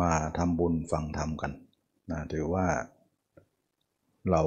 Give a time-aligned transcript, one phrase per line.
[0.00, 1.52] มาทำบุญฟังธรรมกัน
[2.10, 2.66] นะถือว่า
[4.30, 4.42] เรา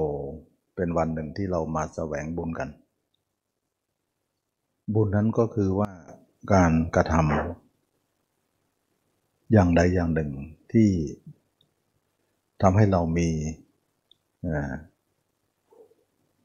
[0.76, 2.70] เป็นวันหนึ่งที่เรามาแสวงบุญกัน
[4.94, 5.90] บุญนั้นก็คือว่า
[6.54, 10.32] การกระทำอย่างใดอย่างหนึ่ง
[10.72, 10.90] ที่
[12.62, 13.30] ทำให้เรามี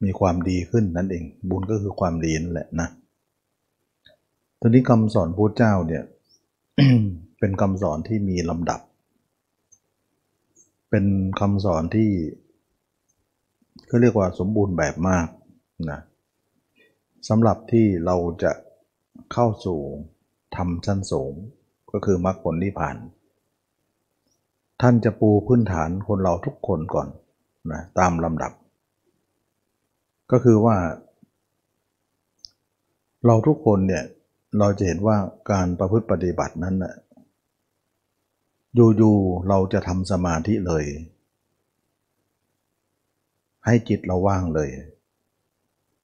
[0.02, 2.88] มีความดีขึ้นนั่นเอง บุญก็คือความดีนั่นแหละนะ
[4.60, 6.04] ตอนนี้คำสอนพระเจ้าเนี่ย
[7.38, 8.80] เป็นคำสอนที่มีลำดับ
[10.96, 12.10] เป็นคำสอนที่
[13.86, 15.28] เขาเรียกว่าสมบูรณ์แบบมาก
[15.90, 16.00] นะ
[17.28, 18.52] สำหรับที่เราจะ
[19.32, 19.80] เข้าสู่
[20.56, 21.32] ธรรมชั้นสูง
[21.92, 22.96] ก็คือมรรคผลนิพพาน
[24.82, 27.08] ท่านจะปูพื้นฐานคนเราทุกคนก่อน
[27.72, 28.52] นะตามลำดับ
[30.32, 30.76] ก็คือว่า
[33.26, 34.04] เราทุกคนเนี่ย
[34.58, 35.16] เราจะเห็นว่า
[35.50, 36.94] การประพฤติปฏิบัตินั้นนะ
[38.74, 40.84] อยู่ๆเราจะทำสมาธิเลย
[43.64, 44.70] ให้จิตเราว่างเลย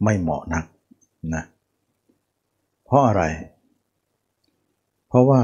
[0.04, 0.64] ไม่เหมาะนัก
[1.34, 1.44] นะ
[2.84, 3.22] เพราะอะไร
[5.08, 5.42] เพราะว่า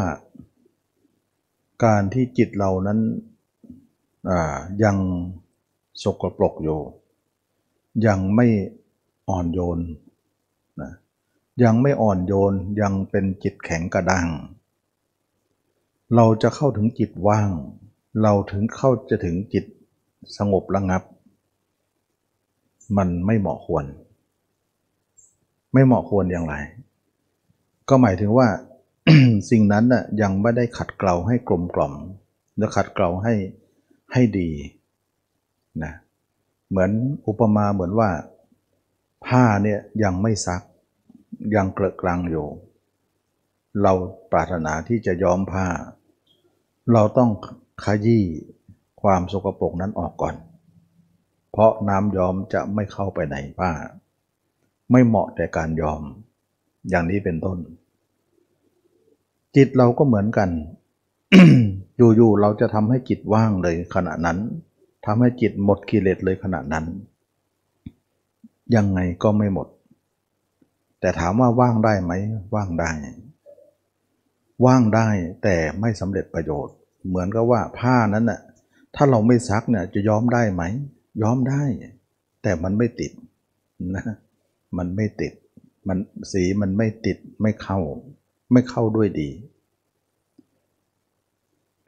[1.85, 2.99] การที่จิตเรานั้น
[4.85, 4.97] ยัง
[6.03, 6.81] สกปรกอยู่
[8.07, 8.47] ยังไม่
[9.29, 9.79] อ่อนโยน
[10.81, 10.93] นะ
[11.63, 14.29] ยังไม่อ่อนโยนยังเป็นจิตแข็งกระด้าง
[16.15, 17.51] เราจะเข้าถึงจิตว่าง
[18.23, 19.65] เราถึงเข้าจะถึงจิต
[20.37, 21.03] สงบระงับ
[22.97, 23.85] มันไม่เหมาะควร
[25.73, 26.55] ไม่เหมาะควรอย่างไร
[27.89, 28.49] ก็หมายถึงว่า
[29.51, 31.95] สิ่งนั้นน่ะยังไม่ได้ขัดเกลาให้กลมกล่อม
[32.59, 33.35] และขัดเกลาให้
[34.13, 34.51] ให้ดี
[35.83, 35.93] นะ
[36.69, 36.91] เหมือน
[37.27, 38.11] อุปมาเหมือนว่า
[39.27, 40.63] ผ้าเนี่ยยังไม่ซัก
[41.55, 42.47] ยังเกลอะกลางอยู่
[43.83, 43.93] เรา
[44.33, 45.67] ปรารถนาที่จะย้อมผ้า
[46.93, 47.31] เราต้อง
[47.85, 48.25] ขยี้
[49.03, 50.35] ความสกปรกนั้นออกก่อน
[51.51, 53.71] เพราะน้ำย้อมจะไม่เข้าไปในผ้า
[54.91, 56.03] ไม่เหมาะแต่การย้อม
[56.89, 57.59] อย่างนี้เป็นต้น
[59.57, 60.51] จิตเราก็เหมือนกัน
[61.97, 64.39] อยู่ๆเราจะทำให้จิตว่างเลยขณะนั้น
[65.07, 66.85] ทำให้จิตหมดกิเลสเลยขณะนั้น
[68.77, 69.69] ยังไงก็ไม่หมด
[71.01, 72.13] แต่ถามว่าว่างได้ไหม
[72.55, 72.91] ว่างได้
[74.65, 75.09] ว่างได้
[75.43, 76.75] แต่ไม่สำเร็จประโยชน์
[77.09, 78.41] เหมือนกับว่าผ้านั้นน่ะ
[78.95, 80.63] ถ้าเราไม่ซักเนี่ยจะย้อมได้ไหม
[81.23, 81.63] ย้อมได้
[82.43, 83.13] แต่มันไม่ติด
[83.97, 84.05] นะ
[84.79, 85.33] มันไม่ติด
[85.89, 85.99] มัน
[86.33, 87.79] สีมันไม่ติดไม่เข้า
[88.53, 89.31] ไม่เข้าด้วยดี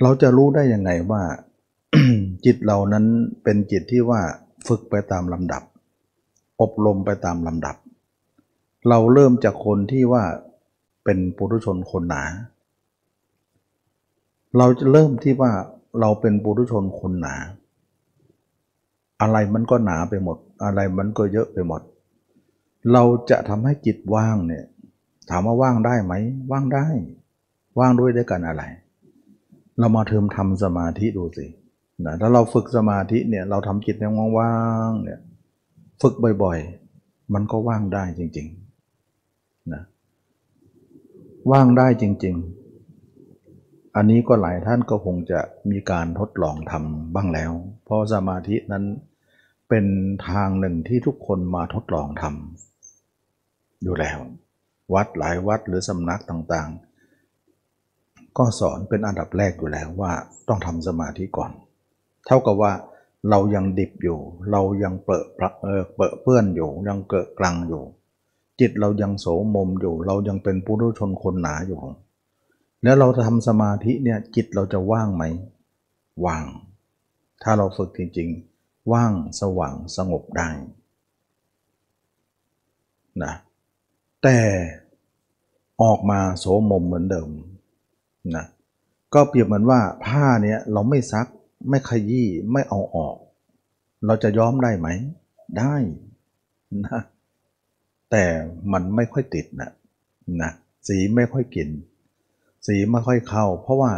[0.03, 1.23] เราจะรู้ได้ยังไงว่า
[2.45, 3.05] จิตเรานั้น
[3.43, 4.21] เป็นจิตที่ว่า
[4.69, 5.62] ฝึกไปตามลำดับ
[6.61, 7.77] อบรมไปตามลำดับ
[8.89, 10.25] เราเริ่มจากคนที่ว่า
[11.05, 12.23] เป็นปุถุชนคนหนา
[14.56, 15.53] เราจะเริ่มที่ว่า
[16.00, 17.36] เราเป็นปุถุชนคนหนา
[19.20, 21.81] อะไรมันก็หนาไปหมด อะไรมันก็เยอะไปหมด
[22.92, 24.64] เราจะทำให้จิตว่างเนี่ย
[25.31, 26.14] ถามว่าว่างได้ไหม
[26.53, 26.87] ว่างได้
[27.78, 28.62] ว่างด้วยด้วยกันอะไร
[29.78, 31.47] เรามาเทิมทำสมาธิดูสิ
[32.06, 34.04] นะถ้าเราฝึกสมาธิเนี่ยเราทำจิตใน
[34.38, 34.54] ว่า
[34.88, 35.20] งๆเนี่ย
[36.03, 39.82] ฝึกบ่อยๆ มันก็ว่างได้จริงๆนะ
[41.50, 42.57] ว่างได้จริง ๆ
[43.97, 45.41] อันนี้ก็หลายท่านก็คงจะ
[45.71, 47.53] มีการทดลองทำบ้างแล้ว
[47.84, 48.84] เพราะสมาธินั้น
[49.69, 49.87] เป็น
[50.28, 54.19] ทางหนึ่งที่ทุกคนมาทดลองทำอยู่แล้ว
[54.94, 60.12] วัดหลายวัดหรือสำนักต่างๆ ก็สอนเป็นอันดับแรกอยู่แล้วว่า
[60.49, 61.53] ต้องทำสมาธิก่อน
[62.26, 62.72] เท่ากับว่า
[63.31, 64.19] เรายังดิบอยู่
[64.50, 65.25] เรายังเปอะ
[65.97, 67.82] เปอะเปื้อนอยู่ยังเกิดกลังอยู่
[68.60, 71.81] จิตเรายังโสมมอยู่ เรายังเป็นปุถุชนคนหนาอยู่
[72.83, 75.25] แล้วเราทำสมาธิเนี่ยจิตเราจะว่างไหม
[76.25, 76.47] ว่าง
[77.43, 80.50] ถ้าเราฝึกจริงๆ ว่างสว่างสงบได้
[83.22, 83.33] นะ
[84.22, 84.38] แต่
[85.83, 87.28] ออกมาโสมมเหมือนเดิม
[88.37, 88.44] นะ
[89.15, 91.27] ก็เปรียบเหมือนว่าผ้าเนี้ยเราไม่ซัก
[91.69, 93.17] ไม่ขยี้ไม่เอาออก
[94.06, 94.88] เราจะย้อมได้ไหม
[95.58, 95.75] ได้
[96.85, 97.00] นะ
[98.11, 98.25] แต่
[98.73, 99.70] มันไม่ค่อยติดนะ
[100.43, 100.50] นะ
[100.87, 101.69] สีไม่ค่อยกิน
[102.66, 103.93] สีไม่ค่อยเข้า เพราะว่า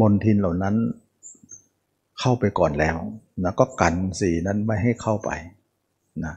[0.00, 0.76] มนทินเหล่านั้น
[2.20, 2.96] เข้าไปก่อนแล้ว
[3.44, 5.30] นะก็กันสีนั้นไม่ให้เข้าไป
[6.24, 6.34] นะ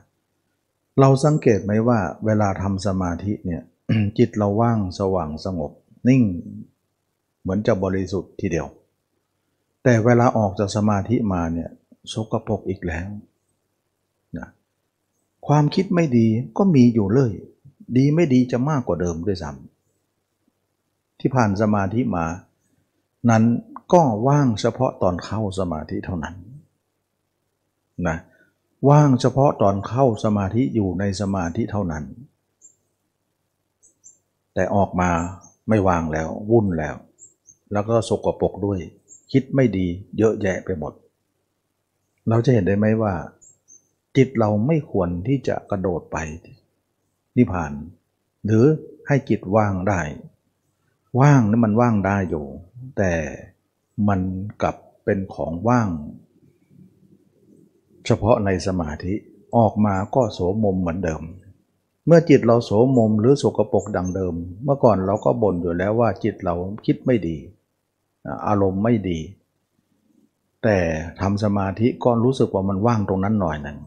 [1.00, 3.62] เราสังเกตไหมว่าเวลาทำสมาธิเนี่ย
[4.18, 5.72] จิตเราว่างสว่างสงบ
[6.08, 6.24] นิ่ง
[7.42, 8.68] เหมือนจะบริสุทธิ์ทีเดียว
[9.84, 11.70] แต่เวลาออกจากสมาธิมาเนี่ย
[12.14, 13.08] สกปรกอีกแล้ว
[14.38, 14.48] นะ
[15.48, 16.28] ความคิดไม่ดี
[16.58, 17.32] ก็มีอยู่เลย
[17.98, 19.69] ดีไม่ดีจะมากกว่าเดิมด้วยซ้ำ
[21.20, 22.26] ที่ผ่านสมาธิมา
[23.30, 23.44] นั้น
[23.94, 26.36] ก็ว่างเฉพาะตอนเข้าสมาธิเท่านั้น
[28.08, 28.18] นะ
[28.90, 32.04] ว่างเฉพาะตอนเข้าสมาธิอยู่ในสมาธิเท่านั้น
[34.54, 35.12] แต่ออกมา
[35.70, 36.96] ไม่วางแล้ววุ่นแล้ว
[37.72, 38.80] แล้วก็สกปรกด้วย
[39.32, 39.88] คิดไม่ดี
[40.18, 40.94] เยอะแยะไปหมด
[42.30, 43.14] เราจะเห็นได้ไหมว่า
[44.18, 46.18] จิตเราไม่ควรที่จะกระโดดไป
[47.38, 47.72] นิพพาน
[48.46, 48.66] หรือ
[49.08, 50.02] ให้จิตว่างได้
[51.20, 52.46] ว่างนั้นมันว่างได้อยู่
[52.98, 53.14] แต่
[54.08, 54.20] มัน
[54.62, 55.90] กลับเป็นของว่าง
[58.06, 59.14] เฉพาะในสมาธิ
[59.58, 61.22] ออกมาก็โสมมเหมือนเดิม
[62.06, 67.38] เมื่อจิตเราโสมมหรือสกปรกดังเดิม เมื่อก่อนเราก็บ่นอยู่แล้วว่าจิตเราคิดไม่ดี
[68.48, 69.20] อารมณ์ไม่ดี
[70.64, 70.78] แต่
[71.22, 73.80] ทำสมาธิก็รู้สึกว่ามันว่างตรงนั้นหน่อยหนึ่ง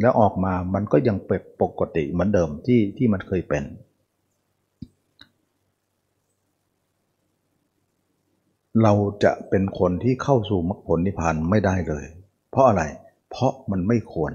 [0.00, 3.64] แล้วออกมามันก็ยังเป็นปกติเหมือนเดิมที่ที่มันเคยเป็น
[8.82, 8.92] เรา
[9.24, 12.04] จะเป็นคนที่เข้าสู่มรรคผลนิพพานไม่ได้เลย
[12.50, 12.82] เพราะอะไร
[13.30, 14.32] เพราะมันไม่ควร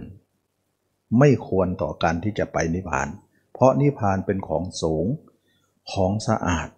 [1.19, 3.07] ไม่ควรต่อการที่จะไปนิพพาน
[3.53, 5.05] เพราะนิพพานเป็นของสูง
[5.91, 6.69] ของสะอาด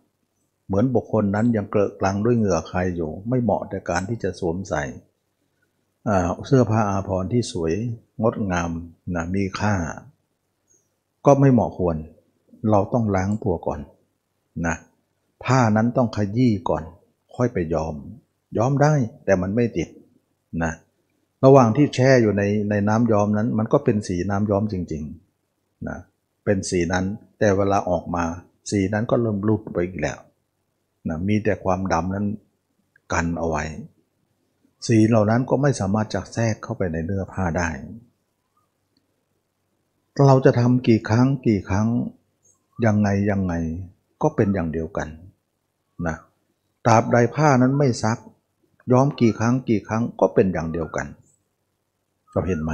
[0.66, 4.84] เหมือนบุคคลนั้นยังเกลอะกลังด้วยเหงื่อใครอยู่ ไม่เหมาะในการที่จะสวมใส่
[6.46, 7.74] เสื้อผ้าอาภรณ์ที่สวย
[8.22, 8.72] งดงาม
[9.16, 9.76] นะมีค่า
[11.26, 11.98] ก็ไม่เหมาะควร
[12.70, 13.80] เราต้องล้างตัวก่อน
[14.66, 14.76] นะ
[15.44, 16.84] ผ้านั้นต้องขยี้ก่อน
[17.36, 17.96] ค่อยไปยอม
[18.58, 18.94] ยอมได้
[19.26, 19.90] แต่มันไม่ติด
[20.64, 20.74] นะ
[21.46, 25.98] ระหว่างที่แช่อยู่ในในน้ำย้อมนั้น มันก็เป็นสีน้ำย้อมจริงๆนะ
[26.46, 27.06] เป็นสีนั้น
[27.40, 28.24] แต่เวลาออกมา
[28.70, 30.20] สีนั้นก็เริ่มรูดไปอีกแล้ว
[31.08, 32.28] นะมีแต่ความดำนั้น
[33.14, 33.64] กันเอาไว้
[34.88, 37.70] สีเหล่านั้นก็ไม่สามารถจะแทรกเข้าไปในเนื้อผ้าได้
[40.28, 41.88] เราจะทำกี่ครั้งกี่ครั้ง
[42.86, 43.54] ยังไงยังไง
[44.22, 45.08] ก็เป็นอย่างเดียวกัน
[46.08, 46.16] นะ
[46.90, 48.18] ราบใดผ้านั้นไม่ซัก
[48.92, 51.08] ย้อมกี่ครั้งกี่ครั้งก็เป็นอย่างเดียวกัน
[52.32, 52.72] เราเห็นไหม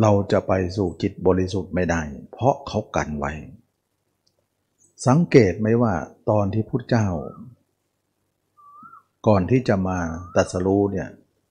[0.00, 2.00] เราจะไปสู่จิตบริสุทธิ์ไม่ได้
[2.32, 3.32] เพราะเขากันไว้
[5.06, 5.94] สังเกตไหมว่า
[6.30, 7.06] ตอนที่พุทธเจ้า
[9.26, 9.98] ก่อนที่จะมา
[10.36, 11.08] ตัดสรู้เนี่ย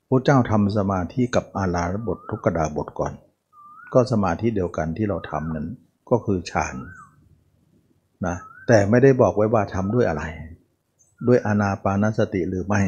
[0.08, 3.14] พระเจ้าทำสมาธิกับอาลาบททุกกดาบทก่อน
[3.94, 5.68] ก็สมาธิเดียวกันที่เราทำนั้น
[6.10, 6.76] ก็คือฌาน
[8.28, 8.36] นะ
[8.74, 10.24] แต่ไม่ได้บอกไว้ว่าทำด้วยอะไร
[11.28, 12.82] ด้วยอนาปานสติหรือไม่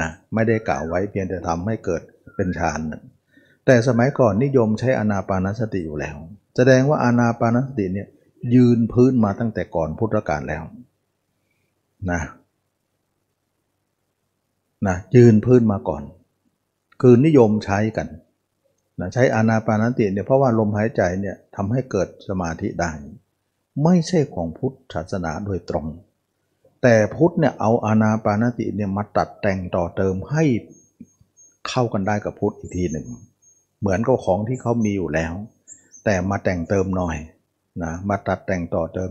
[0.00, 2.02] นะไม่ได้กล่าวไว้เพียงแต่ทำให้เกิด
[2.36, 2.80] เป็นฌาน
[3.66, 6.16] แต่สมัยก่อนนิยมใช้อนาปานสติอยู่แล้ว
[6.56, 8.08] แสดงว่าอนาปานสติเนี่ย
[8.54, 10.62] ยืนพื้นมาตั้งแต่ก่อนพุทธกาลแล้ว
[12.10, 12.20] นะ
[14.86, 16.02] นะยืนพื้นมาก่อน
[17.00, 18.08] คือนิยมใช้กัน
[19.00, 22.92] นะใช้อานาปานสติเนี่ยเพราะว่าลมหายใจเนี่ยทำให้เกิดสมาธิได้
[23.84, 25.86] ไม่ใช่ของพุทธศาสนาโดยตรง
[26.82, 30.44] แต่พุทธเนี่ยเอาอานาปานติเนี่ยมาตัดแต่งต่อเติมให้
[31.68, 33.06] เข้ากันได้กับพุทธอีกทีหนึ่ง
[33.80, 35.34] เหมือนกับของที่เขามีอยู่แล้ว
[36.04, 37.16] แต่มาแต่งเติมหน่อย
[37.82, 39.10] นะมาตัดแต่งต่อเติม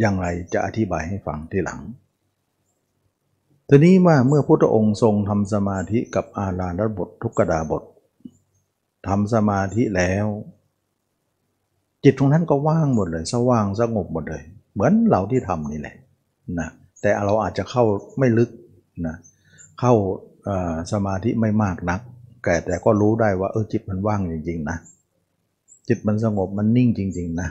[0.00, 1.80] อย่างไรจะอธิบายให้ฟังทีหลัง
[3.68, 7.82] ทีนี้ว่าเมื่อพุทธองค์ทรงทำสมาธิกับอาลานบททุกกดาบท
[9.08, 10.26] ทำสมาธิแล้ว
[12.04, 14.42] จิตตรงนั้นก็ว่างหมดเลย สว่างสงบหมดเลย
[14.72, 15.96] เหมือนเราที่ทำนี่แหละ
[16.58, 16.68] นะ
[17.02, 17.84] แต่เราอาจจะเข้า
[18.18, 18.50] ไม่ลึก
[19.06, 19.16] นะ
[19.80, 19.92] เข้า
[20.92, 22.00] สมาธิไม่มากนัก
[22.44, 24.76] แต่แต่ก็รู้ได้ว่าเออจิตมันว่างจริงๆนะ
[25.88, 27.48] จิตมันสงบมันนิ่งจริง ๆนะ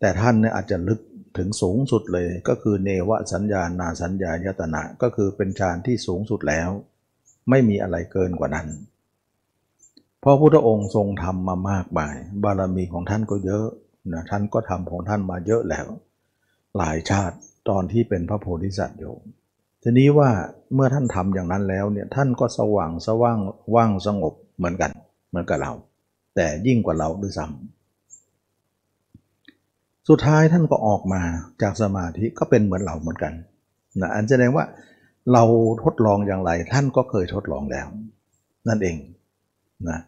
[0.00, 1.00] แต่ท่านเนี่ยอาจจะลึก
[1.38, 6.68] ถึงสูงสุดเลยก็คือเนวสัญญานาสัญญายตนะก็คือเป็นฌานที่สูงสุดแล้ว
[7.50, 8.66] ไม่มีอะไรเกินกว่านั้น
[10.26, 13.66] พราะพุทธองค์ทรงทำมามากมาย บารมีของท่านก็เยอะ
[14.12, 15.86] นะท่านก็ทำของท่านมาเยอะแล้ว
[16.76, 17.36] หลายชาติ
[17.68, 19.14] ตอนที่เป็นพระโพธิสัตว์อยู่
[19.82, 20.30] ทีนี้ว่า
[20.74, 23.38] เมื่อท่านทำอย่างนั้นแล้วเนี่ยท่านก็สว่างสว่าง
[23.74, 24.90] ว่างสงบเหมือนกัน
[25.28, 25.72] เหมือนกับเรา
[26.36, 31.22] แต่ยิ่งกว่าเราด้วยซ้ำสุดท้ายท่านก็ออกมา
[31.62, 33.32] จากสมาธิก็เป็นเหมือนเราเหมือนกัน
[34.00, 34.64] นะอันแสดงว่า
[35.32, 35.44] เรา
[35.84, 37.86] ทดลองอย่างไรท่านก็เคยทดลองแล้ว
[38.68, 38.96] นั่นเอง
[39.88, 39.98] นะ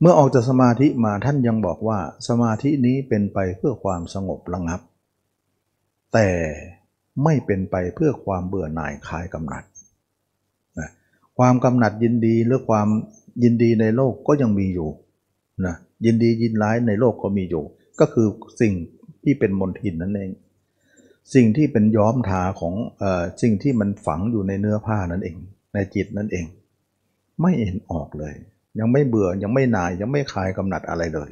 [0.00, 1.98] เมื่อออกจากสมาธิมาท่านยังบอกว่า
[2.28, 4.80] สมาธินี้เป็นไปเพื่อความสงบระงับ
[6.14, 6.30] แต่
[7.24, 9.64] ไม่เป็นไปเพื่อความเบื่อหน่ายคลายกำหนัด
[10.78, 10.88] นะ
[11.38, 12.88] ความกำหนัดยินดีหรือความ
[13.42, 14.88] ยินดีในโลกก็ยังมีอยู่
[15.66, 15.74] นะ
[16.04, 17.64] ยินดียินร้ายในโลกก็มีอยู่
[18.00, 18.26] ก็คือ
[18.60, 18.74] สิ่ง
[19.24, 20.30] ที่เป็นมนทินนั่นเอง
[21.34, 23.04] สิ่งที่เป็นย้อมทาของอ
[23.42, 25.36] สิ่งที่มันฝังอยู่ในเนื้อผ้านั่นเอง
[25.74, 26.46] ในจิตนั่นเอง
[27.40, 28.34] ไม่เห็นออกเลย
[28.78, 31.30] ยังไม่เบื่อยังไม่นายยังไม่คลายกำหนัดอะไรเลย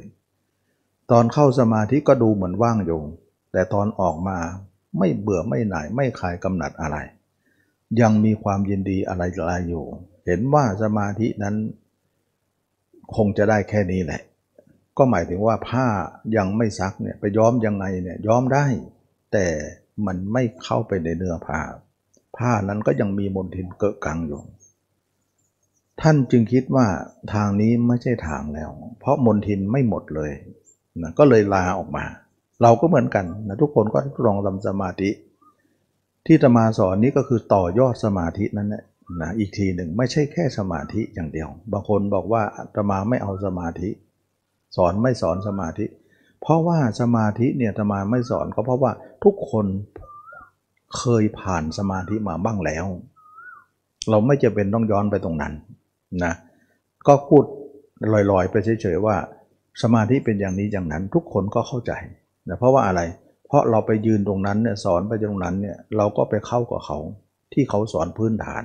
[1.11, 3.01] ตอนเข้าสมาธิก็ดูเหมือนว่างอยู่
[3.51, 4.37] แต่ตอนออกมา
[4.99, 6.97] ไม่เบื่อไม่หน่ายไม่คลายกำหนัดอะไร
[8.01, 9.85] ยังมีความยินดีอะไรอะไรอยู่
[10.25, 11.55] เห็นว่าสมาธินั้น
[13.15, 14.21] คงจะได้แค่นี้แหละ
[14.97, 15.87] ก็หมายถึงว่าผ้า
[16.37, 18.65] ยังไม่ซักเนี่ยไปย้อมยังไงเนี่ยย้อมได้
[19.33, 19.47] แต่
[20.05, 21.59] มันไม่เข้าไปในเนื้อผ้า
[22.37, 24.41] ผ้านั้นก็ยังมีมลทินเกะกังอยู่
[26.01, 26.87] ท่านจึงคิดว่า
[27.33, 30.31] ทางนี้ไม่ใช่ทางแล้ว เพราะมลทินไม่หมดเลย
[31.01, 32.05] นะก็เลยลาออกมา
[32.61, 35.09] เราก็เหมือนกันนะทุกคนก็ลองทำสมาธิ
[36.25, 38.83] ที่จะมาสอนนี้ก็คือต่อยอดสมาธินั่นแหละ
[39.21, 42.41] นะอีกทีหนึ่งไม่ใช่แค่สมาธิอย่างเดียว บางคนบอกว่า
[42.75, 43.89] จะมาไม่เอาสมาธิ
[44.75, 45.85] สอนไม่สอนสมาธิ
[46.41, 48.91] เพราะว่าสมาธิเนี่ยธมาไม่สอนก็เพราะว่า
[49.23, 49.65] ทุกคน
[50.97, 52.85] เคยผ่านสมาธิมาบ้างแล้ว
[54.09, 55.53] เราไม่จะเป็นต้องย้อนไปตรงนั้น
[56.23, 56.33] นะ
[57.07, 57.43] ก็พูด
[58.31, 59.15] ลอยๆ ไปเฉยๆว่า
[59.81, 61.91] สมาธิเป็นอย่างนี้อย่างนั้นทุกคนก็เข้าใจ
[62.47, 63.01] นะเพราะว่าอะไร
[63.47, 66.97] เพราะเราไปยืนตรงนั้นเนี่ยสอนไปตรงนั้นเนี่ยเราก็ไปเข้ากับเขา
[67.53, 68.63] ที่เขาสอนพื้นฐาน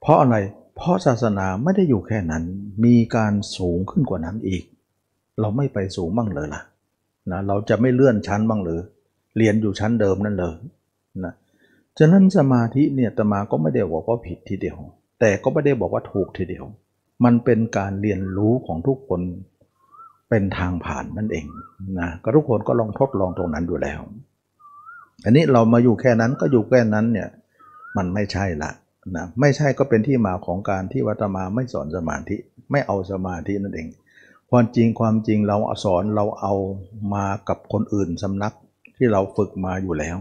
[0.00, 0.36] เพราะอะไร
[0.76, 2.44] เพราะศาสนาไม่ได้อยู่แค่นั้น
[2.84, 4.64] มีการสูงขึ้นกว่านั้นอีก
[5.40, 6.62] เราไม่ไปสูงบ้างเลยล่ะ
[7.30, 8.80] นะเราจะไม่เลื่อนชั้นบ้างหรือ
[9.36, 10.56] เรียนอยู่ชั้นเดิมนั่นเลย
[11.24, 11.34] นะ
[11.98, 14.78] ฉะนั้นสมาธิเนี่ยตมาก็ไม่ได้บอกว่าผิดทีเดียว
[15.20, 16.64] แต่ก็ไม่ได้บอกว่าถูกทีเดียว
[17.24, 19.20] มันเป็นการเรียนรู้ของทุกคน
[20.28, 21.46] เป็นทางผ่านนั่นเอง
[22.00, 24.00] นะก็ทุกคนก็ลองทดลองตรงนั้นดูแล้ว
[25.24, 27.28] อันนี้เรามาอยู่แค่นั้นก็อยู่แค่นั้นเนี่ย
[27.96, 28.70] มันไม่ใช่ละ
[29.16, 32.36] นะไม่ใช่ก็เป็นที่มาของการที่วัตมาไม่สอนสมาธิ
[32.70, 33.88] ไม่เอาสมาธินั่นเอง
[34.50, 36.54] ความจริงความจริงเราสอนเราเอา
[37.14, 38.54] มากับคนอื่นสำนัก
[38.96, 40.18] ที่เราฝึกมาอยู่แล้ว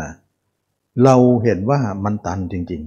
[0.00, 0.10] นะ
[1.04, 2.82] เราเห็นว่ามันตันจริง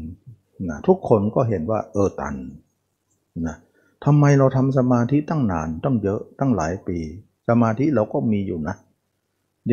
[0.68, 2.36] นะทุกคนก็เห็นว่าเออตัน
[3.48, 3.56] นะ
[4.06, 6.98] ทำไมเราทำสมาธิตั้งนานตั้งเยอะตั้งหลายปี
[7.50, 8.76] สมาธิเราก็มีอยู่นะ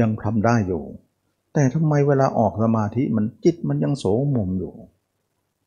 [0.00, 0.82] ยังทำได้อยู่
[1.54, 4.04] แต่ทำไมเวลาออกสมาธิมันจิตมันยังโส
[4.36, 4.74] มมอยู่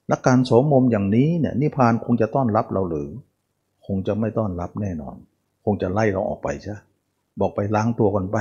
[0.07, 3.09] และการโสมมอย่างนี้เนี่ยนิพพานคงจะต้อนรับเราหรือ
[3.85, 5.15] คงจะไม่ต้อนรับแน่นอน
[5.65, 6.75] คงจะไล่เราออกไปใช่
[7.39, 8.37] บอกไปล้างตัวก่อนไป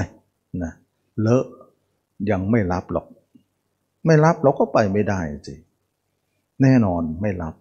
[0.63, 0.73] นะ
[1.21, 1.45] เลอะ
[2.31, 3.07] ยังไม่รับหรอก
[4.07, 5.55] ไม่รับเราก็ไปไม่ได้สิ
[6.63, 7.55] แน่นอนไม่รับ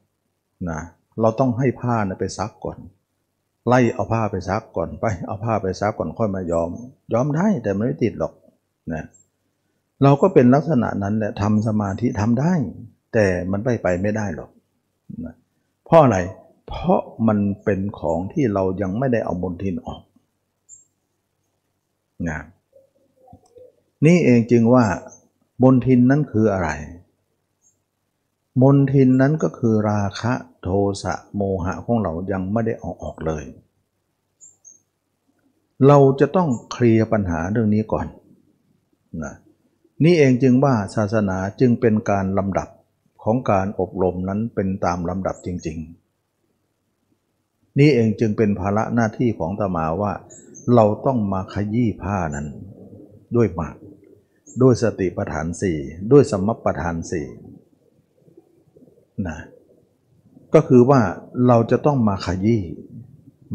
[0.70, 0.80] นะ
[1.22, 2.78] เราต้องให้ผ้านะไปซักก่อน
[3.68, 6.70] ไล่เอาผ้าไปซักก่อนไป เอาผ้าไปซักก่อนค่อยมายอม
[7.14, 8.34] ยอมได้แต่ไม่ติดหรอก
[8.94, 9.04] นะ
[10.04, 12.54] เราก็เป็นลักษณะนั้นแหละทำสมาธิทำได้
[13.14, 14.52] แต่มันไปไปไม่ได้หรอก
[15.26, 15.36] นะ
[15.86, 16.18] เพราะอะไร
[16.68, 20.02] เพราะมันเป็นของที่เรายังไม่ได้เอามลทินออก
[22.30, 22.40] นะ
[24.06, 24.86] นี่เองจึงว่า
[25.64, 26.70] มลทินนั้นคืออะไร
[28.62, 30.70] มนทินนั้นก็คือราคะโท
[31.04, 33.44] สะโมหะของเรายังไม่ได้ออกออกเลย
[35.88, 38.08] เราจะต้องเคลียร์ปัญหาเรื่องนี้ก่อน
[39.24, 39.34] นะ
[40.04, 42.70] นี่เองจึงว่าศาสนาจึงเป็นการลำดับ
[43.24, 45.78] ของการอบรมนั้นเป็นตามลำดับจริง
[46.58, 50.14] ๆ นี่เองจึงเป็นภาระหน้าที่ของตมาว่า
[50.76, 52.48] เราต้องมาขยี้ผ้านั้น
[53.36, 53.76] ด้วยมาก
[54.62, 55.78] ด้วยสติปัฏฐานสี่
[56.12, 57.28] ด้วยสมปัฏฐานสี่
[59.28, 59.38] นะ
[60.54, 61.02] ก็คือว่า
[61.48, 62.62] เราจะต้องมาขยี้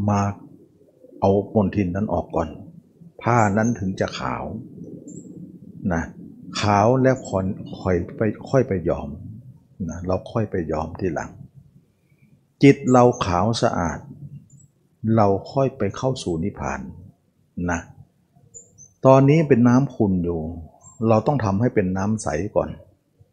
[0.09, 0.21] มา
[1.21, 2.49] เอามลทินนั้นออกก่อน
[3.23, 4.45] ผ้านั้นถึงจะขาว
[5.93, 6.03] นะ
[6.61, 7.45] ขาวแล้วค่อย
[7.81, 9.09] ค่อยไปค่อยไปยอม
[9.89, 11.31] นะเราค่อยไปยอมทีหลัง
[12.63, 13.99] จิตเราขาวสะอาด
[15.17, 16.81] เราค่อยไปเข้าสู่นิพพาน
[17.71, 17.81] นะ
[19.07, 20.41] ตอนนี้เป็นน้ำขุ่นอยู่
[21.09, 22.69] เราต้องทำให้เป็นน้ำใสก่อน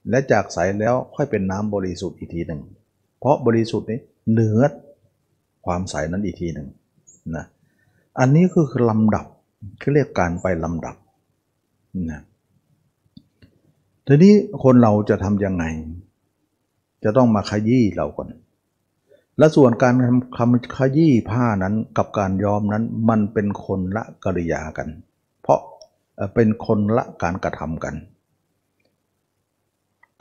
[0.09, 2.61] และจากใสแล้วค่อยเป็นน้ำบริสุทธิ์อีกทีหนึ่ง
[3.19, 3.99] เพราะบริสุทธิ์นี้
[4.31, 4.59] เหนือ
[5.65, 6.67] ความใสนั้นอีกทีหนึ่ง
[7.35, 7.45] นะ
[8.19, 9.25] อันนี้คือลำดับ
[9.81, 10.95] คือเรียกการไปลำดับ
[12.11, 12.21] นะ
[14.07, 15.65] ทีนี้คนเราจะทำยังไง
[17.03, 18.27] จะต้องมาขยี้เราก่อน
[19.37, 19.93] และส่วนการ
[20.37, 24.87] ทำขยี้ผ้านั้นกับการยอมนั้นมันเป็นคนละกริยากัน
[25.41, 25.59] เพราะ
[26.35, 27.95] เป็นคนละการกระทำกัน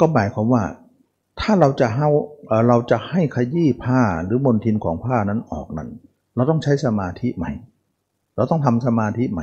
[0.01, 0.65] ก็หมายความว่า
[1.41, 2.07] ถ้าเราจะให้
[2.69, 5.89] เราจะให้ขยี้ผ้าหรือมนทินของผ้านั้นออกนั้น
[6.35, 7.47] เราต้องใช้สมาธิไหม
[8.37, 9.43] เราต้องทำสมาธิไหม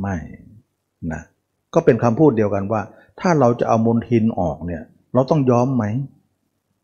[0.00, 0.16] ไม่
[1.12, 1.22] นะ
[1.74, 2.82] ก็เป็นคำพูดเดียวกันว่า
[3.20, 4.82] ถ้าเราจะเอามนทินออกเนี่ย
[5.14, 5.84] เราต้องย้อมไหม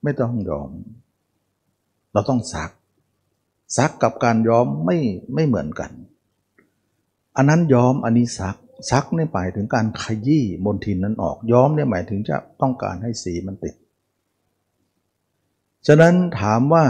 [0.03, 0.71] ไม่ต้องย้อม
[2.13, 2.71] เราต้องซัก
[3.77, 4.99] ซักกับการย้อมไม่
[5.35, 5.91] ไม่เหมือนกัน
[7.37, 8.57] อันนั้นย้อมอันนี้ซัก
[8.91, 13.75] ซักเนี่ยหมายถึงการขยี้มลทินนั้นออกย้อมเนี่ยหมายถึงจะต้องการให้สีมันติด
[15.87, 16.85] ฉะนั้นถามว่า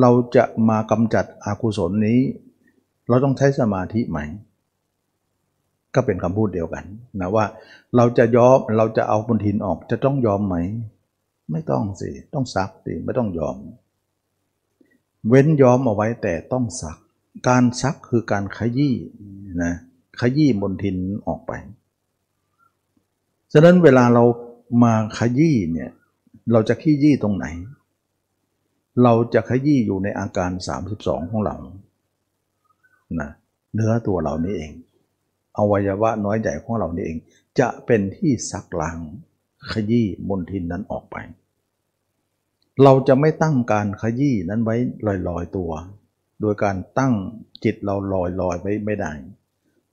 [0.00, 2.20] เราจะมากำจัดอากุศลนี้
[3.08, 4.18] เราต้องใช้สมาธิไหม
[5.94, 6.84] ก็เป็นคำพูดเดียวกัน
[7.20, 7.46] นะว่า
[7.96, 10.56] เราจะย้อมเราจะเอามลทินออกจะต้องยอมไหม
[11.52, 13.56] ไม่ต้องสิ ต้องซักสิไม่ต้องยอม
[15.28, 16.98] เว้นยอมเอาไว้แต่ต้องซัก
[17.48, 18.94] การซักคือการขยี้
[19.64, 19.74] นะ
[20.20, 21.52] ขยี้มลทินออกไป
[23.52, 24.24] ฉะนั้นเวลาเรา
[24.82, 25.90] มาขยี้เนี่ย
[26.52, 27.46] เราจะขยี้ตรงไหน
[29.02, 30.50] เราจะขยี้อยู่ในอาการ
[30.90, 31.56] 32 ของเรา
[33.20, 33.30] นะ
[33.74, 34.72] เนื้อตัวเรานี่เอง
[35.58, 37.18] อวัยวะน้อยใหญ่ของเรานี่เอง
[37.60, 38.98] จะเป็นที่ซักล้าง
[39.72, 41.16] ขยี้มลทินนั้นออกไป
[42.84, 44.76] เราจะไม่ตั้งการขยี้นั้นไว้
[45.28, 45.70] ลอยๆตัว
[46.40, 47.14] โดยการตั้ง
[47.64, 49.12] จิตเราลอยลอยไว้ไม่ได้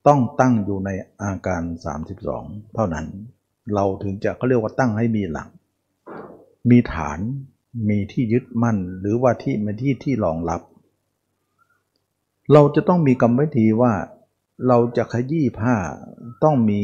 [0.06, 0.90] ต้องตั้งอยู่ใน
[1.22, 1.62] อาการ
[2.18, 3.06] 32 เท่านั้น
[3.74, 5.48] เราถึงจะเขาเรียกว่าตั้งให้มีหลัก
[6.70, 7.18] มีฐาน
[7.88, 10.60] มีที่ยึดมั่น หรือว่าที่เป็นที่ที่รองรับ
[12.52, 13.92] เราจะต้องมีกรรมวิธีว่า
[14.68, 15.74] เราจะขยี้ผ้า
[16.44, 16.80] ต้องมี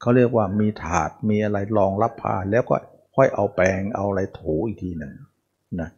[0.00, 2.76] เขาเรียกว่ามีถาดมีอะไรรองรับผ้าแล้วก็
[3.16, 5.12] ค่อยเอาแปรงเอาอะไรถูอีกทีหนึ่ง
[5.80, 5.90] นะ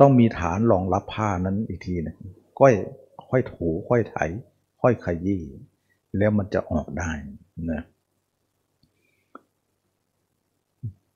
[0.00, 2.18] ต้องมีฐานรองรับผ้านั้นอีกทีหนึ่ง
[2.60, 2.72] ค่อย
[3.30, 4.16] ค่อยถูค่อยไถ
[4.82, 5.42] ค่อยขยี้
[6.18, 7.10] แล้วมันจะออกได้
[7.72, 7.82] นะ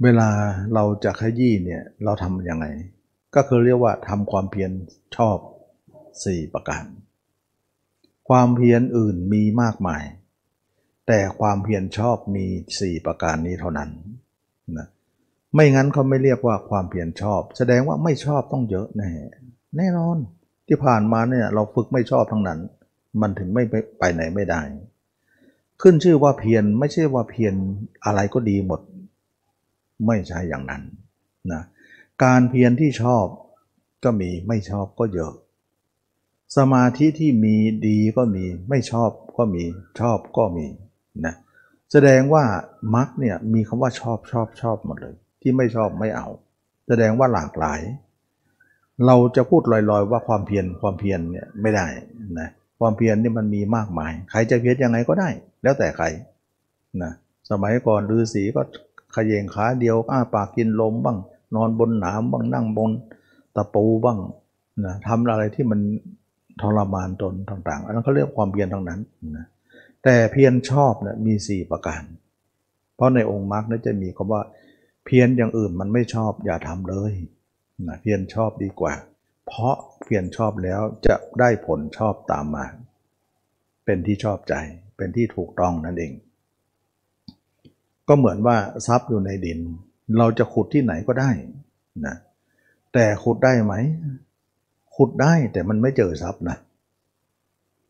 [0.03, 0.29] เวลา
[0.75, 2.67] เราจะขยี้เนี่ยเราทำยังไง
[3.35, 4.71] ก็คือเรียกว่าทำความเพียร
[5.17, 5.39] ชอบ
[5.97, 6.85] 4 ประการ
[8.29, 10.05] ความเพียรอื่นมีมากมาย
[11.07, 12.47] แต่ความเพียรชอบมี
[12.79, 13.91] 4 ประการนี้เท่านั้น
[14.79, 14.87] นะ
[15.55, 19.11] ไม่งั้นเขาไม่เรียกว่าความเพียรชอบ แสดงว่าไม่ชอบต้องเยอะแน่
[19.77, 20.19] แน่นอน
[20.69, 22.61] ที่ผ่านมาเนี่ยเราฝึกไม่ชอบทั้งนั้น
[23.21, 23.65] มันถึงไม่
[23.99, 24.63] ไปไหนไม่ได้
[25.83, 27.55] ขึ้นชื่อว่าเพียรไม่ใช่ว่าเพียร
[28.05, 28.81] อะไรก็ดีหมด
[30.07, 30.83] ไม่ใช่อย่างนั้น
[31.53, 31.63] นะ
[32.25, 33.27] การเพียรที่ชอบ
[34.05, 35.33] ก็มีไม่ชอบก็เยอะ
[36.57, 37.57] สมาธิที่มี
[37.87, 39.65] ดีก็มีไม่ชอบก็มี
[40.01, 40.67] ชอบก็มี
[41.27, 41.35] นะ
[41.93, 42.45] แสดงว่า
[42.95, 46.29] มรรคเนี่ยมีคำว่าชอบชอบชอบหมดเลย ที่ไม่ชอบไม่เอา
[46.89, 47.81] แสดงว่าหลากหลาย
[49.07, 51.87] เราจะพูดลอยๆ ว่าความเพียรความเพียรเนี่ยไม่ได้
[52.41, 52.49] นะ
[52.81, 55.29] ความเพียรนี่มันมีมากมาย ใครจะเพียรยังไงก็ได้
[55.67, 56.07] แล้วแต่ใคร
[57.03, 57.13] นะ
[57.51, 58.63] สมัยก่อนฤาษีก็
[59.15, 61.19] ขยงขาเดียวอ้าปากกินลมบ้าง
[61.57, 62.91] นอนบนหนามบ้างนั่งบน
[63.57, 64.19] ตะปูบ้าง
[64.85, 65.81] นะทำอะไรที่มัน
[66.61, 69.01] ทรมานตนต่างๆ อันนั้นเขาเรียกความเพียรทั้งนั้น
[69.37, 69.47] นะ
[70.05, 72.03] แต่เพียรชอบเนี่ยมี 4 ประการ
[72.95, 74.43] เพราะในองค์มรรคนั้นจะมีคำว่า
[75.05, 77.13] เพียรอย่างอื่นมันไม่ชอบอย่าทำเลย
[77.89, 78.95] นะเพียรชอบดีกว่า
[79.47, 82.65] เพราะเพียรชอบแล้วจะได้ผลชอบตามมา
[83.85, 84.55] เป็นที่ชอบใจ
[84.97, 86.13] เป็นที่ถูกต้องนั่นเอง
[88.09, 88.57] ก็เหมือนว่า
[88.87, 89.61] ทรัพย์อยู่ในดิน
[90.19, 91.31] เราจะขุดที่ไหนก็ได้
[92.07, 92.17] นะ
[92.93, 93.75] แต่ขุดได้ไหม
[94.97, 96.57] ขุดได้แต่มันไม่เจอทรัพย์นะ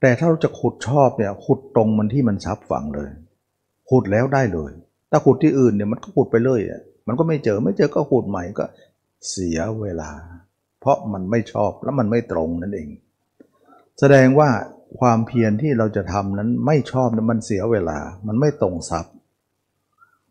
[0.01, 3.11] แต่ถ้าเราจะขุดชอบเนี่ยขุดตรงมันที่มันทรัพย์ฝังเลย
[3.91, 4.73] ขุดแล้วได้เลย
[5.11, 8.65] ถ้าขุดที่อื่นเนี่ยมันก็ขุดไปเลยอะมันก็ไม่เจอไม่เจอก็ขุดใหม่ก็
[9.31, 10.11] เสียเวลา
[10.81, 12.89] เพราะมันไม่ชอบแล้วมันไม่ตรงนั่นเอง
[14.01, 14.49] แสดงว่า
[15.01, 19.15] ความเพียรที่เราจะทำนั้นไม่ชอบมันเสียเวลา มันไม่ตรงทรัพย์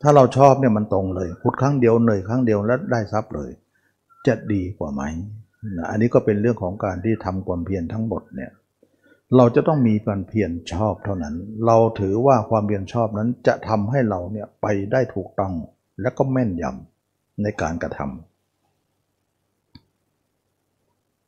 [0.02, 3.50] ถ้าเราชอบเนี่ยมันตรงเลยขุดครั้งเดียวเหนื่อยครั้งเดียวแล้วได้ทรัพย์เลย
[4.28, 5.02] จะดีกว่าไหม
[5.78, 8.52] นะอันนี้ก็เป็นเรื่องของการที่ทำความเพียรทั้งหมดเนี่ย
[9.38, 15.54] เราจะต้องมีความเพียรชอบเท่านั้น เราถือว่าความเพียรชอบนั้นจะทำให้เราเนี่ยไปได้ถูกต้อง
[16.02, 18.12] และก็แม่นยำในการกระทำ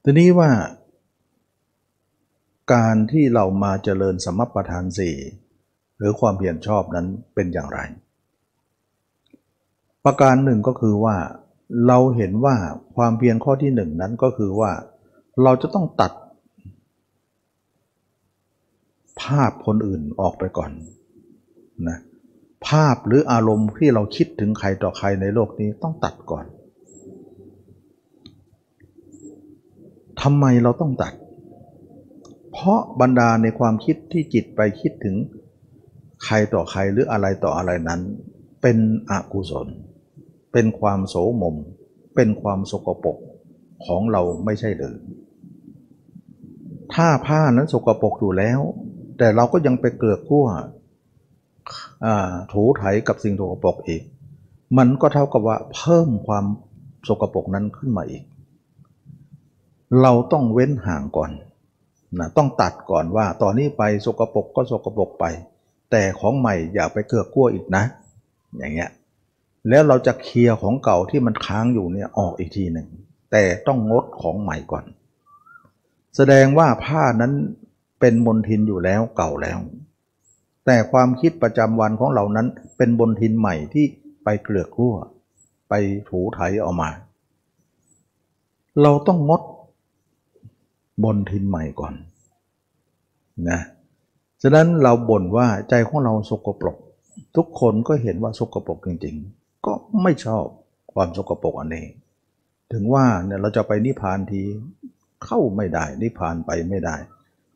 [0.03, 0.49] ทีนี้ว่า
[2.73, 5.15] การที่เรามาเจริญสมประทานสี่
[5.97, 7.79] หรือความเพียรชอบนั้นเป็นอย่างไร
[10.05, 11.15] ประการหนึ่งก็คือว่า
[11.87, 12.55] เราเห็นว่า
[12.95, 14.71] ความเพียรข้อที่หนึ่งนั้นก็คือว่า
[15.43, 16.11] เราจะต้องตัด
[19.21, 20.71] ภาพคนอื่นออกไปก่อน
[21.87, 21.97] นะ
[22.67, 26.45] ภาพหรืออารมณ์ที่เราคิดถึงใครต่อใครในโลกนี้ต้องตัดก่อน
[30.21, 31.13] ทำไมเราต้องตัด
[32.59, 35.15] เพราะบรรดาในความคิดที่จิตไปคิดถึง
[36.25, 38.01] ใครต่อใครหรืออะไรต่ออะไรนั้น
[38.61, 38.77] เป็น
[39.09, 39.67] อกุศล
[40.53, 41.55] เป็นความโสมม
[42.15, 43.17] เป็นความสกปรก
[43.85, 44.95] ของเราไม่ใช่หรือ
[46.93, 48.59] ถ้าผ้านั้นสกปรกอยู่แล้ว
[49.17, 50.47] แต่เราก็ยังไปเกลือกกั้ว
[52.51, 54.01] ถูไถกับสิ่งสกปรกอีก
[54.77, 56.45] มันก็เท่ากับว่าเพิ่มความ
[57.07, 58.23] สกปรกนั้นขึ้นมาอีก
[60.01, 61.31] เราต้องเว้นห่างก่อน
[62.19, 65.25] นะต้องตัดก่อนว่าตอนนี้ไปสกปรกก็สกปรกไป
[65.91, 67.83] แต่ของใหม่อย่าไปเกลือกกลัวอีกนะ
[68.57, 68.91] อย่างเงี้ย
[69.69, 72.87] แล้วเราจะเคลียร์ของเก่าที่มันค้างอยู่เนี่ยออกอีกทีหนึ่ง
[73.31, 74.85] แต่ต้องงดของใหม่ก่อน
[76.15, 77.33] แสดงว่าผ้านั้น
[77.99, 79.57] เป็นมลทินอยู่แล้วเก่าแล้ว
[80.65, 83.85] แต่ความคิดประจำวันของเรานั้นเป็นบนทินใหม่ที่
[84.23, 84.95] ไปเกลือกกลั้ว
[85.69, 85.73] ไป
[86.09, 86.89] ถูไถออกมา
[88.81, 89.41] เราต้องงด
[91.03, 91.93] บนทินใหม่ก่อน
[93.49, 93.61] นะ
[94.41, 96.77] ฉะนั้นเราบ่นว่าใจของเราสกปรก
[97.35, 100.45] ทุกคนก็เห็นว่าสกปรกจริง ๆ ก็ไม่ชอบ
[100.93, 101.85] ความสกปรกอันนี้
[102.73, 104.41] ถึงว่าเนี่ยเราจะไปนิพพานที
[105.25, 106.95] เข้าไม่ได้ นิพพานไปไม่ได้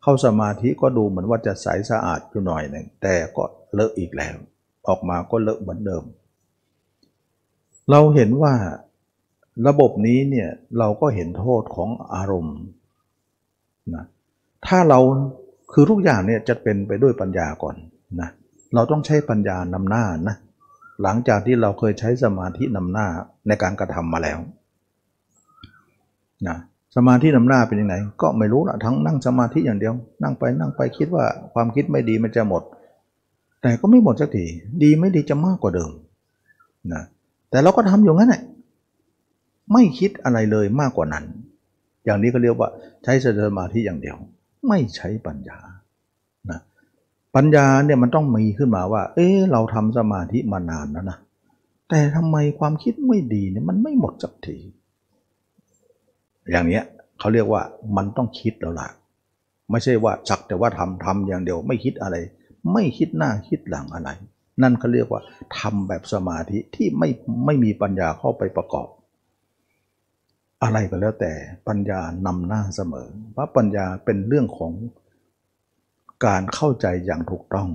[0.03, 4.35] เข้าสมาธิก็ดูเหมือนว่าจะใสสะอาดอยู่หน่อยหนึ่งแต่ก็เลอะอีกแล้ว
[4.87, 6.03] ออกมาก็เลอะเหมือนเดิม
[7.91, 8.53] เราเห็นว่า
[9.67, 12.57] ระบบนี้เนี่ยเราก็เห็นโทษของอารมณ์
[13.95, 14.05] นะ
[14.67, 14.99] ถ้าเรา
[15.73, 17.75] คือทุกอย่างเนี่ยจะเป็นไปด้วยปัญญาก่อน
[18.21, 18.29] นะ
[18.73, 20.35] เราต้องใช้ปัญญานำหน้านะ
[21.03, 23.07] หลังจากที่เราเคยใช้สมาธินำหน้า
[23.47, 24.39] ในการกระทำมาแล้ว
[26.47, 26.57] นะ
[26.95, 32.63] สมาธินำหน้าเป็นยังไงก็ไม่รู้ละทั้งนั่งสมาธิอย่างเดียว นั่งไปนั่งไปคิดว่าความคิดไม่ดีมันจะหมด
[33.61, 34.45] แต่ก็ไม่หมดสักที
[34.83, 35.91] ดีไม่ดีจะมากกว่าเดิม
[36.93, 37.03] นะ
[37.49, 38.43] แต่เราก็ทำอยู่งั้นแหละ
[39.73, 41.25] ไม่คิดอะไรเลยมากกว่านั้น
[42.05, 42.69] อย่างนี้ก็เรียกว่า
[43.03, 43.25] ใช้ส
[43.57, 44.17] มาธิอย่างเดียว
[44.67, 45.59] ไม่ใช้ปัญญา
[46.49, 46.59] นะ
[47.35, 51.17] ปัญญาเนี่ยมันต้องมีขึ้นมาว่า เอ๊เราทำสมาธิมานานแล้วนะ
[51.89, 54.57] แต่ทำไมความคิดไม่ดีเนี่ยมันไม่หมดสักที
[56.51, 56.83] อย่างเนี้ย
[57.19, 57.61] เขาเรียกว่า
[57.97, 58.87] มันต้องคิดแล้วล่ะ
[59.71, 62.15] ไม่ใช่ว่าสักแต่ว่าทำทำอย่างเดียวไม่คิดอะไร
[62.73, 64.09] ไม่คิดหน้าคิดหลังอะไร
[64.61, 65.21] นั่นเขาเรียกว่า
[65.59, 67.09] ทำแบบสมาธิที่ไม่
[67.45, 68.87] ไม่มีปัญญาเข้าไปประกอบ
[70.63, 71.33] อะไรก็แล้วแต่
[71.67, 74.73] ปัญญานำหน้าเสมอ เพราะปัญญาเป็นเรื่องของ
[76.25, 77.69] การเข้าใจอย่างถูกต้อง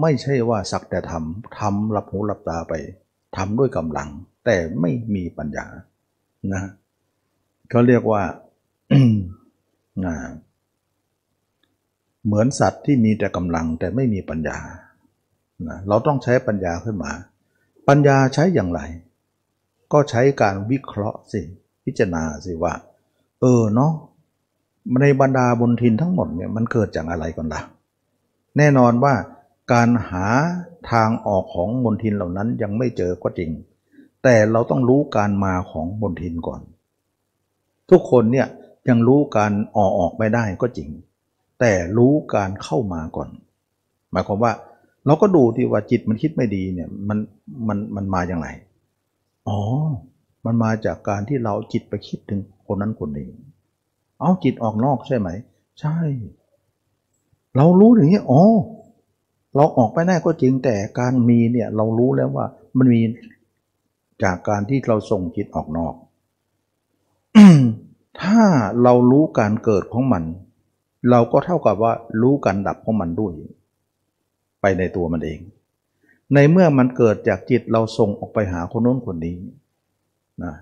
[0.00, 2.74] ไม่ใช่ว่าสักแต่ทำทำหลับหูหลับตาไป
[3.36, 4.08] ทำด้วยกำลัง
[4.46, 5.66] แต่ไม่มีปัญญา
[6.52, 6.62] นะ
[7.70, 8.22] เขาเรียกว่า
[12.24, 14.58] เหมือนสัตว์ที่มีแต่กำลังแต่ไม่มีปัญญา
[15.88, 17.12] เราต้องใช้ปัญญาขึ้นมา
[17.88, 18.80] ปัญญาใช้อย่างไร
[19.92, 21.42] ก็ใช้การวิเคราะห์สิ
[21.88, 22.72] พิจารณาสิว่า
[23.40, 23.92] เออเนาะ
[25.00, 27.62] ในบรรดาบนทินทั้งหมดเนี่ยมันเกิดจากอะไรก่อนละ่ะ
[28.56, 29.14] แน่นอนว่า
[29.72, 30.26] การหา
[30.90, 33.50] ทางออกของมนทินเหล่านั้นยังไม่เจอก็จริง
[34.22, 36.60] แต่เราต้องรู้การมาของมนทินก่อน
[37.90, 38.46] ทุกคนเนี่ย
[38.88, 40.88] ยังรู้การออกออกไม่ได้ก็จริง
[41.60, 43.28] แต่รู้การเข้ามาก่อน
[44.10, 44.52] หมายความว่า
[45.06, 47.18] เราก็ดูที่ว่าจิตมันคิดไม่ดีเนี่ยมัน
[47.68, 48.48] มันมันมาอย่างไร
[49.48, 49.58] อ๋อ
[50.50, 53.28] มันมาจากการที่เราจิตไปคิดถึงคนนั้นคนนี้
[54.20, 55.28] เอาจิตออกนอกใช่ไหม
[55.80, 55.98] ใช่
[57.56, 58.42] เรารู้อย่างนี้อ๋อ
[59.56, 63.00] เราออกไปได้ก็จริงแต่การมีเนี่ยเรารู้แล้วว่ามันมี
[64.22, 65.94] จากการที่เราส่งจิตออกนอก
[68.22, 68.44] ถ้า
[68.82, 70.24] เรารู้การเกิดของมัน
[71.10, 73.32] เราก็เท่ากับว่ารู้การดับของมันด้วย
[74.60, 75.40] ไปในตัวมันเอง
[76.34, 79.36] ในเมื่อมันเกิดจากจิตเราส่งออกไปหาคนโน้นคนนี้
[80.44, 80.54] นะ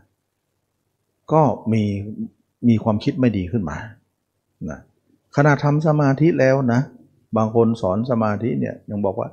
[1.32, 1.82] ก็มี
[2.68, 3.76] มีความคิดไม่ดีขึ้นมา
[4.70, 4.78] นะ
[5.36, 6.80] ขณะทำสมาธิแล้วนะ
[7.36, 9.28] บางคนสอนสมาธิเนี่ยยังบอกว่า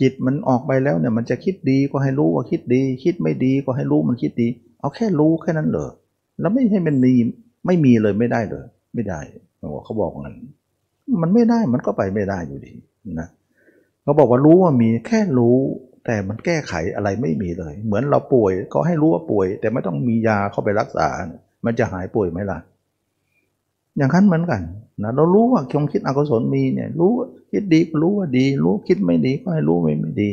[0.00, 4.48] จิตมันออกไปแล้วเนี่ยมันจะคิดดีก็ให้รู้ว่าคิดดี คิดไม่ดีก็ให้รู้มันคิดดี
[4.80, 5.90] เอาแค่รู้แค่นั้นเลย
[6.40, 7.12] แล้วไม่ให้มันมี
[7.66, 9.20] ไม่มีเลยไม่ได้เลย ไม่ได้
[9.84, 10.36] เขาบอกงั้น
[11.22, 12.72] มันไม่ได้มันก็ไปไม่ได้อยู่ดี
[13.20, 13.28] นะ
[14.02, 15.56] เขาบอกว่ารู้ว่ามีแค่รู้
[16.04, 21.08] แต่มันแก้ไขอะไรไม่มีเลย เหมือนเราป่วยก็ให้รู้ว่าป่วย แต่ไม่ต้องมียาเข้าไปรักษา
[21.64, 22.58] มันจะหายป่วยไหมล่ะ
[23.96, 24.62] อย่างนั้นเหมือนกัน
[25.02, 27.12] นะเรารู้ว่าความคิดอกุศลมีเนี่ย รู้
[27.52, 30.30] คิดดีก็รู้ว่าดี รู้คิดไม่ดีก็ให้รู้ไม่ไม่ดี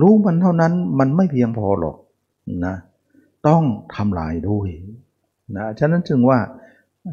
[0.00, 1.96] รู้มันเท่านั้นมันไม่เพียงพอหรอก
[2.66, 2.76] นะ
[3.48, 3.62] ต้อง
[3.94, 4.68] ทำลายด้วย
[5.56, 6.38] นะฉะนั้นจึงว่า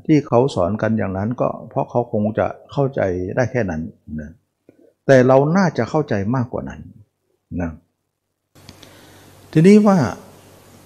[0.07, 3.01] ที่เขาสอนกันอย่างนั้นก็เพราะเขาคงจะเข้าใจ
[3.35, 3.81] ได้แค่นั้น
[4.21, 4.31] นะ
[5.05, 6.81] แต่เราน่าจะเข้าใจมากกว่านั้น
[7.61, 7.71] นะ
[9.51, 9.97] ทีนี้ว่า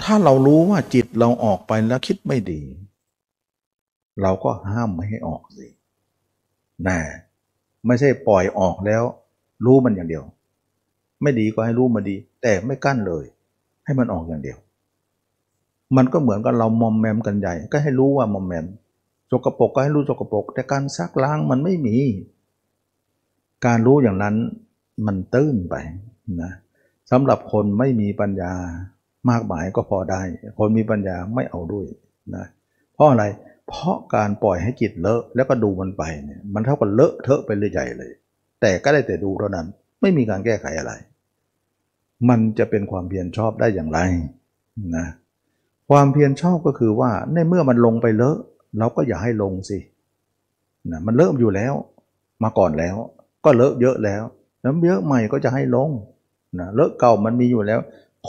[0.01, 2.62] ถ้าเรารู้ว่าจิตเราออกไปแล้วคิดไม่ดี
[4.21, 5.67] เราก็ห้ามไม่ให้ออกสิ
[6.88, 6.97] นะ
[7.86, 9.03] ไม่ใช่ปล่อยออกแล้ว
[9.65, 10.23] รู้มันอย่างเดียว
[11.21, 13.25] ไม่ดีก็ให้รู้มาดี แต่ไม่กั้นเลย
[13.86, 14.58] ให้มันออกอย่างเดียว
[15.95, 18.65] มันก็เหมือนกับเรามอมแมมกันใหญ่ ก็ให้รู้ว่ามอมแมม
[19.32, 21.95] สกปรกก็ให้รู้สกปรกแต่การซักล้างมันไม่มี
[23.65, 24.36] การรู้อย่างนั้น
[25.06, 25.76] มันตื้นไป
[26.41, 26.52] นะ
[27.12, 28.54] สำหรับคนไม่มีปัญญา
[29.30, 30.22] มากมายก็พอได้
[30.58, 31.88] คนมีปัญญาไม่เอาด้วย
[32.36, 32.45] นะ
[32.93, 33.26] เพราะอะไร
[33.67, 38.12] เพราะการปล่อยให้จิตเลอะแล้วก็ดูมันไปเนี่ยมันเท่ากับเลอะเทอะไปเลยใหญ่เลย
[38.62, 39.67] แต่ก็ได้แต่ดูเท่านั้น
[40.02, 40.93] ไม่มีการแก้ไขอะไร
[42.30, 44.00] มันจะเป็นความเพียรชอบได้อย่างไร
[44.98, 45.06] นะ
[45.89, 48.38] ความเพียรชอบก็คือว่าในเมื่อมันลงไปเลอะ
[48.80, 49.80] เราก็อย่าให้ลงสิ
[50.91, 51.74] นะมันเลอะอยู่แล้ว
[52.43, 52.95] มาก่อนแล้ว
[53.43, 54.23] ก็เลอะเยอะแล้ว
[54.63, 55.89] น้ำเยอะใหม่ก็จะให้ลง
[56.60, 57.80] นะเลอะเก่ามันมีอยู่แล้ว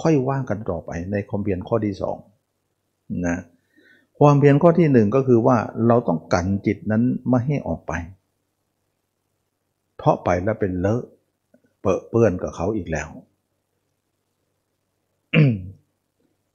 [0.00, 2.16] ค่อยว่างกันต่อไปในความเพียรข้อที่สอง
[3.26, 3.36] นะ
[4.18, 7.92] ความเพียรข้อที่หนึ่งก็คือว่าเราต้องกันจิตนั้นไม่ให้ออกไป
[9.96, 11.02] เพราะไปแล้วเป็นเลอะ
[11.80, 13.08] เปอะเปื้อนกับเขาอีกแล้ว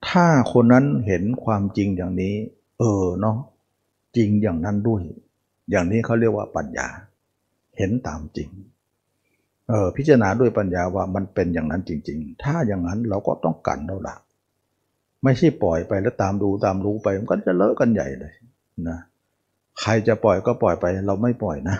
[0.08, 2.36] ถ้าคนนั้นเห็นความจริงอย่างนี้
[2.80, 3.38] เออเนาะ
[4.15, 5.02] จริงอย่างนั้นด้วย
[5.70, 6.88] อย่างนี้เขาเรียกว่าปัญญา
[7.78, 8.50] เห็นตามจริง
[9.70, 14.16] เออพิจารณาด้วยปัญญาว่ามันเป็นอย่างนั้นจริง ๆ ถ้าอย่างนั้นเราก็ต้องกันเราละ
[15.24, 18.34] ไม่ใช่ปล่อยไปแล้วตามดูตามรู้ไปมันก็จะเลอะกันใหญ่เลย
[18.90, 19.00] นะ
[19.82, 21.78] ใครจะปล่อยก็ปล่อยไปเราไม่ปล่อยนะ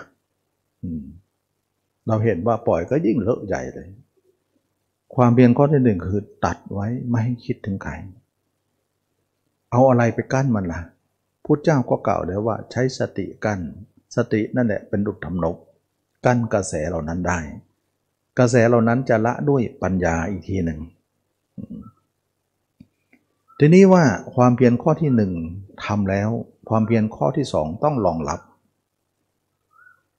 [2.06, 3.88] เราเห็นว่าปล่อยก็ยิ่งเลอะใหญ่เลย
[5.14, 7.92] ความเพียรข้อที่หนึ่งคือตัดไว้ไม่ให้คิดถึงใคร
[9.70, 10.80] เอาอะไรไปกั้นมันละ่ะ
[11.44, 13.60] พุทธเจ้าก็กล่าวแล้วว่าใช้สติกั้น
[14.16, 15.56] สตินั่นแหละเป็นดุจทำนก
[16.26, 17.38] กั้นกระแสเหล่านั้นได้
[18.38, 20.80] กระแสเหล่านั้นจะละด้วยปัญญาอีกทีหนึ่ง
[23.58, 25.32] ทีนี้ว่าความเพียรข้อที่หนึ่ง
[25.84, 26.30] ทำแล้ว
[26.68, 28.40] ความเพียรข้อที่สองต้องรองรับ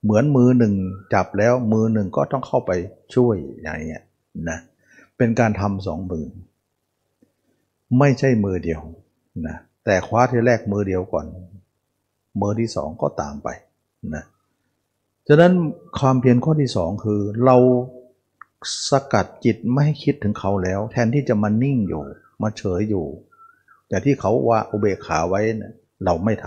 [0.03, 0.73] เหมือนมือหนึ่ง
[1.13, 2.71] จับแล้วมือหนึ่งก็ต้องเข้าไป
[3.15, 4.03] ช่วยอย่างนี้ย
[4.49, 4.59] นะ
[5.17, 6.25] เป็นการทำสองมือ
[7.99, 8.81] ไม่ใช่มือเดียว
[9.47, 11.25] นะแต่คว้าที่แรกมือเดียวก่อน
[12.41, 13.47] มือที่สองก็ตามไป
[14.15, 14.23] นะ
[15.27, 15.53] ฉะนั้น
[15.99, 17.57] ความเพียรข้อที่สองคือเรา
[18.89, 22.03] สกัดจิตไม่ให้คิดถึงเขาแล้ว แทนที่จะมานิ่งอยู่
[22.41, 23.05] มาเฉยอยู่
[23.89, 26.45] อย่ที่เขาว่าอุเบกขาไว้เนี่ยเราไม่ท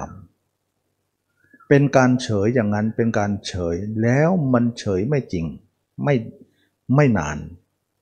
[0.85, 5.47] ำเป็นการเฉยอย่างนั้นเป็นการเฉยแล้วมันเฉยไม่จริง
[6.05, 6.15] ไม่
[6.97, 7.39] ไม่นาน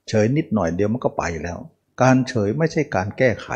[0.08, 1.58] เฉยนิดหน่อยเดียวมันก็ไปแล้ว
[2.02, 3.48] การเฉยไม่ใช่การแก้ไข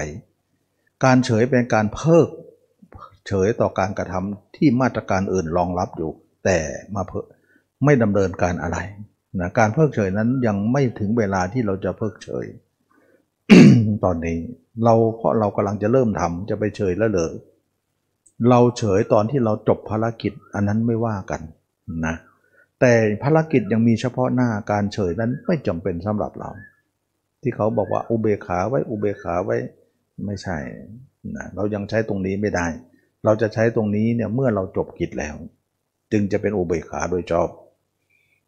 [1.05, 2.29] การเฉยเป็นการเพิก
[3.27, 6.13] เฉยต่อการกระทำที่มาตรการอื่นรองรับอยู่
[6.45, 6.59] แต่
[6.95, 7.21] มาเพิ
[7.85, 8.79] ไม่ดำเนินการอะไร
[9.41, 12.47] นะการเพิกเฉยนั้นยังไม่ถึงเวลาที่เราจะเพิกเฉย
[14.05, 14.39] ตอนนี้
[14.85, 17.33] เราเพราะเรากำลังจะเริ่มทำจะไปเฉยแล้วเลย
[18.49, 21.41] เราเฉยตอนที่เราจบภารกิจอันนั้นไม่ว่ากัน
[22.07, 22.15] นะ
[22.81, 26.51] แต่ภารกิจยังมีเฉพาะหน้าการเฉยนั้นไม่จำเป็นสำหรับเรา
[27.43, 29.57] ที่เขาบอกว่าอุเบกขาไว้อุเบกขาไว้
[30.27, 30.57] ไม่ใช่
[31.37, 32.67] นะเรายังใช้ตรงนี้ไม่ได้
[33.25, 35.37] เราจะใช้ตรงนี้เนี่ยเมื่อเราจบกิจแล้ว
[36.13, 37.49] จึงจะเป็นอุเบกขาโดยชอบ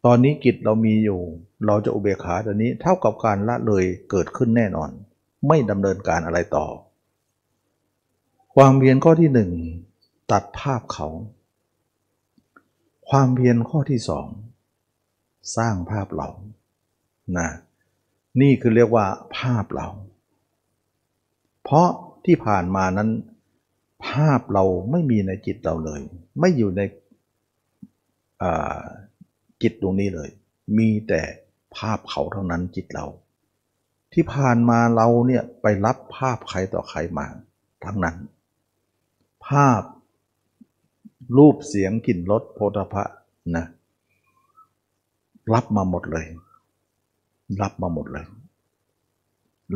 [0.05, 1.21] ตอนนี้กิจเรามีอยู่
[1.65, 4.89] เราจะอุเบกขาตอนนี้เท่ากับการละเลยเกิดขึ้นแน่นอน
[5.47, 6.65] ไม่ดำเนินการอะไรต่อ
[8.55, 9.51] ความเพียรข้อที่หนึ่ง
[10.31, 11.07] ตัดภาพเขา
[13.09, 14.27] ความเพียรข้อที่สอง
[15.55, 16.29] สร้างภาพเรา
[17.37, 17.47] นะ
[18.41, 19.05] นี่คือเรียกว่า
[19.37, 19.87] ภาพเรา
[21.63, 21.89] เพราะ
[22.25, 23.09] ที่ผ่านมานั้น
[24.07, 26.01] ภาพเราไม่มีในจิตเราเลย
[26.39, 26.81] ไม่อยู่ใน
[29.61, 30.29] จิตตรงนี้เลย
[30.77, 31.21] มีแต่
[31.75, 33.05] ภาพเขาเท่านั้นจิตเรา
[34.13, 37.25] ที่ผ่านมาเราเนี่ยไปรับภาพใครต่อใครมา
[37.83, 38.17] ทั้งนั้น
[39.47, 39.81] ภาพ
[41.37, 43.03] รูปเสียงกลิ่นรสโพธพะ
[43.55, 43.65] นะ
[45.53, 46.25] รับมาหมดเลย
[47.61, 48.25] รับมาหมดเลย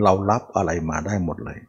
[0.04, 1.60] เรารับอะไรมาได้หมดเลย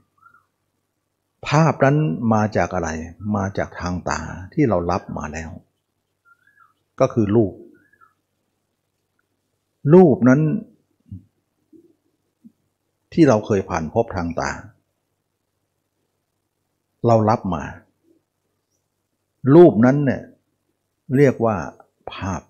[1.47, 1.97] ภาพนั้น
[2.33, 2.89] มาจากอะไร
[3.37, 4.21] มาจากทางตา
[4.53, 5.51] ที่เรารับมาแล้ว
[7.01, 7.55] ก็คือรูป
[9.95, 10.41] รูปนั้น
[13.13, 14.51] ที่เราเคยผ่านพบทางตา
[17.07, 17.65] เรารับมา
[19.55, 20.23] รูปนั้นเนี่ย
[21.17, 21.57] เรียกว่า
[22.13, 22.43] ภาพ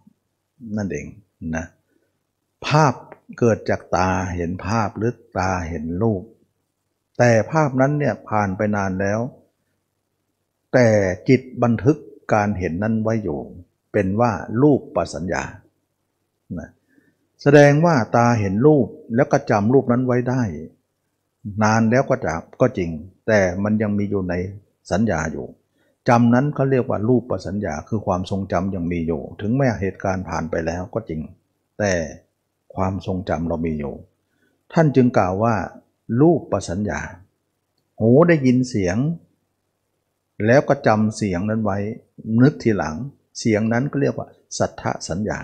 [0.77, 1.07] นั่นเอง
[1.57, 1.67] นะ
[2.67, 2.95] ภาพ
[3.39, 6.23] เกิดจากตาเห็นภาพหรือตาเห็นรูป
[7.19, 9.21] แต่ภาพนั้นเนี่ยผ่านไปนานแล้ว
[10.73, 10.89] แต่
[11.29, 11.99] จิตบันทึก
[12.35, 13.41] การเห็นนั้นไว้อยู่
[13.93, 15.43] เป็นว่ารูปปัสัญญา
[16.59, 16.69] นะ
[17.43, 20.43] แสดงว่าตาเห็นรูปแล้วก็จำรูปนั้นไว้ได้
[21.63, 22.91] นานแล้วก็จับก็จริง
[23.27, 24.35] แต่มันยังมีอยู่ใน
[24.91, 25.47] สัญญาอยู่
[26.09, 31.21] จำนั้นเขาเรียกว่ารูปประสัญญาคือความทรงจำยังมีอยู่ ถึงแม้เหตุการณ์ผ่านไปแล้วก็จริง
[31.79, 31.93] แต่
[32.75, 33.95] ความทรงจำเรามีอยู่
[34.73, 35.55] ท่านจึงกล่าวว่า
[36.21, 37.01] รูปประสัญญา
[38.01, 38.97] หูได้ยินเสียง
[40.47, 41.79] แล้วก็จำเสียงนั้นไว้
[42.43, 42.97] นึกทีหลัง
[43.39, 45.39] เสียงนั้นก็เรียกว่า สัทธสัญญา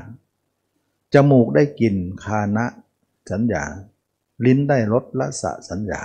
[1.14, 2.66] จมูกได้กลิ่นคานะ
[3.30, 3.64] สัญญา
[4.44, 6.02] ลิ้นได้รสละสะสัญญา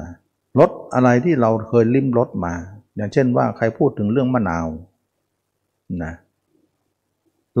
[0.00, 0.10] นะ
[0.58, 2.54] รสอะไรที่เราเคยลิ้มรสมา
[2.96, 4.66] อย่างเช่นว่าใครพูดถึงเรื่องมะนาว
[6.02, 6.12] นะ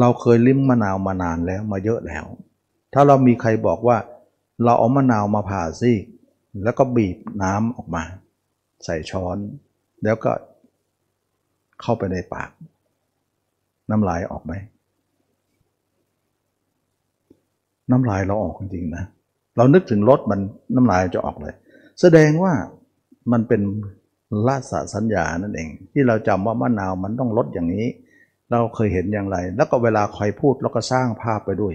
[0.00, 2.26] เราเคยลิ้มมะนาวมานานแล้วมาเยอะแล้ว
[2.92, 3.98] ถ้าเรามีใครบอกว่า
[4.64, 6.04] เราเอามะนาวมาผ่าซีก
[6.62, 8.02] แล้วก็บีบน้ำออกมา
[8.84, 9.36] ใส่ช้อน
[10.04, 10.30] แล้วก็
[11.82, 12.50] เข้าไปในปาก
[13.90, 14.52] น้ำลายออกไหม
[17.90, 19.04] น้ำลายเราออกจริงๆนะ
[19.56, 20.40] เรานึกถึงรถมัน
[20.74, 21.54] น้ำลายจะออกเลย
[22.00, 22.52] แสดงว่า
[23.32, 23.62] มันเป็น
[24.46, 27.86] ละสสัญญานั่นเอง ที่เราจำว่ามะนาวมันต้องลดอย่างนี้
[28.50, 31.72] เราเคยเห็นอย่างไร แล้วก็เวลาใครพูดเราก็สร้างภาพไปด้วย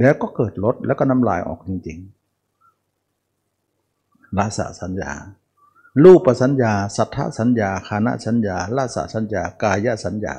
[0.00, 5.12] แล้วก็เกิดลดแล้วก็น้ำลายออกจริงๆละสสัญญา
[6.02, 10.34] รูปสัญญา สัทธสัญญาคานะสัญญาละสสัญญา กายสัญญา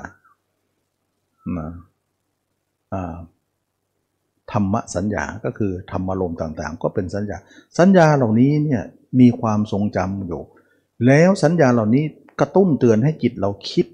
[4.52, 7.38] ธรรมสัญญาก็คือธรรมอารมณ์ต่างๆ ก็เป็นสัญญา
[7.80, 8.82] สัญญาเหล่านี้เนี่ย
[9.20, 10.42] มีความทรงจำอยู่
[11.06, 12.04] แล้วสัญญาเหล่านี้
[12.40, 13.86] กระตุ้นเตือนให้จิตเราคิด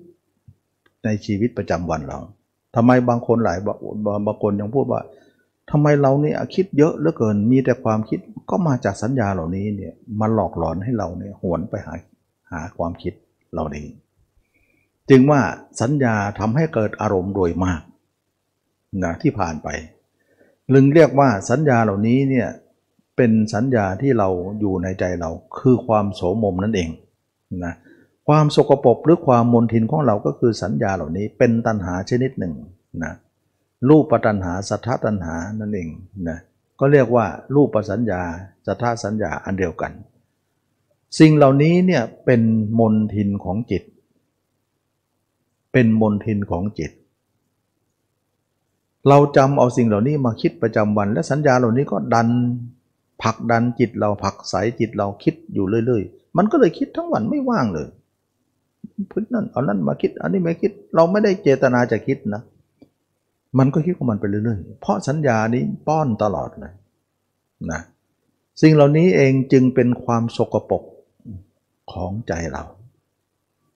[1.03, 2.19] ในชีวิตประจำวันเรา
[2.75, 3.57] ทำไมบางคนหลาย
[4.27, 5.01] บางคนยังพูดว่า
[5.69, 8.19] ทำไมเราเนี่ยคิดเยอะเหลือเกิน มีแต่ความคิด
[8.49, 11.93] ก็มาจากสัญญาเหล่านี้เนี่ยมาหลอกหลอนให้เราเนี่ยหวนไปหา
[12.51, 13.13] หาความคิด
[13.53, 13.85] เหล่านี้
[15.09, 15.41] จึงว่า
[15.81, 17.81] สัญญาทำให้เกิดอารมณ์โดยมาก
[19.03, 19.67] นะที่ผ่านไป
[20.73, 22.47] ลึงเรียกว่าสัญญาเหล่านี้เนี่ย
[23.15, 26.89] เป็นสัญญาที่เราอยู่ในใจเราคือความโสมมนั่นเอง
[27.65, 27.73] นะ
[28.27, 32.53] ความสกปรกหรือความมนทินของเราก็คือสัญญาเหล่านี้เป็นตัณหาชนิดหนึ่ง
[33.03, 33.13] นะ
[33.89, 35.89] รูปตัณหาสัทธตัณหานั่นเอง
[36.29, 36.39] นะ
[36.79, 38.21] ก็เรียกว่ารูปสัญญา
[38.65, 39.91] สัทธสัญญาอันเดียวกัน
[41.19, 42.41] สิ่งเหล่านี้เนี่ยเป็น
[42.79, 43.83] มนทินของจิต
[45.73, 46.91] เป็นมนทินของจิต
[49.07, 52.27] เราจำเอาสิ่งเหล่านี้มาคิดประจำวัน และสัญญาเหล่านี้ก็ดัน
[53.21, 57.87] ผลักดันจิตเราผลักใสจิตเราคิดอยู่เรื่อยๆ มันก็เลยคิดทั้งวันไม่ว่างเลย
[59.11, 62.41] พึ่งนั่นเอานั่นมาคิด อันนี้ไม่คิดเราไม่ได้เจตนาจะคิดนะ
[63.57, 66.73] มันก็คิดของมันไปเรื่อยๆ เพราะสัญญานี้ป้อนตลอดเลย
[67.71, 67.81] นะ
[68.61, 70.83] สิ่งเหล่านี้เองจึงเป็นความสกปรก
[71.91, 72.63] ของใจเรา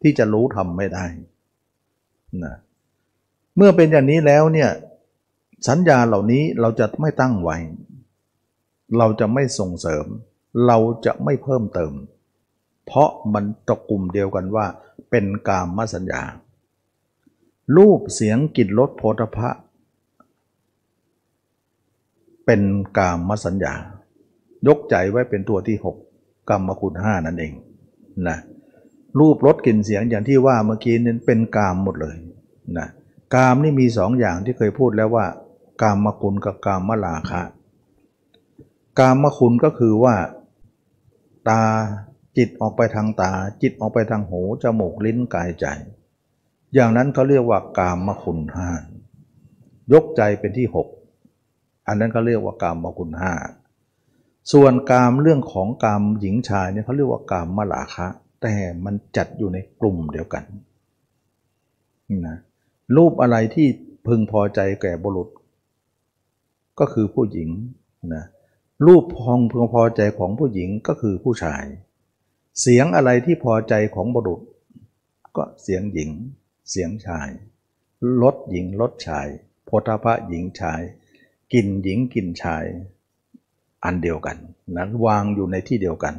[0.02, 1.06] ที่จะรู้ทำไม่ได้
[2.44, 2.56] นะ
[3.56, 4.70] เมื่อเป็นอย่างนี้แล้วเนี่ย
[5.68, 7.58] สัญญาเหล่านี้เราจะไม่ตั้งไว้
[8.98, 10.06] เราจะไม่ส่งเสริม
[10.68, 11.94] เราจะไม่เพิ่มเติม
[12.86, 14.66] เพราะมันตะกลุ่มเดียวกันว่า
[15.10, 16.24] เป็นกามสัญญา
[17.78, 19.50] รูปเสียงกลิ่นรสโผฏฐะ
[22.46, 22.62] เป็น
[22.98, 23.74] กามมสัญญา
[24.68, 25.96] ยกใจไว้เป็นตัวที่หก
[26.50, 27.54] กรรมคุณห้านั่นเอง
[28.28, 28.38] นะ
[29.20, 32.16] รูปรสกลิ่นเสียงอย่างที่ว่าเมื่อกี้นั้นเป็นกามหมดเลย
[32.78, 32.88] นะ
[33.36, 35.26] กามนี่มีสองอย่างที่เคยพูดแล้วว่า
[35.82, 37.42] กามมคุณกับกามมลาคะ
[39.00, 40.16] กามมคุณก็คือว่า
[41.50, 41.62] ตา
[42.38, 43.32] จิตออกไปทางตา
[43.62, 45.66] จิตออกไปทางหูจมูกลิ้นกายใจ
[46.74, 48.70] อย่างนั้นเขาเรียกว่ากามคุณห้า
[49.94, 50.88] ยกใจเป็นที่หก
[51.88, 53.34] อันนั้นเขาเรียกว่ากามคุณห้า
[54.52, 58.08] ส่วนกามเรื่องของกามหญิงชายเนี่ยเขาเรียกว่ากามมลาคะ
[58.41, 58.54] แต่
[58.86, 60.43] มันจัดอยู่ในกลุ่มเดียวกัน
[62.28, 62.38] นะ
[62.95, 63.67] รูปอะไรที่
[64.08, 65.30] พึงพอใจแก่บุรุษ
[66.80, 67.50] ก็คือผู้หญิง
[68.13, 68.24] นะ
[68.86, 71.63] รูปพองพึงพอใจของผู้หญิงก็คือผู้ชาย
[72.62, 74.41] เสียงอะไรที่พอใจของบุรุษ
[75.36, 76.10] ก็เสียงหญิง
[76.69, 77.30] เสียงชาย
[78.21, 79.28] รสหญิงรสชาย
[79.65, 80.82] โพธพะหญิงชาย
[81.54, 82.66] กลิ่นหญิงกลิ่นชาย
[83.84, 84.38] อันเดียวกัน
[84.78, 86.14] นั้นวางอยู่ในที่เดียวกัน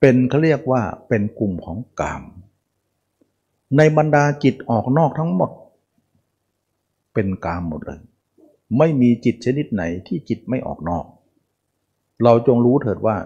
[0.00, 2.22] เป็นเขาเรียกว่าเป็นกลุ่มของกาม
[3.76, 5.50] ในบรรดาจิตออกนอกทั้งหมด
[7.14, 8.00] เป็นกามหมดเลย
[8.78, 11.04] ไม่มีจิตชนิดไหนที่จิตไม่ออกนอก
[12.24, 13.16] เราจงรู้เถิดว่า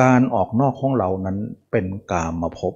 [0.00, 1.38] การออกนอกของเรานั้น
[1.70, 2.74] เป็นกามมาพบ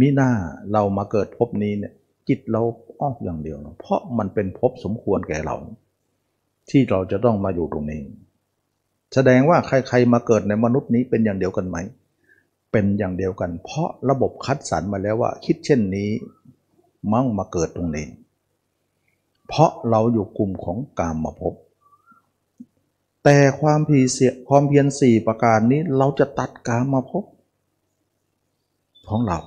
[0.00, 0.30] มิหน้า
[0.72, 1.92] เรามาเกิดพบนี้เนี่ย
[2.28, 2.62] จิตเรา
[3.00, 5.56] ออกอย่างเดียว เพราะมันเป็นพบสมควรแก่เรา
[6.70, 8.02] ที่เราจะต้องมาอยู่ตรงนี้
[9.14, 11.76] แสดงว่าใครๆมาเกิดในมนุษย์นี้เป็นอย่างเดียวกันไหม
[12.72, 16.10] เป็นอย่างเดียวกัน เพราะระบบคัดสรรมาแล้วว่า คิดเช่นนี้
[17.12, 18.06] มั่งมาเกิดตรงนี้
[19.48, 21.54] เพราะเราอยู่กลุ่มของกามมาพบ
[23.24, 27.24] แต่ความพีเสียความเพียรสี่ประการนี้เราจะตัดกามมาพบ
[29.08, 29.38] ของเรา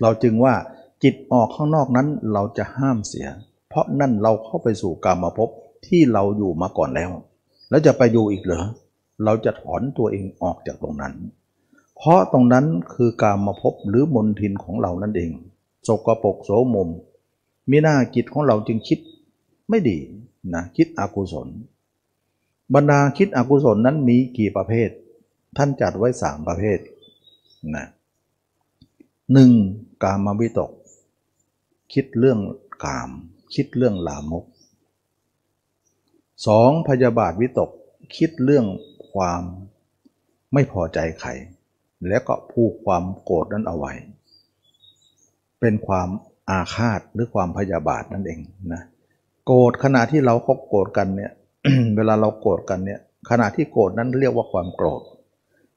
[0.00, 0.54] เราจึงว่า
[1.02, 3.26] จิตออกข้างนอกนั้นเราจะห้ามเสีย
[3.68, 5.50] เพราะนั่นเราเข้าไปสู่กามมาพบ
[5.86, 7.10] ที่เราอยู่มาก่อนแล้ว
[7.70, 8.64] แล้วจะไปอยู่อีกเหรอ
[9.24, 11.14] เราจะถอนตัวเองออกจากตรงนั้น
[11.96, 15.30] เพราะตรงนั้นคือกามมาพบหรือมนทินของเรานั่นเอง
[15.84, 16.88] โสกปกโสมม
[17.70, 18.98] มีหน้าจิตของเราจึงคิด
[19.68, 19.98] ไม่ดี
[20.54, 21.48] นะคิดอกุศล
[22.74, 24.90] บรรดาคิดอกุศลนั้นมีกี่ประเภท
[25.56, 26.78] ท่านจัดไว้สามประเภท
[27.74, 27.86] นะ
[29.32, 29.50] หนึ่ง
[30.02, 30.70] กามวิตก
[31.92, 32.38] คิดเรื่อง
[32.84, 33.10] กาม
[33.54, 34.44] คิดเรื่องลามก
[36.46, 37.70] สองพยาบาทวิตก
[38.16, 38.66] คิดเรื่อง
[39.12, 39.42] ความ
[40.52, 41.30] ไม่พอใจใคร
[42.08, 43.92] แล้วก็ผูกความโกรธนั้นเอาไว้
[45.60, 46.08] เป็นความ
[46.50, 48.40] อาฆาตหรือความพยาบาทนั่นเอง
[48.72, 48.82] นะ
[49.46, 51.32] โกรธขณะที่เราคบโกรธกันเนี่ย
[51.96, 55.02] เวลาเราโกรธกันเนี่ยขณะที่โกรธนั้นเรียกว่าความโกรธ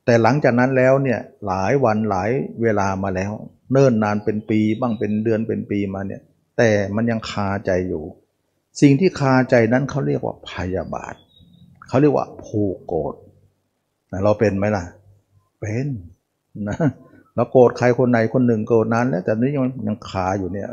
[0.05, 2.29] แต่หลังจากนั้นแล้วเนี่ยหลายวันหลาย
[2.61, 3.31] เวลามาแล้ว
[3.71, 6.21] เนิ่นนานเป็นปีบ้างเป็นเดือนเป็นปีมาเนี่ย
[6.57, 8.03] แต่มันยังคาใจอยู่
[8.81, 11.13] สิ่งที่คาใจนั้นเขาเรียกว่าพยาบาท
[11.87, 13.13] เขาเรียกว่าผูกโกรธ
[14.23, 14.83] เราเป็นไหมล่ะ
[15.59, 15.87] เป็น
[16.67, 16.77] นะ
[17.35, 20.69] เราโกรธใครคนไหนคนหนึ่งโกรธนานแล้ว แต่นี้ยังยังขาอยู่เนี่ย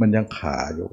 [0.00, 0.88] มันยังขาอยู่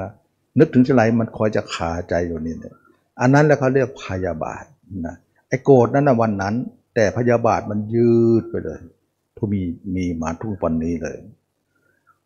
[0.00, 0.10] นะ
[0.58, 2.74] นึกถึงจะไรมันคอยจะขาใจอยู่นี่เนี่ย
[3.20, 4.64] อันนั้นแล้วเขาเรียกพยาบาท
[5.06, 5.16] นะ
[5.48, 6.54] ไอ้โกรธนั้นนะวันนั้น
[6.94, 8.80] แต่พยาบาทมันยืดไปเลย
[9.36, 9.62] ทุมี
[9.96, 11.16] มีมาทุกวันนี้เลย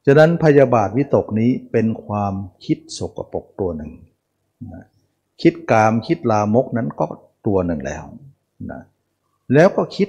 [0.07, 2.35] ฉะนั้นพยาบาทวิตกนี้เป็นความ
[2.65, 3.91] คิดสกปรกตัวหนึ่ง
[4.73, 4.85] นะ
[5.43, 7.07] คิดกามคิดลามกนั้นก็
[7.47, 8.05] ตัวหนึ่งแล้ว
[8.71, 8.81] นะ
[9.55, 10.09] แล้วก็คิด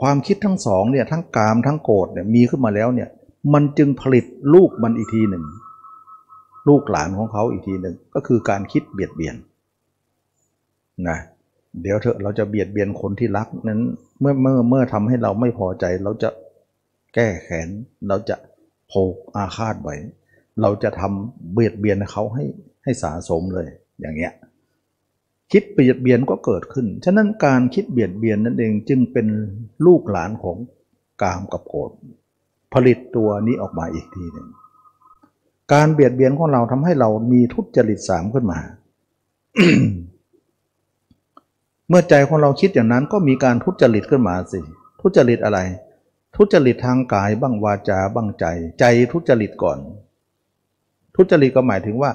[0.00, 3.08] ความคิดทั้งสองเนี่ยทั้งกามทั้งโกรธเนี่ยมีขึ้นมาแล้วเนี่ย
[3.54, 5.44] มันจึงผลิตลูกมันอีกทีหนึ่ง
[6.68, 9.36] ลูกหลานของเขาอีกทีหนึ่งก็คือการคิดเบียดเบียน
[11.08, 11.18] นะ
[11.82, 13.80] เดี๋ยวเถอะเราจะเบียดเบียนคนที่รักนั้น
[14.20, 16.28] เมื่อเมื่อเมื่อทำให้เราไม่พอใจเราจะ
[17.14, 17.68] แก้แค้น
[18.08, 18.36] เราจะ
[18.92, 19.96] ผกอาฆาตไว้
[20.60, 22.44] เราจะทำเบียดเบียนเขาให้
[22.84, 23.68] ให้สาสมเลย
[24.00, 24.32] อย่างเงี้ย
[25.52, 29.26] คิดเบียดเบียนก็เกิดขึ้น ฉะนั้นการคิดเบียดเบียนนั่นเองจึงเป็น
[29.86, 30.56] ลูกหลานของ
[31.22, 31.90] กามกับโกรธ
[32.74, 34.48] ผลิตตัวนี้ออกมาอีกทีหนึ่ง
[35.72, 38.58] การเบียดเบียนของเราทำให้เรามีทุจริตสามขึ้นมา
[41.88, 44.60] เมื่อใจของเราคิดอย่างนั้นก็มีการทุจริตขึ้นมาสิ
[45.00, 45.58] ทุจริตอะไร
[46.36, 48.44] ทุจริตทางกายบ้างวาจาบ้างใจ
[48.80, 49.78] ใจทุจริตก่อน
[51.16, 52.10] ทุจริตก็หมายถึงว่า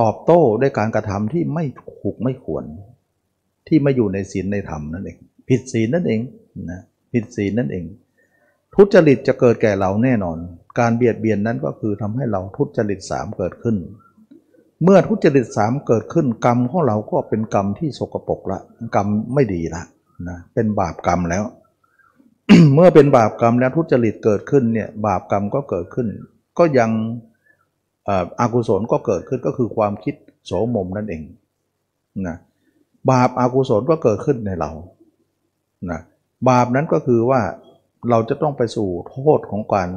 [0.00, 2.64] ตอบโต้ด้วยการกระทำที่ไม่ถูกไม่ควร
[3.68, 6.20] ที่ไม่อยู่ในศีลในธรรมนั่นเอง ผิดศีลนั่นเอง
[6.70, 6.80] นะ
[7.12, 7.84] ผิดศีลนั่นเอง
[8.74, 10.38] ทุจริตจะเกิดแก่เราแน่นอน
[10.78, 13.76] การเบียดเบียนนั้นก็คือทำให้เราทุจริตสามเกิดขึ้น
[14.84, 18.60] เมื่อทุจริตสามเกิดขึ้น กรรมของเราก็เป็นกรรมที่สกปรกละ
[18.94, 19.82] กรรมไม่ดีละ
[20.28, 21.44] นะเป็นบาปกรรมแล้ว
[22.74, 26.06] เมื่อเป็นบาปกรรมแล้วทุจริตเกิดขึ้นเนี่ยบาปกรรมก็เกิดขึ้น
[26.58, 26.90] ก็ยัง
[28.40, 30.14] อากุศลก็เกิดขึ้นก็คือความคิด
[30.46, 31.22] โสมมนั่นเอง
[32.26, 32.36] นะ
[33.10, 34.70] บาปอากุศลก็เกิดขึ้นในเรา
[35.90, 36.00] นะ
[36.48, 37.40] บาปนั้นก็คือว่า
[38.10, 39.90] เราจะต้องไปสู่โทษของการ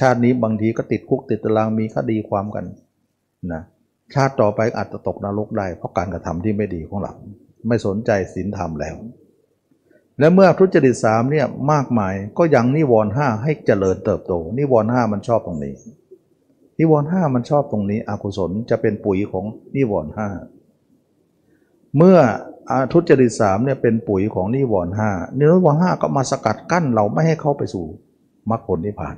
[0.00, 2.64] ชาตินี้บางทีก็ติดคุกติดตารางมีคดีความกัน
[3.52, 3.62] นะ
[4.14, 7.12] ชาติต่อไปอาจจะตกนรกได้เพราะการกระทำที่ไม่ดีของเรา
[7.68, 8.96] ไม่สนใจศีลธรรมแล้ว
[10.18, 15.74] และเมื่อทุจริตสามเนี่ยมากมายก็ยังนิวรณ์ห้าให้เจริญเติบโต นิวรณ์ห้ามันชอบตรงนี้
[16.78, 19.44] นิวรณ์ห้ามันชอบตรงนี้ อกุศลจะเป็นปุ๋ยของ
[19.76, 20.28] นิวรณ์ห้า
[21.96, 22.18] เมื่อ
[22.92, 27.86] ทุจริตสามเนี่ยเป็นปุ๋ยของนิวรณ์ห้านิวรณ์ห้าก็มาสกัดกั้นเราไม่ให้เข้าไปสู่
[28.50, 29.16] มรรคผลนิพพาน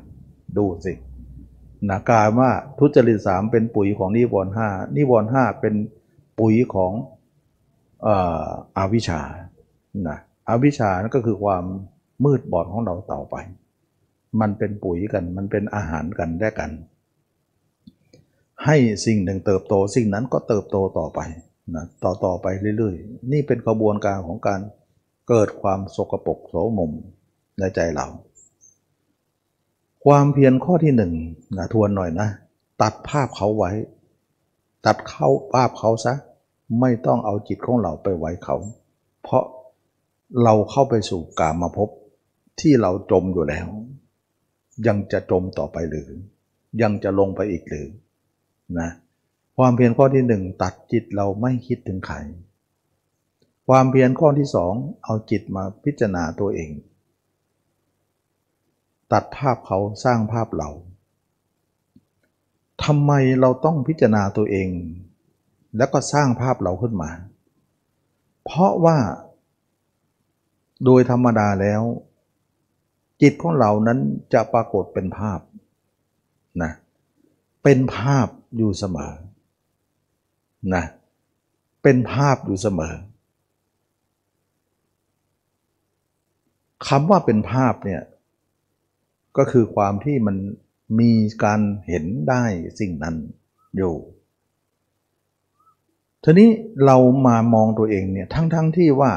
[0.57, 0.92] ดูสิ
[1.88, 5.74] นะกายว่าทุจริตสามเป็นปุ๋ยของนิวรณ์ห้านิวรณ์ห้าเป็น
[6.40, 6.92] ปุ๋ยของ
[8.76, 9.20] อาวิชชา
[10.09, 10.18] นะ
[10.49, 11.64] อวิชชานั่นก็คือความ
[12.24, 13.36] มืดบอดของเราต่อไป
[14.40, 16.70] มันเป็นปุ๋ยกัน มันเป็นอาหารกันได้กัน
[18.64, 18.76] ให้
[19.07, 21.20] สิ่งหนึ่งเติบโต สิ่งนั้นก็เติบโตต่อไป
[21.74, 22.47] นะต่อต่อไป
[22.78, 24.61] เรื่อยๆ นี่เป็นกระบวนการของการ
[25.28, 26.92] เกิดความสกปรกโสมม
[27.59, 28.07] ในใจเรา
[30.05, 31.12] ความเพียรข้อที่หนึ่ง
[31.57, 32.28] นะทวนหน่อยนะ
[32.82, 33.70] ตัดภาพเขาไว้
[34.86, 36.14] ตัดเข้าภาพเขาซะ
[36.80, 38.57] ไม่ต้องเอาจิตของเราไปไว้เขา
[39.22, 39.44] เพราะ
[40.42, 41.88] เราเข้าไปสู่กามาพบ
[42.60, 43.68] ที่เราจมอยู่แล้ว
[44.86, 46.08] ยังจะจมต่อไปหรือ
[46.82, 47.88] ยังจะลงไปอีกหรือ
[48.78, 48.90] นะ
[49.56, 52.16] ความเพียรข้อที่หนึ่งตัดจิตเราไม่คิดถึงใคร
[53.68, 54.74] ความเพียรข้อที่สอง
[55.04, 56.70] เอาจิตมาพิจารณาตัวเอง
[59.12, 60.70] ตัดภาพเขาสร้างภาพเรา
[62.84, 64.68] ทำไมเราต้องพิจารณาตัวเอง
[65.76, 67.10] แล้วก็สร้างภาพเราขึ้นมา
[68.44, 68.98] เพราะว่า
[70.84, 71.82] โดยธรรมดาแล้ว
[73.22, 73.98] จิตของเรานั้น
[74.32, 75.40] จะปรากฏเป็นภาพ
[76.62, 76.72] นะ
[77.62, 79.12] เป็นภาพอยู่เสมอ
[80.74, 80.84] นะ
[81.82, 82.94] เป็นภาพอยู่เสมอ
[86.86, 88.02] คำว่าเป็นภาพเนี่ย
[89.36, 90.36] ก็คือความที่มัน
[91.00, 91.12] มี
[91.44, 92.44] การเห็นได้
[92.80, 93.16] สิ่งนั้น
[93.76, 93.94] อยู่
[96.24, 96.50] ทีนี้
[96.86, 96.96] เรา
[97.26, 99.12] มามองตัวเองเนี่ยทั้งๆทที่ว่า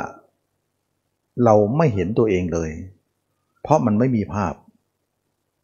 [1.44, 2.72] เราไม่เห็นตัวเองเลย
[3.62, 4.54] เพราะมันไม่มีภาพ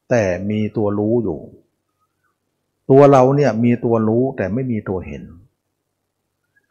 [0.10, 1.40] แต่มีตัวรู้อยู่
[2.92, 5.24] ตัวเราเนี่ยมีตัวรู้แต่ไม่มีตัวเห็น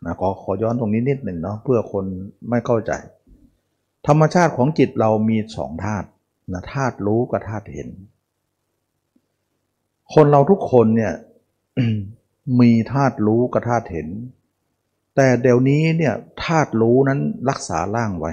[0.04, 2.04] นะขอขอย้อนตรงนี้นิดหนึ่งเนาะเพื่อคน
[2.50, 2.92] ไม่เข้าใจ
[4.06, 6.08] ธรรมชาติของจิตเรามีสองธาตุ
[6.52, 7.88] นะธาตุรู้กับธาตุเห็น
[10.14, 11.12] คนเราทุกคนเนี่ย
[12.60, 14.08] มีธาตุรู้กับธาตุเห็น
[15.16, 18.32] แต่เดี๋ยวนี้เนี่ยธาตุรู้นั้นรักษาร่างไว้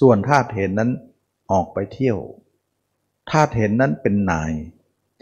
[0.00, 0.90] ส่วนธาตุเห็นนั้น
[1.52, 2.18] ออกไปเที่ยว
[3.30, 4.52] ธาตุเห็นนั้นเป็นนาย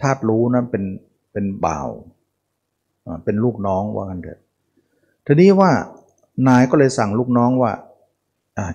[0.00, 0.84] ธาตุรู้นั้นเป็น
[1.32, 1.88] เป็นบ่าว
[3.24, 4.40] เป็นลูกน้องว่ากันเถอะ
[5.26, 5.70] ทีนี้ว่า
[6.48, 7.72] นายก็เลยสั่งลูกน้องว่า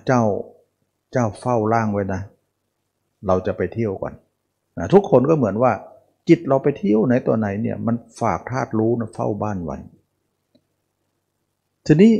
[0.06, 0.22] เจ้า
[1.12, 2.20] เจ้าเฝ้าร่างไว้นะ
[3.26, 4.14] เราจะไปเที่ยวก่อน
[4.78, 5.72] นะทุกคนก็เหมือนว่า
[6.28, 9.78] จิตเราไปเที่ยวไหนตัวไหนเนี่ยมันฝากธาตุรู้นะเฝ้าบ้านไว้
[11.86, 12.12] ทีนี้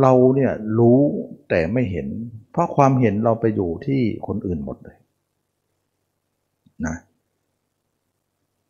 [0.00, 0.98] เราเนี่ยรู้
[1.48, 2.06] แต่ไม่เห็น
[2.50, 4.96] เพราะความเห็นเราไปอยู่ที่คนอื่นหมดเลย
[6.86, 6.96] นะ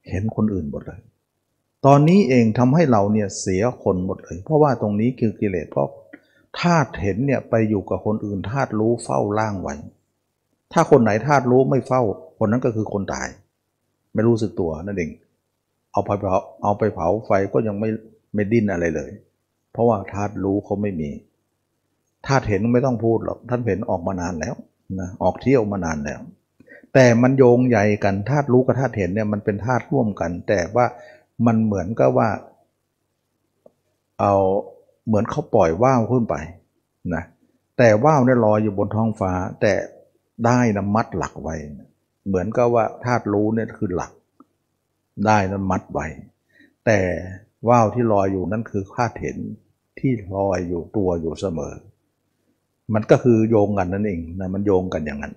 [0.08, 1.00] เห็นคนอื่นหมดเลย
[1.86, 5.88] ตอนนี้เองทำให้เราเนี่ยเสียคนหมดเลย เพราะว่าตรงนี้คือกิเลสเพราะ
[6.60, 9.74] ธาตุเห็นเนี่ยไปอยู่กับคนอื่นธาตุรู้เฝ้าล่างไว้
[10.72, 12.02] ถ้าคนไหนธาตุรู้ไม่เฝ้า
[12.38, 13.28] คนนั้นก็คือคนตาย
[14.14, 15.10] ไม่รู้สึกตัวนั่นเอง
[15.92, 17.88] เอาไปเผาเอาไปเผาไฟก็ยังไม่
[18.34, 19.10] ไม่ดิ้นอะไรเลย
[19.72, 21.10] เพราะว่าธาตุรู้เขาไม่มี
[22.26, 24.54] ธาตุเห็นไม่ต้องพูดหรอกท่านเห็นออกมานานแล้ว
[25.00, 26.20] นะออกเที่ยวมานานแล้ว
[26.94, 30.86] แต่มันโยงใหญ่กันธาตุรู้กับธาตุเห็นเนี่ยมันเป็นธาตุร่วมกัน แต่ว่า
[31.46, 32.28] มันเหมือนกับว่า
[34.20, 34.34] เอา
[35.06, 36.34] เหมือนเขาปล่อยว่าวขึ้นไป
[37.14, 37.24] นะ
[37.78, 39.72] แต่ว่าวเนี่ยลอยอยู่บนท้องฟ้า แต่
[40.46, 41.54] ได้นะมัดหลักไว้
[42.28, 44.12] เหมือนกับว่าธาตุรู้เนี่ยคือหลัก
[45.26, 46.06] ได้นั้นมัดไว้
[46.86, 46.98] แต่
[47.68, 49.38] ว่าวที่ลอยอยู่นั่นคือธาตุเห็น
[49.98, 51.74] ที่ลอยอยู่ตัวอยู่เสมอ
[52.94, 55.34] มันก็คือโยงกันนั่นเองนะมันโยงกันอย่างนั้น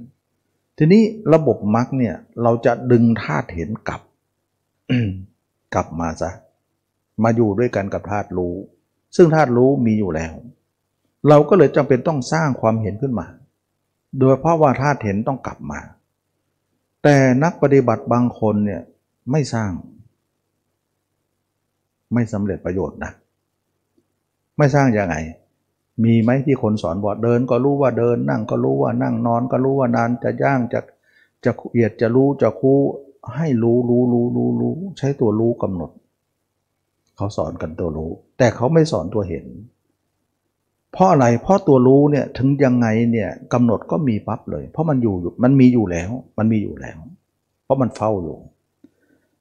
[0.77, 1.03] ทีนี้
[1.33, 4.01] ระบบมรรคเนี่ยเราจะดึงธาตุเห็นกลับ
[5.73, 6.31] กลับมาซะ
[7.23, 8.55] มาอยู่ด้วยกันกับธาตุรู้
[9.15, 10.33] ซึ่งธาตุรู้มีอยู่แล้ว
[11.29, 13.27] เราก็เลยจำเป็นต้องสร้างความเห็นขึ้นมา
[14.19, 15.79] โดยเพราะว่าธาตุเห็นต้องกลับมา
[17.03, 18.81] แต่นักปฏิบัติบางคนเนี่ย
[19.31, 19.71] ไม่สร้าง
[22.13, 23.11] ไม่สำเร็จประโยชน์นะ
[24.57, 25.15] ไม่สร้างยังไง
[26.03, 30.79] มีไหมที่คนสอนบอกเดินก็รู้ว่าเดิน นั่งก็รู้ว่านั่งนอนก็รู้ว่านานจะย่างจะ
[31.45, 32.79] จะเอียดจะรู้จะคู่
[33.35, 35.91] ให้รู้รู้รู้รู้รู้ใช้ตัวรู้กำหนด
[37.15, 39.45] เขาสอนกันตัวรู้ แต่เขาไม่สอนตัวเห็น
[40.91, 46.97] เพราะอะไรเพราะตัวรู้เนี่ยถึงยังไงเนี่ยกำหนดก็มีปั๊บเลย เพราะมันอยู่มันมีอยู่แล้ว มันมีอยู่แล้ว
[47.63, 48.37] เพราะมันเฝ้าอยู่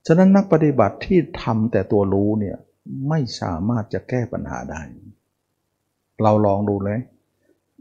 [0.06, 2.56] ฉะนั้นนักปฏิบัติที่ทำแต่ตัวรู้เนี่ย
[3.08, 4.80] ไม่สามารถจะแก้ปัญหาได้
[6.22, 7.00] เราลองดูเลย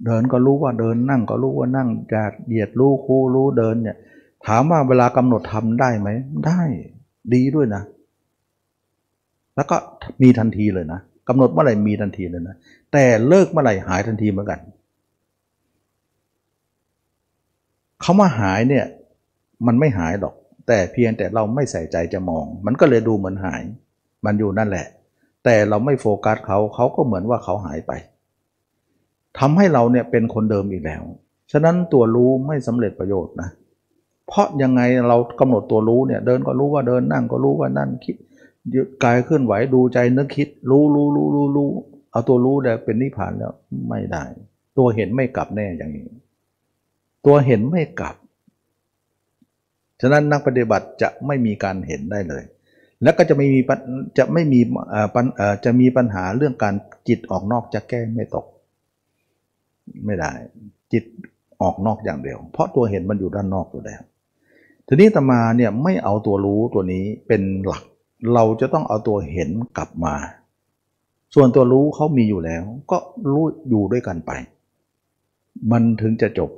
[0.06, 3.98] เดินก็รู้ว่าเดินนั่งก็รู้ว่านั่งจาดเหยียดรู้คู่รู้เดินเนี่ย
[4.48, 6.10] ถามว่าเวลากำหนดทำได้ไหม
[6.48, 6.62] ได้
[7.34, 7.84] ดีด้วยนะ
[9.56, 9.76] แล้วก็
[10.22, 12.56] มีทันทีเลยนะกำหนดเมื่อไหร่มีทันทีเลยนะ
[12.92, 14.60] แต่เลิกเมื่อไหร่หายทันทีเหมือนกัน
[18.02, 18.86] เขามาหายเนี่ย
[19.68, 20.36] มันไม่หายหรอก
[20.68, 23.64] แต่เพียงแต่เราไม่ใส่ใจจะมอง มันก็เลยดูเหมือนหาย
[24.26, 24.88] มันอยู่นั่นแหละ
[25.46, 27.92] แต่เราไม่โฟกัสเขาเขาก็เหมือนว่าเขาหายไป
[29.40, 31.04] ทำให้เราเนี่ยเป็นคนเดิมอีกแล้ว
[31.52, 33.50] ฉะนั้นตัวรู้ไม่สำเร็จประโยชน์นะ
[34.28, 38.16] เพราะยังไงเรากำหนดตัวรู้เนี่ย เดินก็รู้ว่าเดินนั่งก็รู้ว่านั่นคิด
[39.04, 41.70] กายเคลื่อนไหวดูใจนึกคิด รู้รู้รู้รู้รู้
[42.12, 43.54] เอาตัวรู้แต่เป็นนิพพานแล้ว
[43.90, 44.24] ไม่ได้
[44.78, 46.08] ตัวเห็นไม่กลับแน่อย่างนี้
[47.26, 48.16] ตัวเห็นไม่กลับ
[50.02, 52.44] ฉะนั้นนักปฏิบัติจะไม่มีการเห็นได้เลย
[53.04, 53.60] แล้วก็จะไม่มี
[54.18, 54.60] จะไม่มี
[55.66, 56.76] จะมีปัญหาเรื่องการ
[57.08, 58.46] จิตออกนอกจะแก้ไม่ตก
[60.06, 60.32] ไม่ได้
[60.94, 61.04] จิต
[61.62, 64.02] ออกนอกอย่างเดียว เพราะตัวเห็นมันอยู่ด้านนอกอยู่แล้ว
[64.88, 67.84] ทีนี้ตมาเนี่ยไม่เอาตัวรู้ตัวนี้เป็นหลัก
[68.34, 70.16] เราจะต้องเอาตัวเห็นกลับมา
[71.36, 72.98] ส่วนตัวรู้เขามีอยู่แล้ว ก็
[73.30, 74.32] รู้อยู่ด้วยกันไป
[75.72, 76.50] มันถึงจะจบ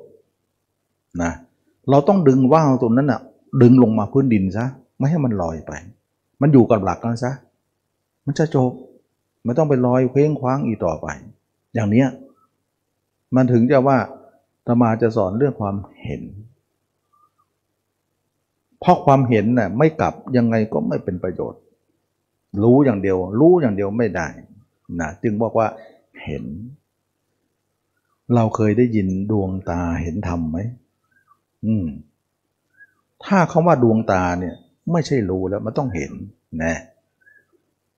[1.21, 1.31] นะ
[1.89, 3.21] เราต้องดึงว่าวตรงนั้นอะ
[3.62, 4.66] ดึงลงมาพื้นดินซะ
[4.97, 5.72] ไม่ให้มันลอยไป
[6.41, 7.32] มันอยู่กับหลักนั้นซะ
[8.26, 8.72] มันจะจบ
[9.43, 11.08] ไม่ต้องไปลอยเพ้งคว้างอีกต่อไป
[11.74, 12.08] อย่างเนี้ย
[13.36, 13.97] มันถึงจะว่า
[14.68, 16.22] ธรรมาจะสอนเรื่องความเห็น
[18.80, 21.62] เพราะความเห็นน่ะไม่กลับยังไงก็ไม่เป็นประโยชน์
[22.64, 24.28] รู้อย่างเดียว รู้อย่างเดียวไม่ได้
[24.99, 25.68] นะจึงบอกว่า
[26.24, 26.43] เห็น
[28.36, 30.58] เราเคยได้ยินดวงตาเห็นธรรมไหม
[31.66, 31.86] อืม
[33.28, 34.55] ถ้าคาว่าดวงตาเนี่ย
[34.91, 36.11] ไม่ใช่รู้แล้วมันต้องเห็น
[36.63, 36.80] นะ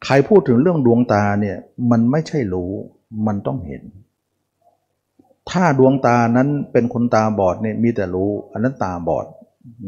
[0.06, 1.58] ใครพูดถึงเรื่องดวงตาเนี่ย
[1.92, 2.72] มันไม่ใช่รู้
[3.28, 3.84] มันต้องเห็น
[5.52, 9.26] ถ้าดวงตานั้นเป็นคนตาบอดเนี่ยมีแต่รู้ อันนั้นตาบอด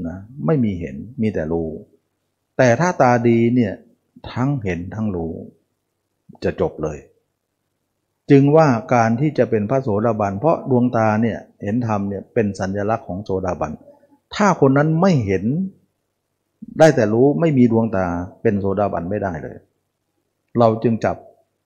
[0.08, 1.70] นะไม่มีเห็นมีแต่รู้
[2.58, 3.74] แต่ถ้าตาดีเนี่ย
[4.32, 5.34] ทั้งเห็นทั้งรู้
[6.44, 6.98] จะจบเลย
[8.32, 13.72] จึงว่าการที่จะเป็นพระโสดาบัน เพราะดวงตาเนี่ยเห็นธรรมเนี่ยเป็นสัญลักษณ์ของโสดาบัน
[14.36, 15.46] ถ้าคนนั้นไม่เห็น
[16.80, 18.06] ได้แต่รู้ไม่มีดวงตา
[18.42, 19.58] เป็นโสดาบันไม่ได้เลย
[20.60, 21.16] เราจึงจับ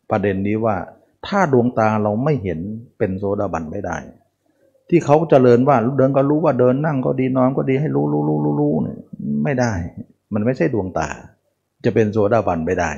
[0.09, 0.75] ประเด็นนี้ว่า
[1.27, 2.59] ถ้าดวงตาเราไม่เห็น
[2.97, 3.97] เป็นโซดาบันไม่ได้
[4.89, 8.99] ที่เขาเจริญว่าเดินก็รู้ว่าเดินนั่งก็ดีนอนก็ดีให้รู้รู้รู้รู้รู้เนี่ย
[9.43, 9.73] ไม่ได้
[10.33, 11.09] มันไม่ใช่ดวงตา
[11.83, 12.91] จะเป็นโซดาบันไม่ได้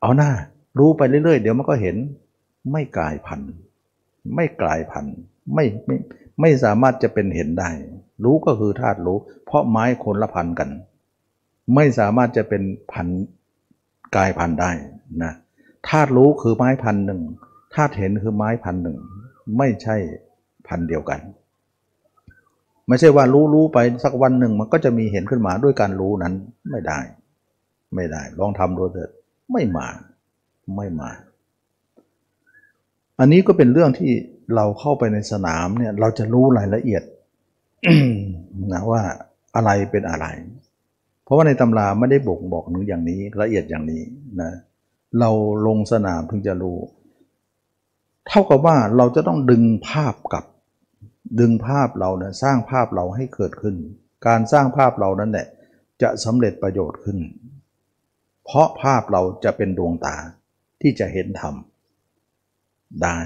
[0.00, 0.30] เอาหน้า
[0.78, 1.96] รู้ไปเรื่อยๆ เดี๋ยวมันก็เห็น
[2.72, 3.52] ไม่กลายพันธุ์
[4.34, 5.16] ไม่กลายพันธุ์
[5.54, 5.96] ไม่ไม่
[6.40, 7.70] ไม่สามารถจะเป็นเห็นได้
[8.22, 10.68] รู้ก็คือธาตุรู้ เพราะไม้คนละพันกัน
[11.74, 12.62] ไม่สามารถจะเป็น
[12.92, 13.08] พัน
[14.16, 14.70] กายพันได้
[15.22, 15.32] นะ
[15.88, 17.20] ธาตุรู้คือไม้พันหนึ่ง
[17.74, 18.96] ธาตุเห็นคือไม้พันหนึ่ง
[19.58, 19.96] ไม่ใช่
[20.68, 21.20] พันเดียวกัน
[22.88, 26.34] ไม่ใช่ว่ารู้รู้ไปสักวันหนึ่งมันก็จะมีเห็นขึ้นมาด้วยการรู้นั้น
[26.70, 26.98] ไม่ได้
[27.94, 29.10] ไม่ได้ ลองทำดูเถิด
[29.52, 29.86] ไม่มา
[30.76, 31.10] ไม่มา
[33.20, 34.12] อันนี้ก็เป็นเรื่องที่
[34.54, 37.02] เราเข้าไปในสนามเนี่ยเราจะรู้รายละเอียด
[38.72, 39.02] นะว่า
[39.56, 40.26] อะไรเป็นอะไร
[41.24, 44.02] เพราะว่าในตำราไม่ได้บ่งบอกนึงอย่างนี้ละเอียดอย่างนี้
[44.42, 44.52] นะ
[45.20, 45.30] เรา
[45.66, 46.78] ลงสนามถึงจะรู้
[48.28, 50.44] เท่ากับว่าเราจะต้องดึงภาพกลับ
[51.40, 53.76] ดึงภาพเราเนี่ยสร้างภาพเราให้เกิดขึ้น
[54.26, 55.46] การสร้างภาพเรานั้นแหละ
[56.02, 57.18] จะสำเร็จประโยชน์ขึ้น
[58.44, 60.16] เพราะภาพเราจะเป็นดวงตา
[60.80, 61.54] ที่จะเห็นธรรม
[63.02, 63.18] ได้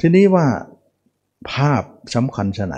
[0.00, 0.46] ทีนี้ว่า
[1.52, 1.82] ภาพ
[2.14, 2.76] สำคัญชะไหน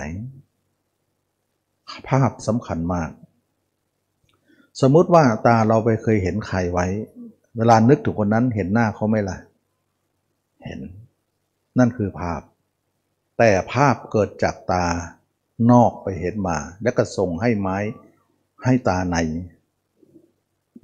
[2.09, 3.11] ภาพสำคัญมาก
[4.81, 6.87] สมมติว่าตาเราไปเคยเห็นใครไว้
[7.57, 9.37] เวลานึกถึงคนนั้นเห็นหน้าเขาไหมล่ะ
[10.65, 10.79] เห็น
[11.77, 12.41] นั่นคือภาพ
[13.37, 14.85] แต่ภาพเกิดจากตา
[15.71, 17.77] นอกไปเห็นมา แล้วก็ส่งให้ไม้
[18.63, 19.17] ให้ตาใน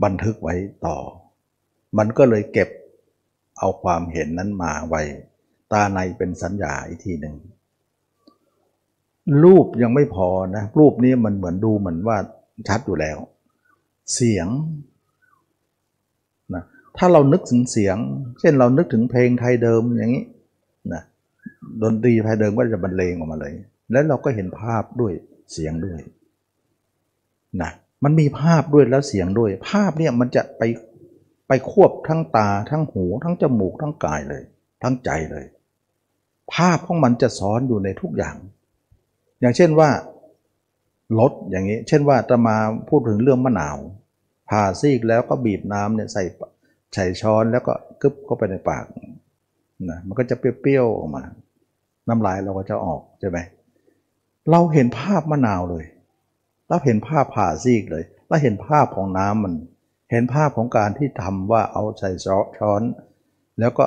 [0.04, 0.98] บันทึกไว้ต่อ
[1.98, 2.70] มันก็เลยเก็บ
[3.60, 5.02] เอาความเห็นนั้นมาไว้
[5.74, 7.36] ตาในเป็นสัญญาอีกทีหนึ่ง
[9.44, 12.18] รูปยังไม่พอนะรูปนี้มันเหมือนดูเหมือนว่า
[12.68, 13.18] ชัดอยู่แล้ว
[14.14, 14.48] เสียง
[16.54, 16.64] นะ
[16.98, 17.98] ถ้าเรานึกถึงเสียง
[18.40, 20.26] เช่นเรานึกถึงเพลงไทยเดิมอย่างนี้
[20.94, 21.04] นะ
[21.82, 23.54] ดนตรีไทยเดิมก็จะบรรเลงออกมาเลย
[23.92, 25.14] แล้วเราก็เห็นภาพด้วย
[25.54, 26.00] เสียงด้วย
[27.62, 27.72] นะ
[28.04, 30.64] มันมีภาพด้วยแล้วเสียงด้วย ภาพเนี่ยมันจะไป
[31.48, 34.44] ไปควบทั้งตาทั้งหู ทั้งจมูกทั้งกายเลย
[34.84, 35.46] ทั้งใจเลย
[36.54, 38.36] ภาพของมันจะซ้อนอยู่ในทุกอย่าง
[39.44, 39.90] อย่างเช่นว่า
[41.20, 42.58] รถอย่างนี้ เช่นว่าจะมา
[42.90, 43.78] พูดถึงเรื่องมะนาว
[44.50, 46.24] ผ่าซีกแล้วก็บีบน้ำเนี่ยใส่
[46.94, 48.86] ใส่ช้อนแล้วก็กึบเข้าไปในปาก
[49.90, 51.24] นะมันก็จะเปรี้ยวๆออกมา
[52.08, 53.38] น้ำลายเราก็จะออกใช่ไหม
[54.52, 55.86] เราเห็นภาพมะนาวเลย
[56.70, 59.54] เราเห็นภาพผ่าซีกเลยเราเห็นภาพของน้ำมัน
[60.12, 62.10] เห็นภาพของการที่ทำว่าเอาใส่
[62.58, 62.82] ช้อน
[63.60, 63.86] แล้วก็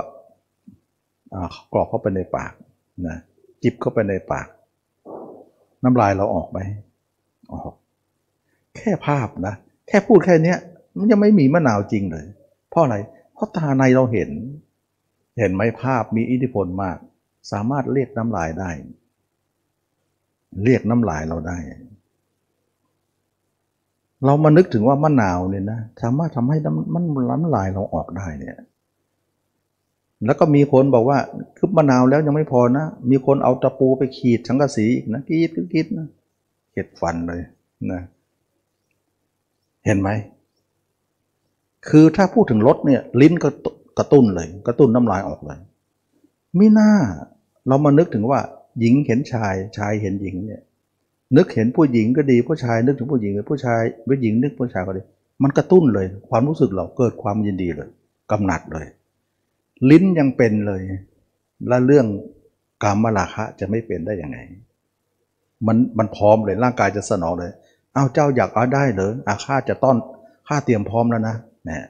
[1.72, 2.52] กรอกเข้าไปในปาก
[3.06, 3.16] นะ
[3.62, 4.46] จิบเข้าไปในปาก
[5.84, 6.58] น้ำลายเราออกไหม
[7.52, 7.72] ออก
[8.76, 9.54] แค่ภาพนะ
[9.88, 10.54] แค่พูดแค่นี้
[10.98, 12.26] มันยังไม่มีมะนาวจริงเลย
[12.70, 12.96] เพราะอะไร
[13.34, 14.30] เพราะตาในเราเห็น
[15.38, 16.98] เห็นไหมภาพมีอิทธิพลมาก
[17.52, 18.70] สามารถเรียกน้ำลายได้
[20.64, 21.58] เรียกน้ำลายเราได้
[24.24, 28.56] เรามานึกถึงว่ามะนาวเนี่ยนะ สามารถทำให้น้ำมันล้ำลายเราออกได้เนี่ย
[30.24, 31.18] แล้วก็มีคนบอกว่า
[31.56, 36.06] คือมะนาวแล้วยังไม่พอนะ มีคนเอาตะปูไปขีดสังกะสีอีกนะกีดกีดนะ
[36.72, 37.40] เห็ดฟันเลย
[37.92, 38.00] นะ
[39.84, 40.10] เห็นไหม
[41.88, 43.48] คือถ้าพูดถึงรสเนี่ยลิ้นก็
[43.98, 45.58] กระตุ้นเลย กระตุ้นน้ำลายออกเลย
[46.56, 46.92] ไม่น่า
[47.68, 48.40] เรามานึกถึงว่า
[48.80, 50.62] หญิงเห็นชายชายเห็นหญิงเนี่ย
[51.36, 55.02] นึกเห็นผู้หญิงก็ดีผู้ชายนึกถึงผู้หญิงหรือผู้ชายผู้หญิงนึกผู้ชายก็ดี
[55.42, 57.88] มันกระตุ้นเลย ความรู้สึกเราเกิดความยินดีเลย
[58.30, 58.86] กำหนัดเลย
[59.90, 60.82] ลิ้นยังเป็นเลย
[61.68, 62.06] และเรื่อง
[62.82, 64.38] กามมาราคะจะไม่เป็นได้ยังไง
[65.66, 67.52] มันมันพร้อมเลยร่างกายจะสนองเลย
[67.96, 69.96] อ้าวเจ้าอยากเอาได้เหรออาข้าจะต้อน
[70.48, 71.84] ข้าเตรียมพร้อมแล้วนะเนี่ย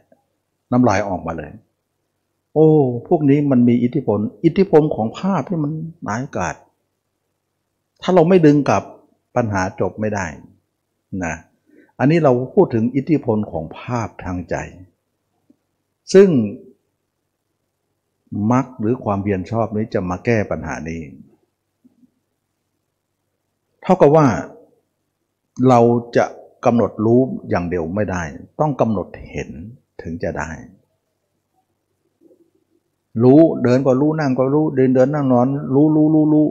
[0.73, 1.51] น้ำลายออกมาเลย
[2.55, 2.69] โอ้
[3.09, 5.73] พวกนี้มันมีอิทธิพล อิทธิพลของภาพที่มัน
[6.05, 6.57] หนายกาด
[8.03, 8.83] ถ้าเราไม่ดึงกลับ
[9.37, 10.27] ปัญหาจบไม่ได้
[11.25, 11.35] นะ
[11.99, 14.57] อันนี้เราพูดถึงอิทธิพลของภาพทางใจ
[16.15, 16.29] ซึ่ง
[18.53, 21.03] มักหรือความเพียรชอบนี้จะมาแก้ปัญหานี้
[23.83, 24.27] เท่ากับว่า
[25.69, 25.81] เรา
[26.17, 26.25] จะ
[26.65, 27.21] กำหนดรู้
[27.51, 28.23] อย่างเดียวไม่ได้
[28.61, 29.51] ต้องกำหนดเห็น
[30.03, 30.51] ถึงจะได้
[33.23, 36.47] รู้เดินก็รู้นั่งก็รู้เดินเดินนั่งนอน รู้รู้รู้รู้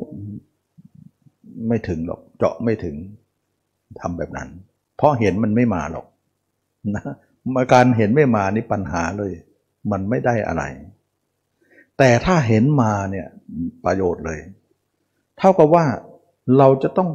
[1.67, 2.95] ไม่ถึงหรอก เจาะไม่ถึง
[3.99, 4.49] ทำแบบนั้น
[4.97, 6.05] เพราะเห็นมันไม่มาหรอก
[6.95, 7.03] นะ
[7.73, 9.31] การเห็นไม่มานี่ปัญหาเลย
[9.91, 10.63] มันไม่ได้อะไร
[11.97, 13.27] แต่ถ้าเห็นมาเนี่ย
[13.85, 14.39] ประโยชน์เลย
[15.37, 15.85] เท่ากับว่า
[16.57, 17.09] เราจะต้อง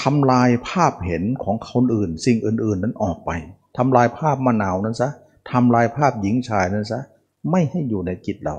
[0.00, 3.30] ทำลายภาพเห็นของคนอื่น สิ่งอื่น ๆ นั้นออกไป
[3.76, 5.10] ทำลายภาพมะนาวนั้นซะ
[5.50, 7.00] ทำลายภาพหญิงชายนั้นซะ
[7.50, 8.56] ไม่ให้อยู่ในจิตเรา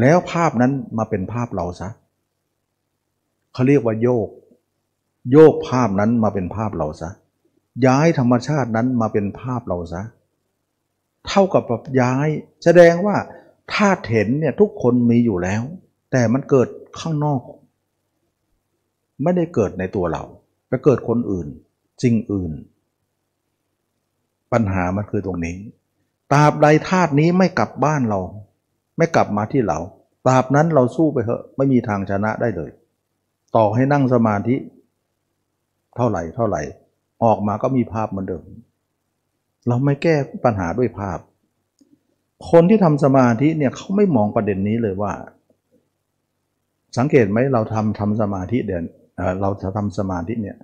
[0.00, 1.88] แล้วภาพนั้นมาเป็นภาพเราซะ
[3.52, 4.28] เขาเรียกว่าโยก
[5.32, 7.10] โยกภาพนั้นมาเป็นภาพเราซะ
[7.86, 10.02] ย้ายธรรมชาตินั้นมาเป็นภาพเราซะ
[11.28, 12.28] เท่ากับแบบย้าย
[12.64, 13.16] แสดงว่า
[13.74, 15.62] ธาตุเห็นเนี่ยทุกคนมีอยู่แล้ว
[16.12, 16.68] แต่มันเกิด
[17.00, 17.42] ข้างนอก
[19.22, 20.22] ไม่ได้เกิดในตัวเรา
[20.68, 21.46] ไปเกิดคนอื่น
[22.02, 22.52] สิ่งอื่น
[24.52, 25.56] ปัญหามันคือตรงนี้
[26.32, 28.20] ตราบใดธาตุนี้ไม่กลับบ้านเรา
[28.98, 29.78] ไม่กลับมาที่เรา
[30.26, 32.70] ตราบนั้นเราสู้ไปเถอะไม่มีทางชนะได้เลย
[33.56, 34.56] ต่อให้นั่งสมาธิ
[35.96, 36.62] เท่าไหร่เท่าไหร่
[37.24, 38.44] ออกมาก็มีภาพเหมือนเดิม
[39.66, 41.18] เราไม่แก้ปัญหาด้วยภาพ
[42.50, 45.12] คนที่ทำสมาธิเนี่ยเขาไม่มองประเด็นนี้เลยว่า
[46.98, 48.84] สังเกตไหมเราทำทำสมาธิเด่น
[49.42, 50.56] เราจะทำสมาธิเนี่ย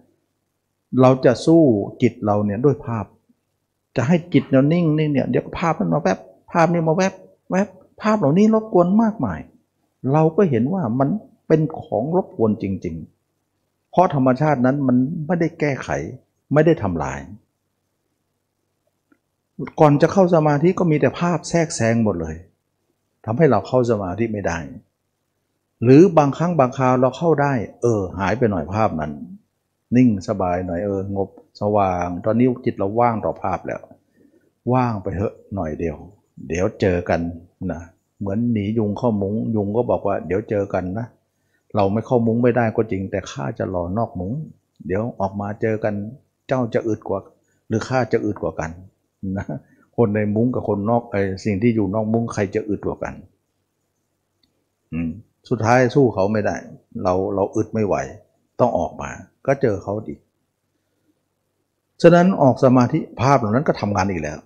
[1.01, 1.63] เราจะสู้
[2.03, 3.05] จิตเราเนี่ยด้วยภาพ
[3.97, 6.19] จะให้จิตเรานิ่งนี่เนี่ยเดี๋ยวภาพมันมาแวบ
[6.53, 7.13] ภาพนี่มาแวบ
[7.51, 7.69] แวบ
[8.03, 9.41] ภาพเหล่านี้รบกวนมากมาย
[10.13, 11.09] เราก็เห็นว่ามัน
[11.47, 12.97] เป็นของรบกวนจริง
[13.45, 15.89] ๆ เพราะธรรมชาตินั้นมันไม่ได้แก้ไข
[16.55, 17.19] ไม่ได้ทำลาย
[19.81, 22.37] ก่อนจะเข้าสมาธิก็มีแต่ภาพแทรกแซงหมดเลย
[23.25, 24.59] ทำให้เราเข้าสมาธิไม่ได้
[25.83, 27.53] หรือบางครั้งบางคราวเราเข้าได้
[27.83, 29.13] เออ หายไปหน่อยภาพนั้น
[29.97, 31.29] นิ่งสบายหน่อยเอองบ
[31.61, 33.81] สว่าง ตอนนี้จิตเราว่างต่อภาพแล้ว
[34.73, 35.97] ว่างไปเถอะหน่อยเดียว
[36.49, 37.21] เดี๋ยวเจอกัน
[37.73, 37.81] นะ
[38.19, 41.07] เหมือนหนียุงเข้ามุง้งยุงก็บอกว่า เดี๋ยวเจอกันนะ
[41.75, 44.33] เราไม่เข้ามุ้งไม่ได้ก็จริง แต่ข้าจะรอนอกมุง้ง
[44.87, 45.95] เดี๋ยวออกมาเจอกัน
[46.49, 47.21] เจ้าจะอึดกว่า
[47.69, 48.71] หรือข้าจะอึดกว่ากัน
[49.39, 49.47] นะ
[49.97, 53.15] คนในมุ้งกับคนนอกไอ้สิ่งที่อยู่นอกมุ้งใครจะอึดกว่ากัน
[54.93, 55.11] อืม
[55.49, 56.57] สุดท้ายสู้เขาไม่ได้
[57.03, 57.95] เราเราอึดไม่ไหว
[58.61, 59.11] ต้องออกมา
[59.47, 60.19] ก็เจอเขาอีก
[62.03, 64.39] ฉะนั้นออกสมาธิภาพเหล่านั้นก็ทำงานอีกแล้ว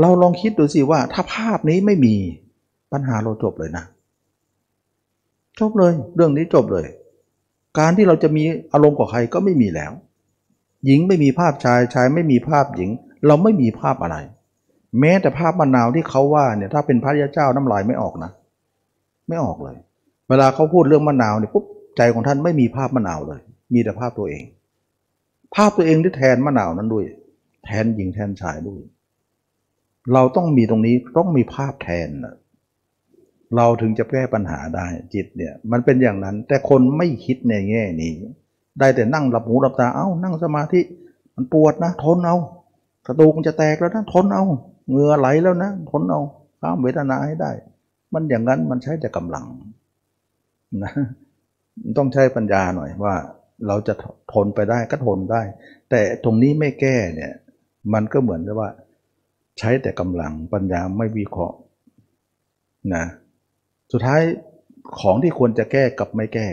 [0.00, 2.14] เราลองคิดดูสิว่า ถ้าภาพนี้ไม่มี
[2.92, 3.84] ปัญหาเราจบเลยนะ
[5.60, 6.86] จบเลย เรื่องนี้จบเลย
[7.78, 9.92] การที่เราจะมีอารมณ์กับใครก็ไม่มีแล้ว
[10.86, 12.90] หญิงไม่มีภาพชายชายไม่มีภาพหญิง
[13.26, 14.16] เราไม่มีภาพอะไร
[15.00, 18.30] แม้แต่ภาพมะนาวที่เขาว่าเนี่ยถ้าเป็นพระยาเจ้าน้ำลายไม่ออกนะ
[19.28, 19.76] ไม่ออกเลย
[20.28, 21.64] เวลาเขาพูดเรื่องมะนาวเนี่ยปุ๊บ
[21.96, 23.40] ใจของท่านไม่มีภาพมะนาวเลย
[23.74, 24.44] มีแต่ภาพตัวเอง
[25.54, 27.04] ภาพตัวเองที่แทนมะนาวนั้นด้วย
[27.64, 28.80] แทนหญิงแทนชายด้วย
[30.12, 32.34] เราต้องมีตรงนี้ต้องมีภาพแทนนะ
[33.56, 38.12] เราถึงจะแก้ปัญหาได้จิตเนี่ยมันเป็นอย่างนั้น แต่คนไม่คิดในแง่นี้
[38.78, 40.80] ได้แต่นั่งหลับหูหลับตาเอ้านั่งสมาธิ
[41.36, 42.36] มันปวดนะทนเอา
[43.06, 44.44] กระดูกมันจะแตกแล้วนะทนเอา
[44.88, 46.20] เหงื่อไหลแล้วนะทนเอา
[46.60, 47.52] ข้ามเวทนาให้ได้
[48.12, 49.46] มันอย่างนั้นมันใช้แต่กำลัง
[50.82, 50.92] นะ
[51.98, 53.14] ต้องใช้ปัญญาหน่อยว่า
[53.66, 53.94] เราจะ
[54.32, 55.42] ทนไปได้ก็ทนได้
[55.90, 57.32] แต่ตรงนี้ไม่แก้เนี่ย
[57.92, 58.70] มันก็เหมือนกับว่า
[59.58, 61.56] ใช้แต่กำลังปัญญาไม่วิเคราะห์
[62.94, 63.04] นะ
[63.92, 64.22] สุดท้าย
[65.00, 66.48] ของที่ควรจะแก้กับไม่แก้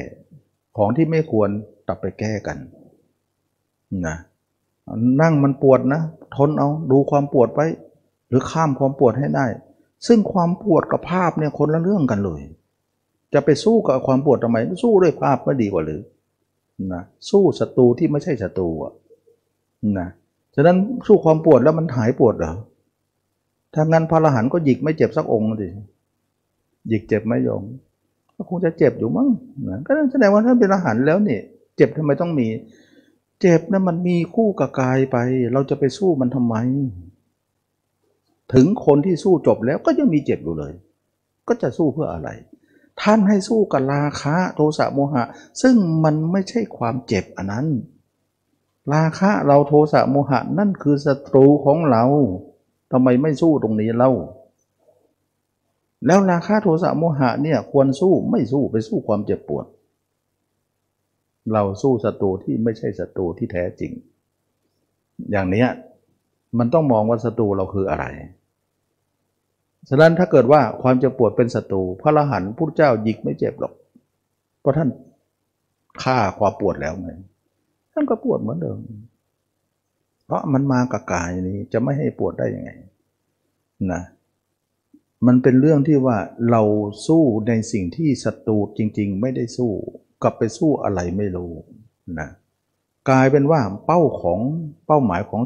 [0.78, 1.50] ของที่ไม่ควร
[1.88, 2.58] กลับไปแก้กัน
[4.08, 4.16] นะ
[5.22, 6.02] นั่งมันปวดนะ
[6.36, 7.68] ทนเอาดูความปวดไว้
[8.30, 9.46] หรือข้ามความปวดให้ได้
[10.08, 12.42] ซึ่งความปวดกับภาพเนี่ยคนละเรื่องกันเลย
[13.34, 16.02] จะไปสู้กับความปวดทำไม สู้ด้วยภาพก็ดีกว่าหรือ
[16.94, 18.94] นะสู้ศัตรูที่ไม่ใช่ศัตรูอะ
[20.00, 20.08] นะ
[20.56, 20.78] ฉะนั้น
[21.08, 22.54] สู้ความปวดแล้วมันหายปวดเหรอ
[23.74, 25.68] ถ้างั้นพระอรหันต์ก็หยิกไม่เจ็บสักองค์สิ
[26.88, 27.64] หยิกเจ็บไหมโยม
[28.36, 29.28] ก็คงจะเจ็บอยู่มั้ง
[29.70, 31.40] นะก็แสดงว่าท่านเป็นอรหันต์แล้วนี่
[31.78, 32.48] เจ็บทำไมต้องมี
[33.42, 35.18] เจ็บนะมันมีคู่กับกายไป
[35.54, 36.56] เราจะไปสู้มันทำไม
[38.54, 40.74] ถึงคนที่สู้จบแล้วก็ยังมีเจ็บอยู่เลย
[41.48, 42.30] ก็จะสู้เพื่ออะไร
[43.02, 45.24] ท่านให้สู้กับราคะโทสะโมหะ
[45.62, 47.68] ซึ่งมันไม่ใช่ความเจ็บอันนั้น
[48.94, 52.04] ราคะเราโทสะโมหะนั่นคือศัตรูของเรา
[52.92, 54.12] ทำไมไม่สู้ตรงนี้เล่า
[56.06, 59.66] แล้วราคะโทสะโมหะเนี่ยควรสู้ไม่สู้ไปสู้ความเจ็บปวด
[61.54, 63.92] เราสู้ศัตรูที่ไม่ใช่ศัตรูที่แท้จริง
[65.32, 65.66] อย่างนี้
[66.58, 68.06] มันต้องมองว่าศัตรูเราคืออะไร
[69.90, 73.74] ฉะนั้นถ้าเกิดว่าความเจ็บปวดเป็นศัตรูพระอรหันต์พุทธเจ้ายิกไม่เจ็บหรอก
[74.62, 74.90] เพราะท่าน
[76.04, 77.10] ฆ่าความปวดแล้วไง
[77.94, 78.78] ท่านก็ปวดเหมือนเดิม
[80.26, 82.72] เพราะมันมากับกายนี้จะไม่ให้ปวดได้ยังไง
[83.94, 84.02] นะ
[85.28, 86.18] มันเป็นเรื่องที่ว่า
[86.52, 86.62] เรา
[87.08, 89.72] สู้ในสิ่งที่ศัตรูจริง ๆ ไม่ได้สู้
[90.22, 91.52] กลับไปสู้อะไรไม่รู้
[92.20, 92.30] นะ
[93.10, 94.40] กลายเป็นว่าเป้าของ
[94.86, 95.42] เป้าหมายของ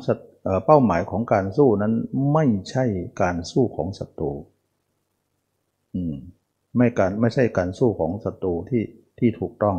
[0.65, 1.93] เป้าหมายของการสู้นั้น
[2.33, 2.85] ไม่ใช่
[3.21, 4.31] การสู้ของศัตรู
[5.95, 6.15] อืม
[6.75, 8.83] ไม่การไม่ใช่การสู้ของศัตรูที่
[9.19, 9.77] ที่ถูกต้อง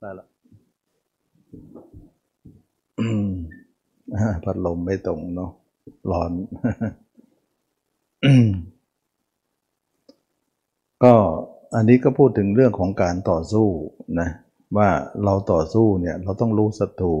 [0.00, 0.26] ได้ละ
[4.50, 5.50] พัดลมไม่ตรงเนาะ
[6.10, 6.32] ร้อน
[11.02, 11.14] ก็
[11.74, 13.68] อันนี้ก็พูดถึงเรื่องของการต่อสู้
[14.20, 14.28] นะ
[14.76, 14.88] ว่า
[15.24, 17.14] เราต่อสู้เนี่ย เราต้องรู้ศัตรู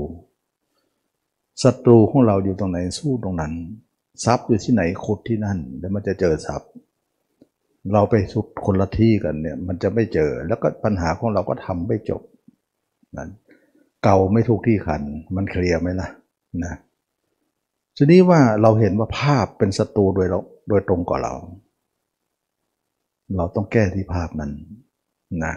[1.62, 3.52] ศัตรูของเราอยู่ตรงไหนสู้ตรงนั้น
[4.24, 6.70] ทรัพย์อยู่ที่ไหนขุดที่นั่น แล้วมันจะเจอทรัพย์
[7.92, 12.22] เราไปสุดคนละที่กันเนี่ย มันจะไม่เจอแล้วก็ปัญหาของเราก็ทำไม่จบ
[13.18, 13.30] นั้น
[14.04, 15.02] เก่าไม่ถูกที่ขัน
[15.36, 16.08] มันเคลียร์ไหมล่ะ
[16.64, 16.74] นะ
[18.02, 20.38] ทีนี้ว่าเราเห็นว่าภาพเป็นศัตรูโดยเรา
[20.68, 21.34] โดยตรงกับเรา
[23.36, 24.52] เราต้องแก้ที่ภาพนั้น
[25.44, 25.54] นะ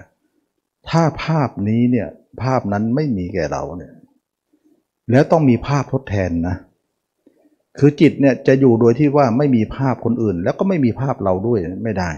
[0.90, 2.08] ถ้าภาพนี้เนี่ย
[2.44, 3.94] ภาพนั้นไม่มีแก่เราเนี่ย
[5.12, 6.56] แล้วต้องมีภาพทดแทนนะ
[7.78, 12.12] คือจิตเนี่ยจะอยู่โดยที่ว่าไม่มีภาพคนอื่น แล้วก็ไม่มีภาพเราด้วยไม่ได้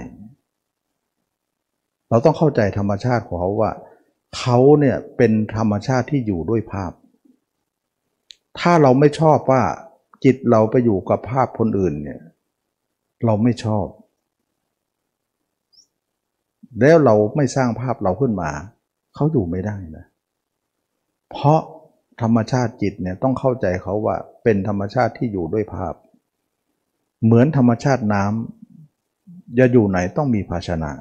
[2.10, 3.72] เราต้องเข้าใจธรรมชาติของเขาว่า
[4.38, 6.92] เขาเนี่ยเป็นธรรมชาติที่อยู่ด้วยภาพ
[8.60, 9.64] ถ้าเราไม่ชอบว่า
[10.24, 12.22] จิตเราไปอยู่กับภาพคนอื่นเนี่ย
[13.26, 13.88] เราไม่ชอบ
[16.80, 18.52] แล้วเราไม่สร้างภาพเราขึ้นมา
[19.16, 20.06] เขาอยู่ไม่ได้นะ
[21.32, 21.60] เพราะ
[22.22, 25.94] ธรรมชาติจิตเนี่ยต้องเข้าใจเขาว่าเป็นธรรมชาติที่อยู่ด้วยภาพ
[27.24, 30.92] เหมือนธรรมชาติน้ำจะอยู่ไหนต้องมีภาชนะ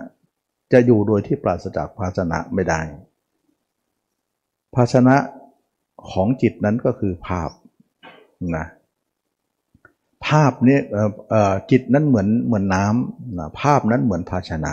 [0.73, 2.81] จะอยู่โดยที่ปราศจากภาชนะไม่ได้
[4.75, 5.17] ภาชนะ
[6.11, 7.51] ของจิตนั้นก็คือภาพ
[8.57, 10.79] นะาพนี้
[11.71, 14.73] จิตนั้นเหมือนเหมือนน้ำภาพนั้นเหมือนภาชนะ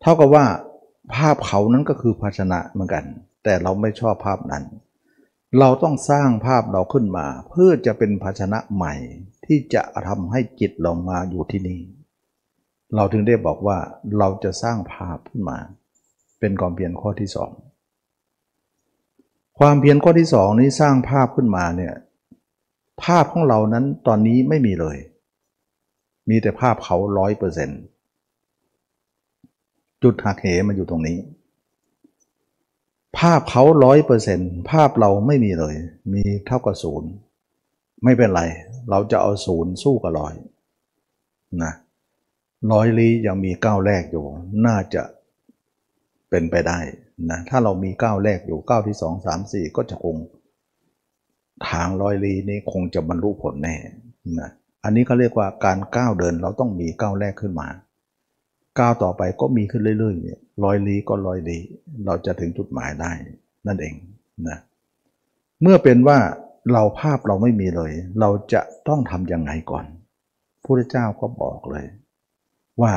[0.00, 0.44] เท่ากับว่า
[1.14, 3.04] ภาพเขานั้นก็คือภาชนะเหมือนกัน
[3.44, 4.64] แต่เราไม่ชอบภาพนั้น
[5.58, 8.94] เราต้องสร้างภาพเราขึ้นมา เพื่อจะเป็นภาชนะใหม่
[9.46, 11.80] ที่จะทำให้จิตเรามาอยู่ที่นี่
[12.94, 13.78] เราถึงได้บอกว่า
[14.18, 15.58] เราจะสร้างภาพขึ้นมา
[16.40, 17.50] เป็นความเพียรข้อที่สอง
[19.58, 21.94] ความเพียรข้อที่สองนี้สร้างภาพขึ้นมาเนี่ย
[23.04, 24.96] ภาพของเรานั้นตอนนี้ไม่มีเลย
[26.28, 27.80] มีแต่ภาพเขาร้อยเปอร์เซ็นต์
[30.02, 31.18] จุดหักเหมันอยู่ตรงนี้
[33.18, 34.40] ภาพเขาร้อยเปอร์เซ็น
[34.70, 35.74] ภาพเราไม่มีเลย
[36.14, 37.10] มีเท่ากับศูนย์
[38.04, 38.42] ไม่เป็นไร
[38.90, 40.34] เราจะเอาศูนย์สู้กับร้อย
[41.62, 41.72] นะ
[42.72, 44.24] ร้อยลียังมีก้าวแรกอยู่
[44.66, 45.02] น่าจะ
[46.30, 46.78] เป็นไปได้
[47.30, 50.16] นะถ้าเรามีก้าวแรกอยู่ก้าวที่สองสามสี่ก็จะคง
[51.68, 53.76] ทางร้อยลีนี้คงจะบรรลุผลแน่
[54.40, 54.50] นะ
[54.84, 57.68] อันนี้เขาเรียกว่าการก้าวเดินเราต้องมีก้าวแรกขึ้นมา
[58.78, 61.58] ก้าวต่อไปก็มีขึ้นเรื่อยๆเนี่ยลอยลีก็ลอยลี
[62.06, 63.12] เราจะถึงจุดหมายได้
[63.66, 63.94] นั่นเอง
[64.48, 64.58] นะ
[65.62, 66.18] เมื่อเป็นว่า
[66.72, 69.84] เราภาพเราไม่มีเลย เราจะต้องทำยังไงก่อน
[70.64, 71.86] พระเจ้าก็บอกเลย
[72.82, 72.92] ว่า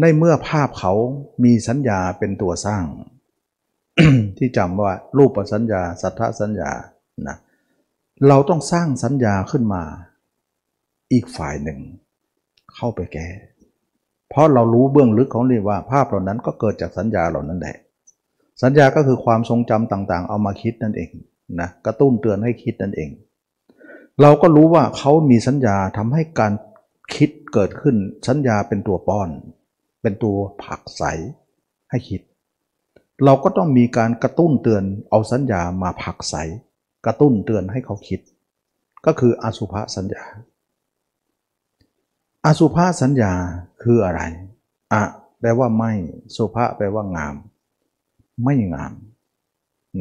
[0.00, 0.92] ในเมื่อภาพเขา
[1.44, 2.84] มีสัญญาเป็นตัวสร้าง
[4.38, 6.70] ที่จำว่ารูปสัญญา สัทธสัญญา
[7.28, 9.82] นะเเราต้องสร้างสัญญาขึ้นมา
[11.12, 11.78] อีกฝ่ายหนึ่ง
[12.74, 13.28] เข้าไปแก้
[14.30, 17.76] เพราะเรารู้เบื้องลึกของเรียว่าภาพเหล่านั้นก็เกิดจากสัญญาเหล่านั้นแหละ
[18.62, 21.10] สัญญาก็คือความทรงจำต่างๆ เอามาคิดนั่นเอง
[21.60, 23.10] นะกระตุ้นเตือนให้คิดนั่นเอง
[24.20, 26.52] เราก็รู้ว่าเขามีสัญญาทำให้การ
[27.14, 27.96] คิดเกิดขึ้น
[28.28, 29.28] สัญญาเป็นตัวป้อน
[30.02, 31.02] เป็นตัวผักใส
[31.90, 32.20] ให้คิด
[33.24, 36.34] เราก็ต้องมีการกระตุ้นเตือนเอาสัญญามาผักใส
[37.06, 38.20] กระตุ้นเตือนให้เขาคิด
[39.06, 40.24] ก็คืออสุภสัญญา
[42.46, 43.32] อสุภาสัญญา
[43.82, 44.20] คืออะไร
[44.92, 45.02] อะ
[45.40, 45.92] แปลว่าไม่
[46.36, 47.34] สุภาแปลว่างาม
[48.44, 48.92] ไม่งาม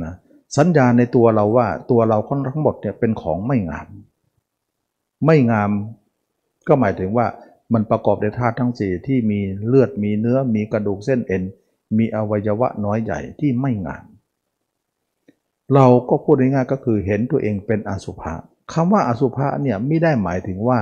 [0.03, 0.13] นะ
[0.57, 3.87] สัญญาในตัวเราว่าตัวเราทั้งหมดเนี่ยเป็นของไม่งาม
[5.25, 5.71] ไม่งาม
[6.67, 7.27] ก็หมายถึงว่า
[7.73, 11.43] มันประกอบด้วยธาตุทั้งสี่ที่มีเลือดมีเนื้อมีกระดูกเส้นเอ็น
[11.97, 14.03] มีอวัยวะน้อยใหญ่ที่ไม่งาม
[15.73, 18.33] เราก็พูดง่ายๆก็คือเห็นตัวเองเป็นอสุภะ
[18.73, 20.79] คำว่าอสุภะเนี่ยไม่ได้หมายถึงว่า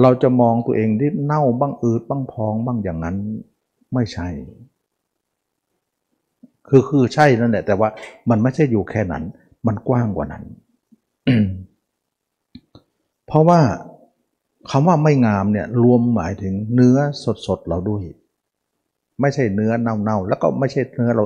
[0.00, 3.16] เราจะมองตัวเองที่เน่าบ้างอืดบ้างพองบ้างอย่างนั้น
[3.94, 4.28] ไม่ใช่
[6.68, 7.88] คือคือใช่นั่นแหละแต่ว่า
[8.30, 9.24] มันไม่ใช่อยู่แค่นั้น
[9.66, 10.44] มันกว้างกว่านั้น
[13.26, 13.60] เพราะว่า
[14.70, 16.96] คำว่าไม่งามเนี่ยรวมหมายถึงเนื้อ
[17.46, 18.02] สดๆเราด้วย
[19.20, 21.24] ไม่ใช่เนื้อเน่าๆแล้วก็ไม่ใช่เนื้อเรา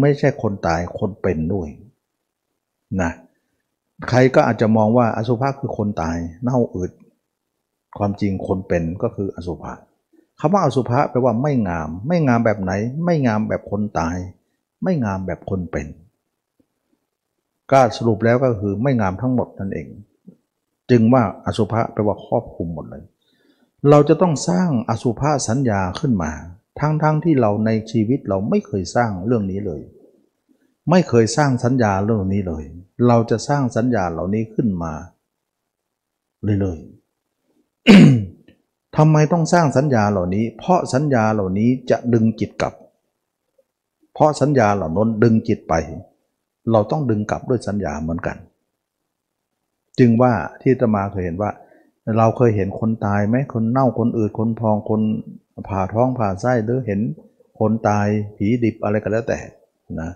[0.00, 1.68] ไม่ใช่คนตายคนเป็นด้วย
[3.00, 3.10] นะ
[4.08, 6.92] ใครก็อาจจะมองว่าอสุภะคือคนตายเน่าอืด
[7.98, 9.72] ความจริงคนเป็นก็คืออสุภะ
[10.40, 12.72] คำว่าอสุภะแปลว่าไม่งาม ไม่งามแบบไหน
[13.04, 14.16] ไม่งามแบบคนตาย
[14.82, 15.86] ไม่งามแบบคนเป็น
[17.70, 19.88] ก็สรุปแล้วก็คือไม่งามทั้งหมดนั่นเอง
[20.90, 23.04] จึงว่าอสุภะแปลว่าครอบคลุมหมดเลย
[23.90, 26.32] เราจะต้องสร้างอสุภะสัญญาขึ้นมา
[26.80, 29.80] ทั้งๆทที่เราในชีวิตเราไม่เคยสร้างเรื่องนี้เลย
[30.90, 32.64] ไม่เคยสร้างสัญญาเรื่องนี้เลย
[33.06, 34.92] เราจะสร้างสัญญาเหล่านี้ขึ้นมา
[36.60, 42.74] เลยๆทำไมต้องสร้างสัญญาเหล่านี้ เพราะสัญญาเหล่านี้จะดึงจิตกลับ
[44.14, 45.74] เพราะสัญญาเหล่านั้นดึงจิตไป
[46.70, 48.36] เราต้องดึงกลับด้วยสัญญาเหมือนกัน
[49.98, 51.50] จึงว่าที่ตมาเคยเห็นว่า
[52.18, 55.00] เราเคยเห็นคนตายไหมคนเน่าคนอืดคนพองคน
[55.68, 57.00] ผ่าท้องผ่าไส้หรือเห็น
[57.58, 58.06] คนตาย
[58.36, 59.38] ผีดิบอะไรก็แล้วแต่
[60.00, 60.10] นะ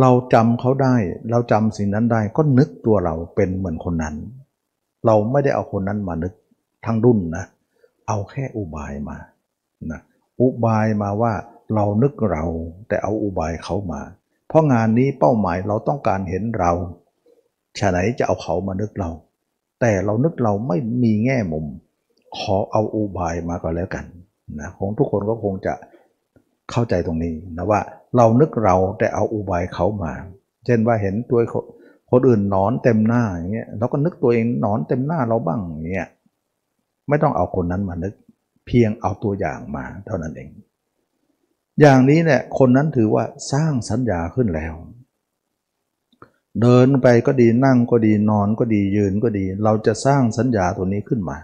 [0.00, 0.94] เราจำเขาได้
[1.30, 4.16] เราจำสิ่งนั้นได้ก็นึกตัวเราเป็นเหมือนคนนั้น
[5.06, 6.32] เราไม่ได้เอาคนนั้นมานึก
[6.86, 7.44] ทั้งดุนนะ
[8.08, 9.16] เอาแค่อุบายมา
[9.90, 10.00] นะ
[10.40, 11.32] อุบายมาว่า
[11.74, 12.44] เรานึกเรา
[12.88, 14.00] แต่เอาอุบายเขามา
[14.48, 16.72] เพราะงานนี้เป้าหมายเราต้องการเห็นเรา
[17.78, 19.10] ฉะไหนจะเอาเขามานึกเรา
[19.80, 21.66] แต่เรานึกเราไม่มีแง่มุม
[22.38, 24.04] ขอเอาอุบายมาก็แล้วกัน
[24.60, 25.74] นะของทุกคนก็คงจะ
[26.70, 27.80] เข้าใจตรงนี้นะว่า
[28.16, 30.12] เรานึกเราแต่เอาอุบายเขามา
[30.66, 31.40] เช่นว่าเห็นตัว
[32.10, 36.08] คนอื่นนอนเต็มหน้าอย่างเงี้ยเราก็นึกตัวเองนอนเต็มหน้าเราบ้างอย่างเงี้ย
[37.08, 38.14] ไม่ต้องเอาคนนั้นมานึก
[38.66, 40.50] เพียงเอาตัวอย่างมาเท่านั้นเอง
[41.80, 44.74] อย่างนี้เนี่ยคนนั้นถือว่าสร้างสัญญาขึ้นแล้ว
[46.62, 51.38] เดินไปก็ดีนั่งก็ดีนอนก็ดียืนก็ดี เราจะสร้างสัญญาตัวนี้ขึ้นมา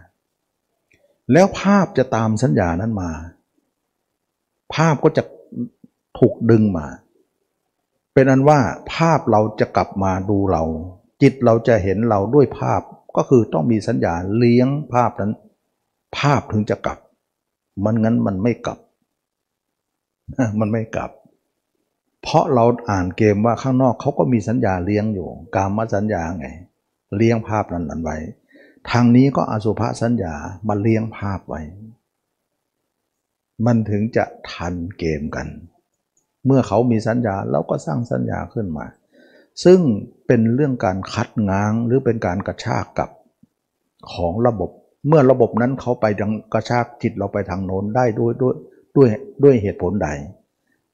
[1.33, 3.11] แล้วภาพจะตามสัญญานั้นมา
[4.75, 5.23] ภาพก็จะ
[6.19, 6.87] ถูกดึงมา
[8.13, 8.61] เป็นอันว่า
[8.93, 10.63] ภาพเราจะกลับมาดูเรา
[11.23, 12.83] จิตเราจะเห็นเราด้วยภาพ
[13.17, 15.33] ก็คือต้องมีสัญญาเลี้ยงภาพนั้น
[16.19, 16.99] ภาพถึงจะกลับ
[17.85, 18.79] มันงั้นมันไม่กลับ
[20.61, 21.11] มันไม่กลับ
[22.23, 26.47] เพราะเราอ่านเกมว่าข้างนอกเขาก็มีสัญญาเลี้ยงอยู่กามสัญญาไง
[27.17, 28.17] เลี้ยงภาพนั้นนั้นไว้
[28.91, 30.35] ทางนี้ก็อสุภสัญญา
[30.69, 31.61] มาเลี้ยงภาพไว้
[33.67, 35.49] มันถึงจะทันเกมกัน
[36.47, 38.87] เมื่อเขามีสัญญาเราก็สร้างสัญญาขึ้นมา
[39.65, 39.81] ซึ่ง
[40.27, 43.11] เป็นเรื่องการคัดง้างหรือเป็นการกระชากกับ
[44.13, 44.71] ของระบบ
[45.09, 48.55] เมื่อระบบนั้นเขาไปดังกระชากจิตเราไปทางโน้นได้ด้วยด้วย
[48.97, 49.09] ด้วย
[49.43, 50.09] ด้วยเหตุผลใด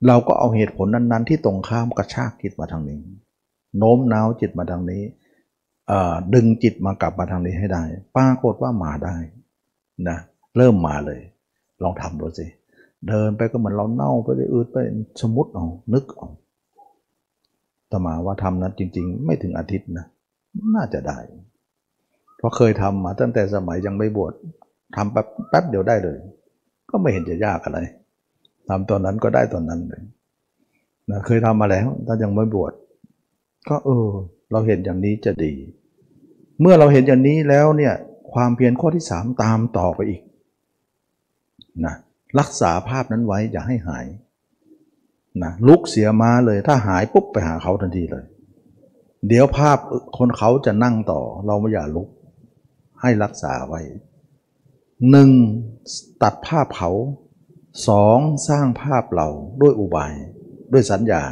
[0.06, 3.00] เราก็เอาเหตุผลนั้นๆ ที่ตรงข้ามกระชากจิตมาทางนี้
[3.78, 5.02] โน้มน้าวจิตมาทางนี้
[6.34, 7.82] ดึงจิตมากลับมาทางนี้ให้ได้
[8.16, 9.16] ปรากฏว่ามาได้
[10.08, 10.18] นะ
[10.56, 11.20] เริ่มมาเลย
[11.82, 12.46] ลองทำดูสิ
[13.08, 14.76] เดินไปก็เหมือนเราเน่าไปเลยอืดไป
[15.22, 16.28] สมมติเอานึกเอา
[17.90, 20.06] ตมาว่าทำนั้นจริง ๆ ไม่ถึงอาทิตย์นะ
[20.74, 21.18] น่าจะได้
[22.36, 24.32] เพราะเคยทำมาตั้งแต่สมัยยังไม่บวช
[24.96, 26.18] ทำแป๊บแป๊บเดียวได้เลย
[26.90, 27.78] ก็ไม่เห็นจะยากอะไร
[28.68, 30.02] ทำตอนนั้นก็ได้ตอนนั้นเลย
[31.10, 32.72] นะเคยทำมาแล้วถ้ายังไม่บวช
[33.68, 34.08] ก็เออ
[34.52, 35.52] เราเห็นอย่างนี้จะดี
[36.60, 37.94] เมื่อเราเห็นอย่างนี้แล้วเนี่ย
[38.32, 40.20] ความเพียรข้อที่สามตามต่อไปอีก
[41.86, 41.94] นะ
[42.38, 44.06] รักษาภาพนั้นไว้อย่าให้หาย
[45.42, 48.24] นะลุกเสียมาเลยถ้าหายปุ๊บไปหาเขาทันทีเลย
[49.28, 49.78] เดี๋ยวภาพ
[50.18, 52.08] คนเขาจะนั่งต่อ เราไม่อย่าลุก
[53.00, 53.80] ให้รักษาไว้
[55.10, 55.30] หนึ่ง
[56.22, 56.90] ตัดภาพเขา
[57.88, 58.18] สอง
[58.48, 59.28] สร้างภาพเรา
[59.60, 60.14] ด้วยอุบาย
[60.72, 61.24] ด้วยสัญญา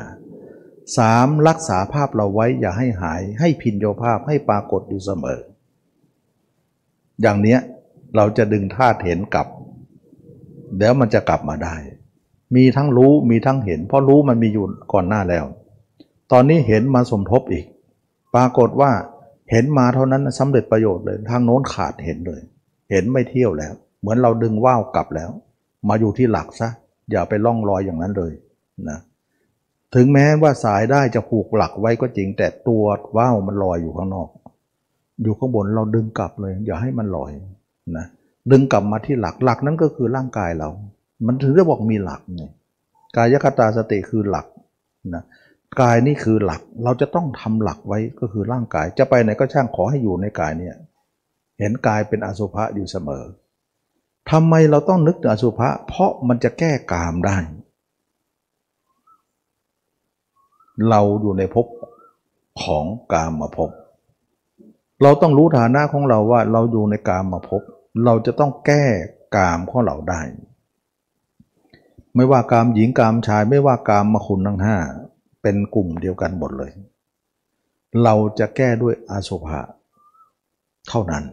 [0.96, 5.40] สามรักษาภาพเราไว้อย่าให้หาย ให้พินโยภาพให้ปรากฏอยู่เสมอ
[7.22, 7.60] อย่างเนี้ย
[8.16, 9.46] เราจะดึงธาตุเห็นกลับ
[10.76, 11.74] เดี๋ยวมันจะกลับมาได้
[12.56, 15.44] มีทั้งรู้มีทั้งเห็น เพราะรู้มันมีอยู่ก่อนหน้าแล้ว
[16.32, 17.64] ตอนนี้เห็นมาสมทบอีก
[18.34, 18.90] ปรากฏว่า
[19.50, 22.40] เห็นมาเท่านั้นสำเร็จประโยชน์เลย ทางโน้นขาดเห็นเลย
[22.90, 25.30] เห็นไม่เที่ยวแล้ว เหมือนเราดึงว่าวกลับแล้ว
[25.88, 26.68] มาอยู่ที่หลักซะ
[27.10, 28.32] อย่าไปล่องลอยอย่างนั้นเลย
[28.88, 28.98] นะ
[29.94, 32.84] ถึงแม้ว่าสายได้จะผูกหลักไว้ก็จริง แต่ตัว
[33.16, 34.28] ว่าวมันลอยอยู่ข้างนอก
[35.22, 37.30] อยู่ข้างบนเราดึงกลับเลย อย่าให้มันลอย
[37.98, 38.06] นะ
[38.50, 40.68] ดึงกลับมาที่หลักหลักนั้นก็คือร่างกายเรา
[41.26, 42.44] มันถึงจะบอกมีหลักไง
[43.16, 44.46] กายคตาสติคือหลัก
[45.14, 45.24] นะ
[45.80, 50.74] กายนี่คือหลักเราจะต้องทำหลักไว้ก็คือร่างกายจะไปไหนก็ช่างขอให้อยู่ในกายเนี่ย
[51.58, 53.24] เห็นกายเป็นอสุภะอยู่เสมอ
[54.30, 57.36] ทำไมเราต้องนึกถึงอสุภะเพราะมันจะแก้กามได้
[60.88, 61.66] เราอยู่ในภพ
[62.62, 63.70] ของกามมาภพ
[65.02, 67.62] เราต้องรู้ฐานะของเราว่าเราอยู่ในกามมาภพ
[68.04, 68.84] เราจะต้องแก้
[69.36, 70.22] กามของเราได้
[72.14, 74.76] ไม่ว่ากามหญิงกามชายไม่ว่ากามมาคุณทั้งห้า
[75.42, 76.72] เป็นกลุ่มเดียวกันหมดเลย
[78.02, 79.60] เราจะแก้ด้วยอสุภะ
[80.88, 81.24] เท่านั้น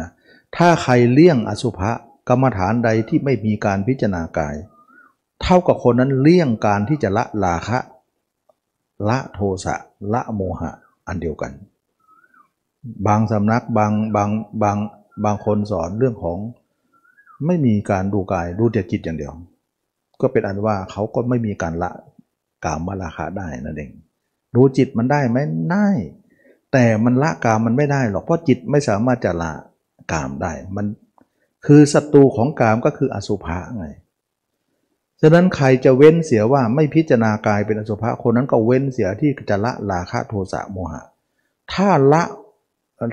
[0.00, 0.08] นะ
[0.56, 1.90] ถ้าใครเลี่ยงอสุภะ
[2.28, 4.56] กรรมฐานใดที่ไม่มีการพิจารณากาย
[5.42, 7.78] เท่ากับคนนั้นเลี่ยงการที่จะละลาคะ
[9.08, 9.74] ละโทสะ
[10.12, 10.70] ละโมหะ
[11.06, 11.52] อันเดียวกัน
[13.06, 14.30] บางสำนักบางบาง
[14.62, 14.76] บาง
[15.24, 16.38] บางคนสอนเรื่องของ
[17.46, 19.32] ไม่มีการดูกายดูแต่จิตอย่างเดียว
[20.20, 21.90] ก็เป็นอันว่าเขาก็ไม่มีการละ
[22.64, 23.90] กามราคะได้นั่นเอง
[24.54, 25.38] รู้จิตมันได้ไหม
[25.72, 25.88] ได้
[26.72, 29.52] แต่มันละกามมันไม่ได้หรอกเพราะจิตไม่สามารถจะละ
[30.12, 30.86] กามได้ มัน
[31.66, 33.86] คือศัตรูของกามก็คืออสุภะไง
[35.20, 41.02] ฉะนั้นใครจะเว้นเสียว่าไม่พิจารณากายเป็นอสุภะคนนั้นก็เว้นเสียที่จะละราคะโทสะโมหะ
[41.72, 42.22] ถ้าละ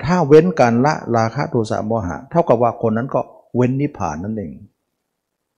[0.06, 3.20] ถ้าเว้นการละราคะโทสะโมหะ เท่ากับว่าคนนั้นก็
[3.56, 4.52] เว้นนิพพานนั่นเอง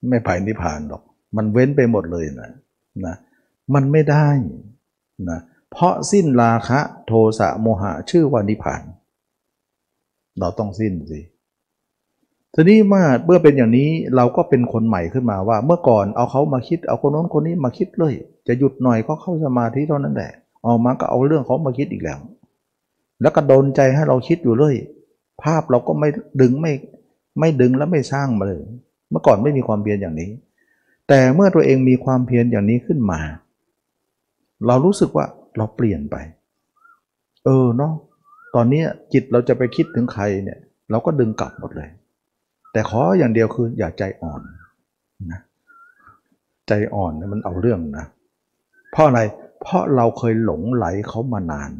[0.09, 1.01] ไม่ไปนิพพานหรอก
[1.35, 2.51] มันเว้นไปหมดเลยนะ
[3.05, 3.15] นะ
[3.73, 4.27] มันไม่ได้
[5.29, 5.39] นะ
[5.71, 8.81] เพราะสิ้นราคะโทสะโมหะชื่อว่านิพพาน
[10.39, 11.19] เราต้องสิ้นสิ
[12.53, 18.13] ทีนี้มื่อเมื่อเป็นอย่างนี้เราก็เป็นคนใหม่ขึ้นมาว่า เมื่อก่อนเอาเขามาคิดเอาคนโน้นคนนี้มาคิดเลย
[18.47, 20.31] จะหยุดหน่อยก็เข้าสมาธิเท่านั้นแหละ
[20.65, 22.19] ออกมาก็เอาเรื่องเขามาคิดอีกแล้ว
[23.21, 24.75] แล้วก็โดนใจให้เราคิดอยู่เลย
[25.43, 26.09] ภาพเราก็ไม่
[26.41, 26.73] ดึงไม่
[27.39, 28.61] ไม่ดึงและไม่สร้างมาเลย
[29.09, 30.31] เมื่อก่อนไม่มีความเพียรอย่างนี้
[31.09, 33.19] แต่เมื่อตัวเองมีความเพียรอย่างนี้ขึ้นมา
[34.67, 35.25] เรารู้สึกว่า
[35.57, 36.15] เราเปลี่ยนไป
[37.45, 37.93] เออเนาะ
[38.55, 40.59] ตอนนี้จิตเราจะไปคิดถึงใครเนี่ย
[40.91, 41.89] เราก็ดึงกลับหมดเลย
[42.71, 44.41] แต่ขออย่างเดียวคืออย่าใจอ่อน
[45.31, 45.41] นะ
[46.67, 48.05] ใจอ่อนมันเอาเรื่องนะ
[48.91, 49.21] เพราะอะไร
[49.61, 51.71] เพราะเราเคยหลงไหลเขามานาน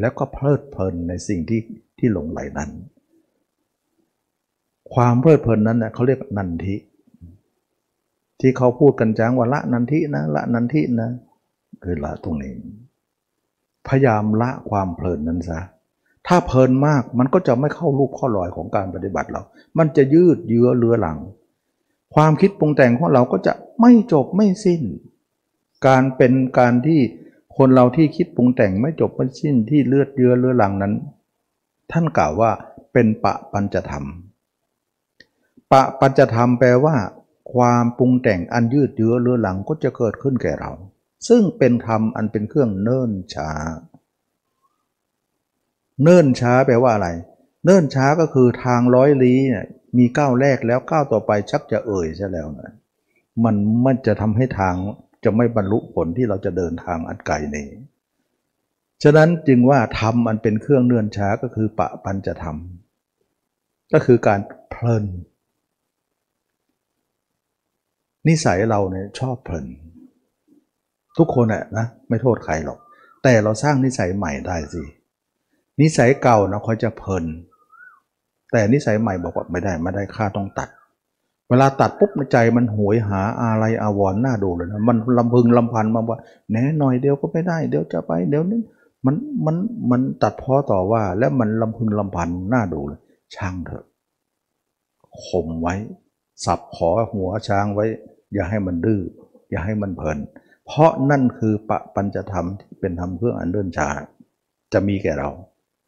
[0.00, 1.60] แล้วก็เพลิดเพลินในสิ่งที่
[1.98, 2.70] ที่หลงไหลนั้น
[4.94, 6.76] ความเพลิดเพลินนั้นนะเขาเรียกนันทิ
[8.40, 11.10] ที่เขาพูดกันจังว่าละนันทินะละนันทินะ
[11.82, 12.52] คือละตรงนี้
[13.88, 15.60] พยายามละความเพลินนั้นซะ
[16.26, 19.42] ถ้าเพลินมากมันก็จะไม่เข้ารูปข้อลอยของการปฏิบัติเรา
[19.78, 21.18] มันจะยืดเยื้อเลือหลัง
[22.14, 24.82] ความคิดปรุงแต่งของเราก็จะไม่จบไม่สิ้น
[25.86, 27.00] การเป็นการที่
[27.56, 30.94] คนเราที่คิดปรุงแต่งไม่จบไม่สิ้นที่เลือดเยื้อเลือหลังนั้น
[31.92, 32.50] ท่านกล่าวว่า
[32.92, 34.04] เป็นปะปัญจธรรม
[35.72, 36.96] ปะปัญจธรรมแปลว่า
[37.52, 40.72] ความปรุงแต่งอันยืดเยื้อเลือหลังก็จะเกิดขึ้นแก่เรา
[41.28, 43.50] ซึ่งเป็นธรรมอันเป็นเครื่องเนิ่นช้า
[46.02, 47.08] เนิ่นช้าแปลว่าอะไร
[47.64, 49.66] เนิ่นช้าก็คือทางร้อยลี้เนี่ย
[49.98, 52.72] มีก้าวแรกแล้วก้าวต่อไปชักจะเอ่ยใช่แล้วนะ
[53.44, 54.74] มันมันจะทำให้ทาง
[55.24, 57.68] จะไม่บรรลุผลที่เราจะเดินทางอันไกลนี้
[59.02, 62.56] ฉะนั้นจึงว่าธรรมอันเป็นเครื่องเนื่อนช้าก็คือปะปัญจะธรรม
[63.92, 65.04] ก็คือการเพลิน
[68.28, 69.66] นิสัยเราเนี่ยชอบเพลิน
[71.18, 72.78] ทุกคนแหละนะไม่โทษใครหรอก
[73.22, 74.82] แต่เราสร้างนิสัยใหม่ได้สิ
[75.80, 77.24] นิสัยเก่านะเขาจะเพลิน
[78.52, 80.68] แต่นิสัยใหม่บอกว่าไม่ได้ไม่ได้ค่าต้องตัด
[81.48, 86.18] เวลาตัดปุ๊บในใจมันหวยหาอะไรอาวรณ์น่าดูเลยนะมันลำพึงลำพันมาว่า
[86.50, 88.60] แหนหน่อยเดียวก็ไม่ได้เดี๋ยวจะไปเดี๋ยวนี้
[89.04, 89.14] มัน
[89.44, 89.56] มัน
[89.90, 93.00] มันตัดพ้อต่อว่า แล้วมันลำพึงลำพันน่าดูเลย
[93.34, 93.84] ช่างเถอะ
[95.24, 95.74] ข่มไว้
[96.44, 97.84] สับขอหัวช้างไว้
[98.32, 99.00] อย่าให้มันดื้อ
[99.50, 100.18] อย่าให้มันเพลิน
[100.66, 103.88] เพราะนั่นคือปะปัญจะธรรมที่เป็นธรรมเพื่ออันเดินชา
[104.72, 105.30] จะมีแก่เรา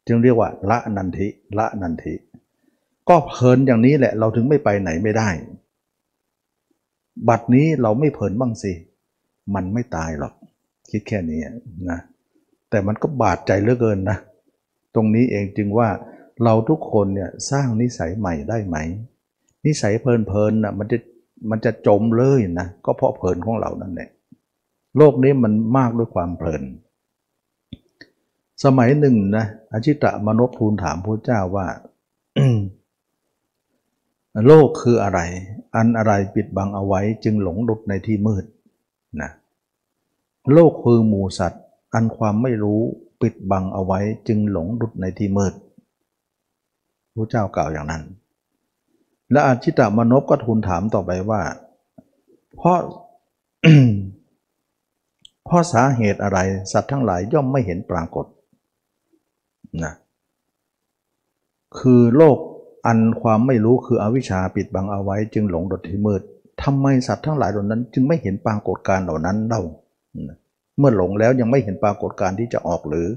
[0.07, 1.27] จึงเรียกว่าละนันทิ
[1.57, 2.13] ละนันทิ
[3.09, 5.29] ก็เพลินอย่างนี้แหละ เราถึงไม่ไปไหนไม่ได้
[7.27, 8.73] บัดนี้เราไม่เพลินบ้างสิ
[9.55, 10.33] มันไม่ตายหรอก
[10.89, 11.39] คิดแค่นี้
[11.89, 11.99] นะ
[12.69, 14.17] แต่มันก็บาดใจเหลือเกินนะ
[14.95, 15.89] ตรงนี้เองจึงว่า
[16.43, 18.77] เราทุกคนเนี่ยสร้างนิสัยใหม่ได้ไหม
[19.65, 20.97] นิสัยเพลินๆนะมันจะ
[21.49, 24.09] มันจะจมเลยนะ ก็เพราะเพลินของเรานั่นแหละ
[24.97, 26.63] โลกนี้มันมากด้วยความเพลิน
[28.63, 31.67] สมัยหนึ่งนะอาชิตะมนพทูลถามพระเจ้าว่า
[34.45, 35.19] โลกคืออะไร
[35.75, 38.45] อันอะไรปิดบังเอาไว้จึงหลงหลุดในที่มืด
[39.21, 39.31] นะ
[40.53, 42.81] โลกคือหมูสัตว์ อันความไม่รู้
[43.21, 45.53] ปิดบังเอาไว้จึงหลงหลุดในที่มืด
[47.13, 48.03] พระเจ้ากล่าวอย่างนั้น
[49.31, 51.41] และอาชิตะมนพก็ทูลถามต่อไปว่า
[52.55, 52.79] เพราะ
[55.45, 56.39] เพราะสาเหตุอะไร
[56.71, 58.25] สัตว์ทั้งหลายย่อมไม่เห็นปรากฏ
[59.83, 59.93] นะ
[61.79, 62.37] คือโลก
[62.87, 66.21] อันความไม่รู้คืออวิชชาปิดบังเอาไว้จึงหลงดดที่มืด
[66.63, 69.61] ทำไมสัตว์ทั้งหลายเหล่านั้น จึงไม่เห็นปรากฏการเหล่านั้นเล่า
[70.77, 73.07] เมื่อหลงแล้วยังไม่เห็นปรากฏการที่จะออกหรือ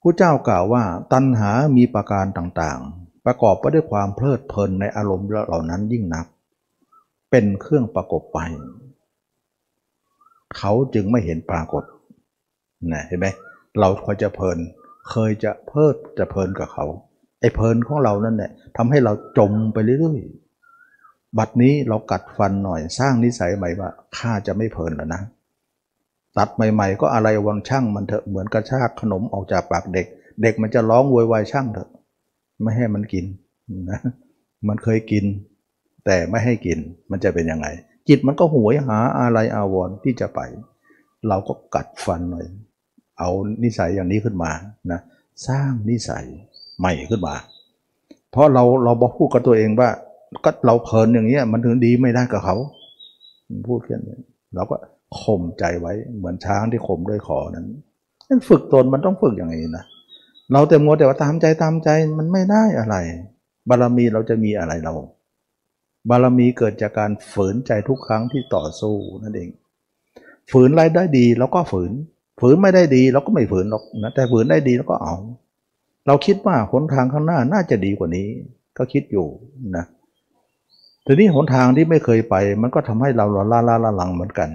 [0.00, 6.26] ผู้เจ้ากล่าวว่าตัณหามีประการต่างๆ ประกอบไปด้วยความเพลิดเพลินในอารมณ์เหล่านั้นยิ่งนัก
[7.30, 8.38] เป็นเครื่องประกบไป
[10.58, 11.82] เขาจึงไม่เห็นปรากฏ
[12.92, 13.26] นะเห็นไหม
[13.78, 14.58] เราคอยจะเพลิน
[15.10, 16.84] เคยจะเพลิดจะเพลินกับเขา
[17.44, 25.22] ไอ้เพลินของเรานั่นแหละทำให้เราจมไปเรื่อยๆ บัดนี้เรากัดฟันหน่อยสร้างนิสัยใหม่ว่าข้าจะไม่เพลินแล้วนะ
[26.38, 30.06] ตัดใหม่ ๆ ก็อะไรวังช่างมันเถอะเหมือนกระชากขนมออกจากปากเด็ก
[30.42, 31.90] เด็กมันจะร้องโวยวายช่างเถอะ
[32.62, 33.24] ไม่ให้มันกิน
[33.90, 34.00] นะ
[34.68, 35.24] มันเคยกิน
[36.04, 36.78] แต่ไม่ให้กิน
[37.10, 37.66] มันจะเป็นยังไง
[38.08, 40.40] จิตมันก็หวยหาอะไรอาวรที่จะไป
[41.28, 42.46] เราก็กัดฟันหน่อย
[43.18, 43.30] เอา
[43.62, 44.52] นิสัยอย่างนี้ขึ้นมา
[44.92, 45.00] นะ
[45.48, 46.26] สร้างนิสัย
[46.78, 47.34] ใหม่ขึ้นมา
[48.32, 49.90] เพราะเราเราบอกพูดกับตัวเองว่า
[50.44, 52.56] ก็เราเพลินอย่างเงี้ยมันถึงดีไม่ได้กับเขา
[53.68, 54.18] พูดแค่นี้
[54.54, 54.76] เราก็
[55.20, 57.66] ข่มใจไว้เหมือนช้างที่ข่มด้วยขอนั้น
[58.28, 59.84] นั่นฝึกตนมันต้องฝึกอย่างนี้นะ
[60.52, 61.88] เราแต่มัวแต่ว่าตามใจตามใจ
[62.18, 62.96] มันไม่ได้อะไร
[63.68, 64.94] บารมีเราจะมีอะไรเรา
[66.10, 69.48] บารมีเกิดจากการฝืนใจทุกครั้งที่ต่อสู้นั่นเอง
[70.50, 71.92] ฝืนรายได้ดีเราก็ฝืน
[72.40, 75.14] ฝืนไม่ได้ดีเราก็ไม่ฝืนหรอกนะแต่ฝืนได้ดีเราก็เอา
[76.06, 78.28] เราคิดว่าหนทางข้างหน้าน่าจะดีกว่านี้
[78.78, 79.26] ก็คิดอยู่
[79.76, 79.84] นะ
[81.06, 84.48] ทีนี้หนทางที่ไม่เคยไป มันก็ทำให้เราล่าล่าล่าหลังเหมือนกัน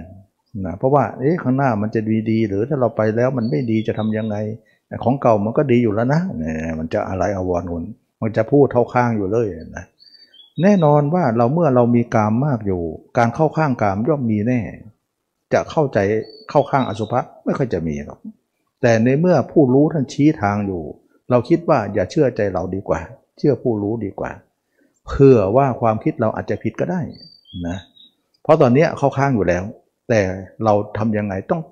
[0.66, 4.36] นะเพราะว่าเอ๊ะข้างหน้ามันจะดีดี หรือถ้าเราไปแล้วมันไม่ดีจะทำยังไง
[5.04, 7.84] ของเก่ามันก็ดีอยู่แล้วนะเนี่ยมันจะอะไรอววรน
[8.22, 9.46] มันจะพูดเท่าข้างอยู่เลย
[9.76, 9.84] นะ
[10.62, 12.82] แน่นอนว่าเราเมื่อเรามีกามมากอยู่
[13.18, 14.60] การเข้าข้างกามย่อมมีแน่
[15.52, 15.98] จะเข้าใจ
[16.50, 18.18] เข้าข้างอสุภะไม่ค่อยจะมีหรอก
[18.82, 20.82] แต่ในเมื่อผู้รู้ท่านชี้ทางอยู่
[21.30, 23.00] เราคิดว่าอย่าเชื่อใจเราดีกว่า
[23.38, 24.30] เชื่อผู้รู้ดีกว่า
[25.06, 27.00] เผื่อว่าความคิดเราอาจจะผิดก็ได้
[27.68, 27.78] นะ
[28.42, 29.64] เพราะตอนนี้เข้าข้างอยู่แล้ว
[30.08, 30.20] แต่
[30.64, 31.62] เราทำยังไงต้อง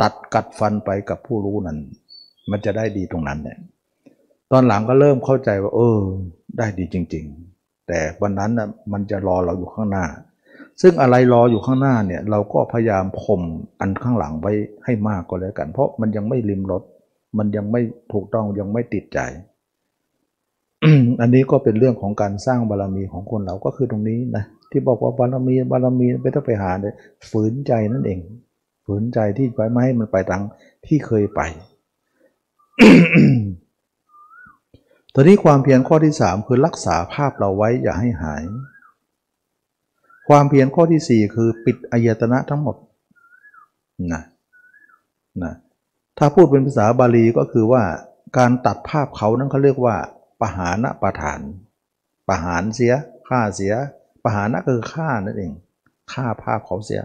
[0.00, 1.78] ตัดกัดฟันไปกับผู้รู้นั้น
[2.50, 3.58] มันจะได้ดีตรงนั้นเนี่ย
[4.52, 5.98] ตอนหลังก็เริ่มเข้าใจว่า เออ
[6.58, 7.24] ได้ดีจริง
[7.56, 10.06] ๆ แต่วันนั้นนะมันจะรอเราอยู่ข้างหน้า
[10.82, 13.42] ซึ่งอะไรรออยู่ข้างหน้าเนี่ย เราก็พยายามข่ม
[13.80, 14.52] อันข้างหลังไว้
[14.84, 16.82] ให้มากก็แล้วกัน เพราะมันยังไม่ริมรถ
[17.38, 17.80] มันยังไม่
[18.12, 19.20] ถูกต้องยังไม่ติดใจ
[21.20, 26.94] อันนี้ก็เป็นเรื่องของการสร้างบารรมีของคนเราก็คือตรงนี้นะที่บอกว่าบารมีบารมีไม่ต้องไปหาเลย
[27.30, 28.18] ฝืนใจนั่นเอง
[28.84, 30.42] ฝืนใจที่ไว้ไม่ให้มันไปทาง
[30.86, 31.40] ที่เคยไป
[35.14, 38.42] ตอนนี้ความเพียรข้อที่สามคือรักษาภาพเราไว้อย่าให้หาย
[40.28, 42.76] ความเพียรข้อที่สี่คือปิดอายตนะทั้งหมด
[44.12, 44.22] นะ
[45.42, 45.52] นะ
[46.22, 47.82] ถ้าพูดเป็นภาษาบาลีก็คือว่า
[48.38, 49.96] การตัดภาพเขานั้นเขาเรียกว่า
[50.40, 51.40] ปหานะประฐาน
[52.28, 52.92] ปหารเสีย
[53.28, 53.74] ฆ่าเสีย
[54.24, 55.52] ปหานะคือฆ่านั่นเอง
[56.12, 57.00] ฆ่าภาพเขาเสีย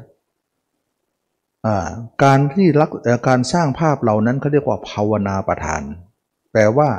[2.24, 2.90] การที่รัก
[3.28, 5.82] การสร้างภาพเหล่านั้นเขาเรียกว่าภาวนาประทาน
[6.52, 6.90] แปลว่า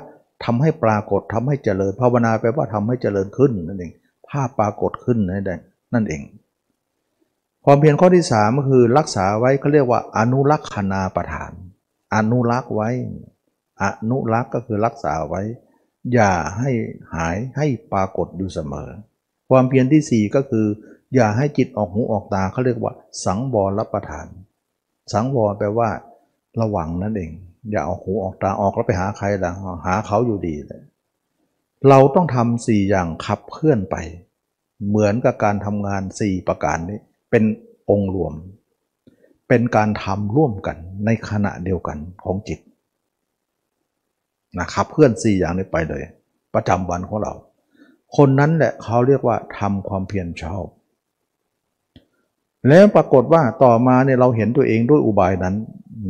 [0.45, 3.93] ทำให้ปรากฏทำให้เจริญภาวนาแปลว่าทำให้เจริญขึ้นนั่นเอง
[4.29, 5.61] ภาพปรากฏขึ้นนั่นเอง
[5.95, 6.23] นั่นเอง
[7.65, 11.53] ความเพียรข้อที่สามก็คือรักษาไว้เขาเรียกว่าอนุรักษณาประทาน
[12.15, 12.91] อนุรักษ์ไว้
[13.83, 15.43] อนุรักษ์ก็คือรักษาไว้
[16.15, 16.71] อย่าให้
[17.15, 18.91] หายให้ปรากฏอยู่เสมอ
[19.51, 20.67] ความเพียรที่สี่ก็คือ
[21.15, 22.93] อย่าให้จิตออกหูออกตาเขาเรียกว่า
[23.25, 24.27] สังวรรับประทาน
[25.13, 25.91] สังวรแปลว่า
[26.61, 27.33] ระวังนั่นเอง
[27.71, 29.53] อย่าออกหูออกตาออกแล้วไปหาใครล่ะ
[29.87, 30.83] หาเขาอยู่ดีเลย
[31.89, 33.97] เราต้องทำสี่อย่างขับเคลื่อนไป
[34.89, 36.99] เหมือนกับการทำงานสี่ประการนี้
[37.31, 37.45] เป็น
[37.91, 38.33] องค์รวม
[39.49, 42.61] เป็นการทำร่วมกันในขณะเดียวกันของจิต
[44.61, 46.03] นะครับเพื่อนสี่อย่างนี้ไปเลย
[46.55, 47.33] ประจำวันของเรา
[48.17, 50.67] คนนั้นแหละเขาเรียกว่าทำความเพียรชอบ
[52.69, 55.55] แล้วปรากฏว่าต่อมาเนี่ยเราเห็นตัวเองด้วยอุบายนั้น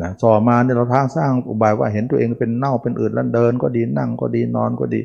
[0.02, 5.00] นะต่อมาเนี่ยเราทางสร้างอุบายว่าเห็นตัวเองเป็นเน่าเป็นอื่นแล้วเดินก็ดีนั่งก็ดีนอนก็ดี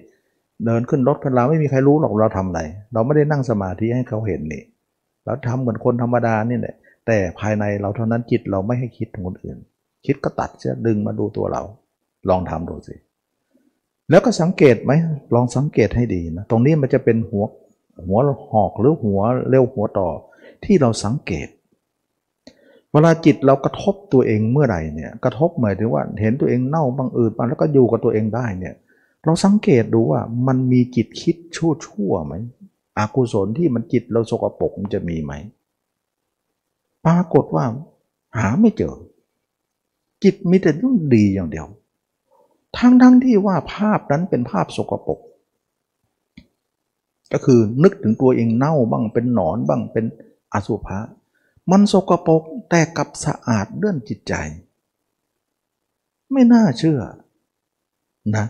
[0.65, 2.61] เดินขึ้นรถขึ้นลาไม่มีใครรู้หรอกเราทำอะไร
[2.93, 4.63] เราไม่ได้นั่งสมาธิให้เขาเห็นนี่
[5.25, 6.75] เราทำเหมือนคนธรรมดานี่แหละ
[7.07, 9.57] แต่ภายในเราเท่านั้นจิตเราไม่ให้คิดถึงคนอื่น
[10.05, 11.63] คิดก็ตัดเสียดึงมาดูตัวเรา
[12.29, 12.95] ลองทำดูสิ
[14.09, 14.91] แล้วก็สังเกตไหม
[15.35, 17.43] ลองสังเกตให้ดีนะตรงนี้มันจะเป็นหัว
[18.05, 18.19] หัว
[18.51, 19.19] หอกหรือหัว
[19.49, 20.09] เร็วหัวต่อ
[20.65, 21.47] ที่เราสังเกต
[22.91, 28.75] เวลาจิตเรากระทบตัวเองเมื่อไหร่เนี่ยกระทบหมายถึงว่าเห็นตัวเองเน่าบางอืดมาแล้วก็อยู่กับตัวเองได้เนี่ย
[29.25, 32.33] เราสังเกตดูว่ามันมีจิตคิดชั่วชั่วไหม
[32.97, 35.33] อากุศลที่มันจิตเราสกปรกมันจะมีไหม
[37.05, 37.65] ปรากฏว่า
[38.37, 38.95] หาไม่เจอ
[40.23, 41.67] จิตมีแต่เรื่องดีอย่างเดียว
[42.77, 45.19] ทั้งทั้งที่ว่าภาพนั้นเป็นภาพสกปรก
[47.31, 50.05] ก็คือนึกถึงตัวเองเน่าบ้างเป็นหนอนบ้างเป็น
[50.53, 50.99] อสุภะ
[51.71, 54.33] มันสกปรกแต่กับสะอาดเลื่อนจิตใจ
[56.31, 56.99] ไม่น่าเชื่อ
[58.35, 58.45] นะ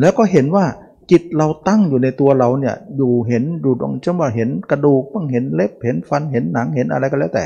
[0.00, 0.64] แล้วก็เห็นว่า
[1.10, 7.44] จิตเราตั้งอยู่ในตัวเราเนี่ยอยู่เห็นดูตรงจังว่าเห็นกระดูกบ้างเห็นเล็บเห็นฟันเห็นหนังเห็นอะไรก็แล้วแต่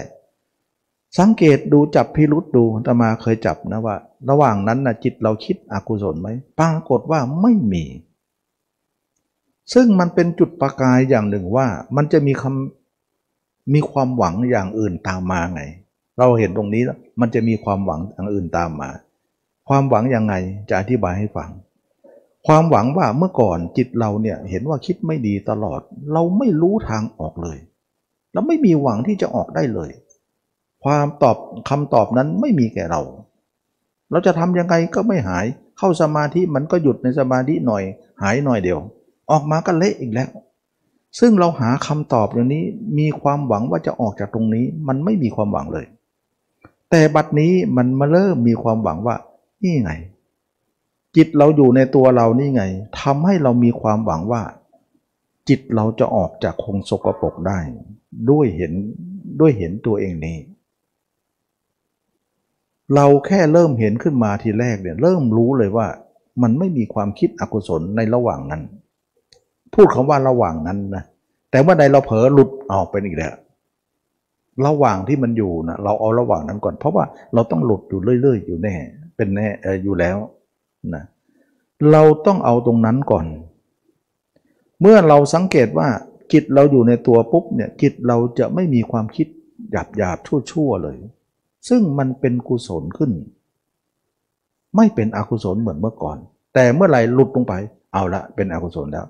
[1.18, 3.96] สังเกตดูจับพิรุษดูตมาเคยจับนะว่า
[4.30, 6.28] ระหว่างนั้นนะจิตเราคิดอกุศลไหม
[6.60, 7.84] ปรากฏว่าไม่มี
[9.72, 11.66] ซึ่งมันเป็นจุดประกายอย่างหนึ่งว่า
[11.96, 15.62] มันจะมีคำมีความหวังอย่างอื่นตามมาไง
[16.18, 18.90] เราเห็นตรงนี้แล้วมันจะมีความหวังอย่างอื่นตามมา
[19.68, 20.34] ความหวังยังไง
[20.68, 21.50] จะอธิบายให้ฟัง
[22.46, 25.80] ความหวังว่าเมื่อก่อนจิตเราเนี่ยเห็นว่าคิดไม่ดีตลอด
[26.12, 27.58] เราไม่รู้ทางออกเลย
[28.32, 29.90] แล้วไม่มีหวังที่จะออกได้เลย
[30.84, 31.36] ความตอบ
[31.68, 33.00] คำตอบนั้นไม่มีแก่เรา
[34.10, 35.44] เราจะทำยังไงก็ไม่หาย
[35.78, 37.82] เข้าสมาธิมันก็หยุดในสมาธิหน่อย
[38.22, 38.80] หายหน่อยเดียว
[39.30, 40.30] ออกมาก็เละอีกแล้ว
[41.18, 42.64] ซึ่งเราหาคำตอบอย่างนี้
[42.98, 45.86] มีความหวังว่าจะออกจากตรงนี้ มันไม่มีความหวังเลย
[46.90, 49.16] แต่บัดนี้มันมาเริ่มมีความหวังว่า
[49.62, 49.92] นี่ไง
[51.16, 52.62] จิตเราอยู่ในตัวเรานี่ไง
[53.00, 54.42] ทำให้เรามีความหวังว่า
[55.48, 57.58] จิตเราจะออกจากคงสกปรกได้
[58.30, 58.72] ด้วยเห็น
[59.40, 60.36] ด้วยเห็นตัวเองนี้
[62.94, 65.86] เราแค่เริ่มเห็นขึ้นมาทีแรกเนี่ยเริ่มรู้เลยว่า
[66.42, 68.62] มันไม่มีความคิดอกุศลในระหว่างนั้น
[69.74, 71.04] พูดคำว่าระหว่างนั้นนะ
[71.50, 73.34] แต่ว่าใดเราเผลอหลุดออกไปอีกแล้ว
[74.66, 77.04] ระหว่างที่มันอยู่นะเราเอาระหว่างนั้นก่อน เพราะว่า
[77.34, 78.74] เราต้องหลุดอยู่เรื่อย ๆ อยู่แน่
[79.16, 80.16] เป็นแน่ออยู่แล้ว
[80.94, 81.04] นะ
[81.92, 83.26] เราต้องเอาตรงนั้นก่อน
[84.80, 85.88] เมื่อเราสังเกตว่า
[86.32, 89.26] จิตเราอยู่ในตัวปุ๊บเนี่ยจิตเราจะไม่มีความคิด
[89.70, 90.96] หยาบหยาบชั่วชั่วเลย
[91.68, 93.10] ซึ่งมันเป็นกุศลขึ้น
[94.76, 96.18] ไม่เป็นอกุศลเหมือนเมื่อก่อน
[96.54, 97.54] แต่เมื่อไหร่หลุดลงไป
[97.92, 99.06] เอาละเป็นอกุศลแล้ว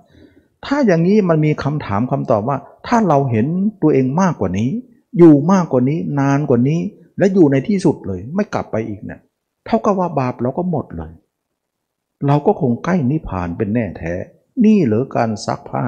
[0.64, 2.56] ถ้าอย่างนี้มันมีคำถามคำตอบว่า
[2.86, 3.46] ถ้าเราเห็น
[3.82, 4.70] ตัวเองมากกว่านี้
[5.18, 6.80] อยู่มากกว่านี้ นานกว่านี้
[7.18, 9.20] และอยู่ในที่สุดเลย ไม่กลับไปอีกเนี่ย
[9.66, 11.12] เท่ากับว่าบาปเราก็หมดเลย
[12.26, 14.14] เราก็คงใกล้นิพพานเป็นแน่แท้
[14.64, 15.84] นี่เหรือการซักผ้า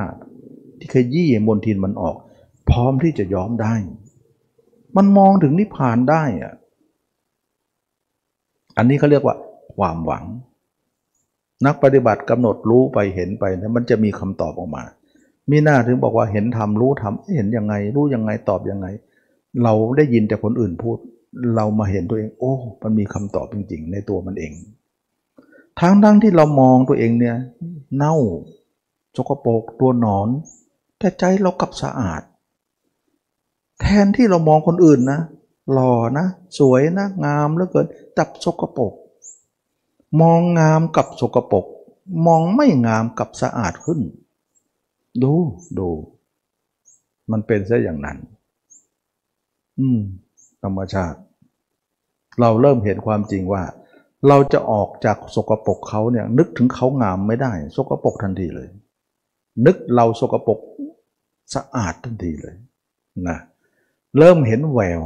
[0.78, 2.16] ที่เคยยี่มนทินมันออก
[2.70, 3.74] พร้อมที่จะย้อมได้
[4.96, 6.54] มันมองถึงนิพพานได้อะ
[8.76, 9.36] อันนี้เขาเรียกว่า
[9.74, 10.24] ความหวัง
[11.66, 14.84] นักปฏิบัติกำหนดรู้ไปเห็นไปนะมันจะมีคำตอบออกมา
[15.50, 18.86] มีหน้าถึงบอกว่าเห็นทำรู้ทำเห็นยังไง รู้ยังไงตอบยังไง
[19.62, 20.96] เราได้ยินแต่คนอื่นพูด
[21.56, 22.52] เรามาเห็นตัวเอง โอ้
[22.82, 24.52] มันมีคำตอบจริง ๆ ในตัวมันเอง
[25.80, 27.36] ทั้งทั้งที่เรามองตัวเองเนี่ย
[27.96, 28.14] เน่า
[29.16, 30.28] สกปรกตัวหนอน
[30.98, 32.22] แต่ใจเรากลับสะอาด
[33.84, 35.20] แทนที่เรามองคนอื่นนะ
[35.72, 36.26] หล่อนะ
[36.58, 37.86] สวยนะ งามเหลือเกิน
[38.18, 38.92] จับสกปรก
[40.20, 41.64] มองงามกับสกปรก
[42.26, 44.00] มองไม่งามกับสะอาดขึ้น
[45.22, 45.32] ดู
[45.78, 45.88] ดู
[47.30, 48.18] มันเป็นซะอย่างนั้น
[49.78, 50.00] อืม
[50.62, 51.18] ธรรมชาติ
[52.40, 53.62] เราเริ่มเห็นความจริงว่า
[54.28, 58.68] เราจะออกจากสกปรกเขาเนี่ย นึกถึงเขางามไม่ได้ สกปรกทันทีเลย
[59.66, 60.58] นึกเราสกปรก
[61.54, 62.54] สะอาดทันทีเลย
[63.28, 63.38] นะ
[64.18, 65.02] เริ่มเห็นแวว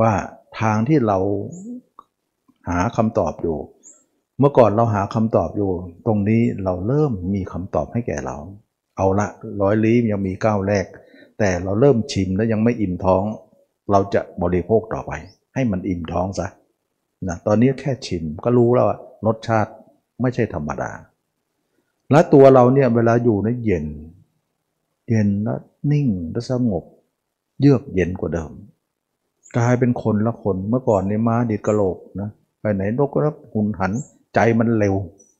[0.00, 0.12] ว่า
[0.60, 1.18] ทางที่เรา
[2.68, 3.58] หาคำตอบอยู่
[4.38, 5.70] เมื่อก่อนเราหาคำตอบอยู่
[6.06, 8.36] ตรงนี้เราเริ่มมีคำตอบให้แก่เรา
[8.96, 9.28] เอาละ
[9.62, 10.86] ร้อยลี้ยังมีก้าวแรก
[11.38, 13.22] แต่เราเริ่มชิมแล้วยังไม่อิ่มท้อง
[13.90, 15.12] เราจะบริโภคต่อไป
[15.54, 16.48] ให้มันอิ่มท้องซะ
[17.28, 19.72] นะตอนนี้แค่ชิมก็รู้แล้วว่ารสชาติ
[20.20, 20.90] ไม่ใช่ธรรมดา
[22.10, 23.86] และตัวเราเนี่ยเวลาอยู่ในเย็น
[25.08, 25.58] เย็นแล้ว
[25.92, 26.84] นิ่งแล้วสงบ
[27.60, 28.52] เยือกเย็นกว่าเดิม
[29.56, 32.30] กลายเป็นคนละคนเมื่อก่อนในม้าดิดกระโหลกนะ
[32.60, 33.92] ไปไหนนกก็รับหุนหัน
[34.34, 34.94] ใจมันเร็ว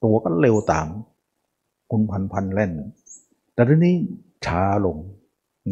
[0.05, 0.87] ตัวก็เร็วตาม
[1.91, 2.73] คุณพันพันเล่น
[3.55, 3.95] แต่ทีนี้
[4.47, 4.97] ช้าลง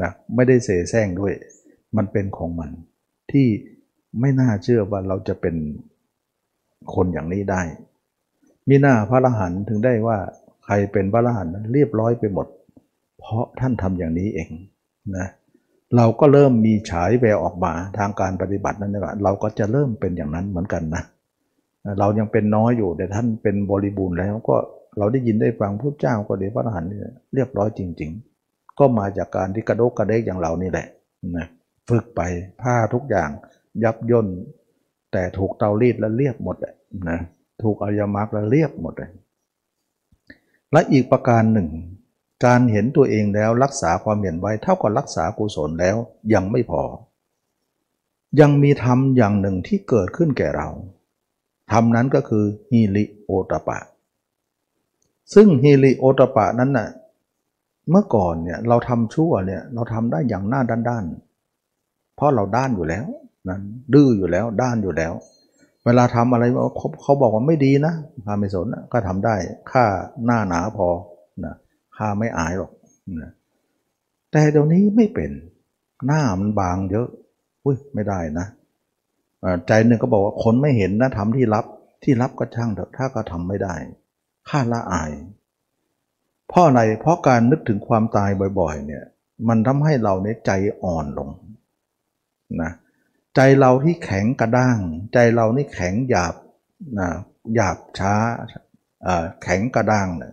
[0.03, 1.33] นะไม่ได้เสแสร้งด้วย
[1.97, 2.71] มันเป็นของมัน
[3.31, 3.47] ที่
[4.21, 5.55] ไม่น่าเชื่อว่าเราจะเป็น
[6.95, 7.63] คนอย่างนี้ได้
[8.69, 10.19] มีหน้าพระอรหันต์ถึงได้ว่า
[10.65, 12.47] ใครเป็นพระอรหันต์นั้นเรียบร้อยไปหมด
[13.19, 14.49] เพราะท่านทำอย่างนี้เอง
[15.17, 15.27] นะ
[15.97, 21.03] เราก็เริ่มมีฉายแววออกมาทางการปฏิบัตินั้นนะเราก็จะเริ่มเป็นอย่างนั้นเหมือนกันนะ
[22.01, 24.57] เรายังเป็นน้อยอยู่แต่ท่านเป็นบริบูรณ์แล้วก็
[24.99, 26.89] เราได้ยินได้ฟังพระเจ้าก็เดียพระอรหันต์
[27.35, 28.11] เรียบร้อยจริง
[28.45, 30.87] ๆ ก็มาจากการที่กระโดกกระเดกอย่างเรานี่แหละ
[31.37, 31.47] นะ
[31.89, 32.21] ฝึกไป
[32.63, 33.29] ผ้าทุกอย่าง
[33.85, 34.27] ยับย่น
[35.13, 36.57] แต่ถูกเตารีดแล้วเรียบหมด
[37.11, 37.19] นะ
[37.63, 39.11] ถูกอายมรรแล้วเรียบหมดเลย
[40.73, 41.69] และอีกประการหนึ่ง
[42.45, 45.97] การเห็นตัวเองแล้วรักษาความเห็นไว้เท่ากับรักษากุศลแล้ว
[46.35, 46.83] ยังไม่พอ
[48.41, 50.69] ยังมีธรรมอย่างหนึ่งที่เกิดขึ้นแก่เรา
[51.73, 53.79] ธรรมนั้นก็คือฮิริโอตปะ
[55.35, 56.89] ซึ่งฮิริโอตปะนั้นน่ะ
[57.91, 63.07] เมื่อก่อนเนี่ยเราทำชั่วเนี่ยเราทำได้อย่างหน้าด้านๆ เพราะเราด้านอยู่แล้ว
[63.49, 63.63] นั้น
[63.95, 65.13] ดื้ออยู่แล้วด้านอยู่แล้ว
[65.85, 67.95] เวลาทำอะไรเขาเขาบอกว่าไม่ดีนะ
[68.27, 69.35] ข้าไม่สนก็ทำได้
[69.71, 69.85] ข้า
[70.25, 70.89] หน้าหนาพอ
[71.45, 71.55] นะ
[71.99, 72.73] ข้าไม่อายหรอก
[73.21, 73.33] นะ
[74.33, 75.31] แต่เดี๋ยวนี้ไม่เป็น
[76.07, 77.09] หน้ามันบางเยอะ
[77.65, 78.47] อุ้ยไม่ได้นะ
[79.67, 81.65] ใจหนึ่งก็บอกว่าคนไม่เห็นนะทำที่รับ
[82.03, 83.75] ที่รับก็ช่างเถอะถ้าก็ทำไม่ได้
[84.49, 85.11] ข้าละอาย
[86.49, 88.31] เพราะอะไรเพราะการนึกถึงความตาย
[88.61, 89.05] บ่อย ๆ เนี่ย
[89.49, 90.53] มันทำให้เราเนี่ยใจ
[90.83, 91.31] อ่อนลง
[92.63, 92.73] นะ
[93.37, 94.79] ใจเราที่แข็งกระด้าง
[95.15, 96.35] ใจเรานี่แข็งหยาบ
[96.99, 97.09] นะ
[97.55, 98.15] หยาบช้า
[99.43, 100.33] แข็งกระด้างเนี่ย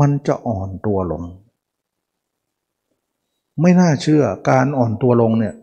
[0.00, 1.22] มันจะอ่อนตัวลง
[3.60, 5.54] ไม่น่าเชื่อการอ่อนตัวลงเนี่ย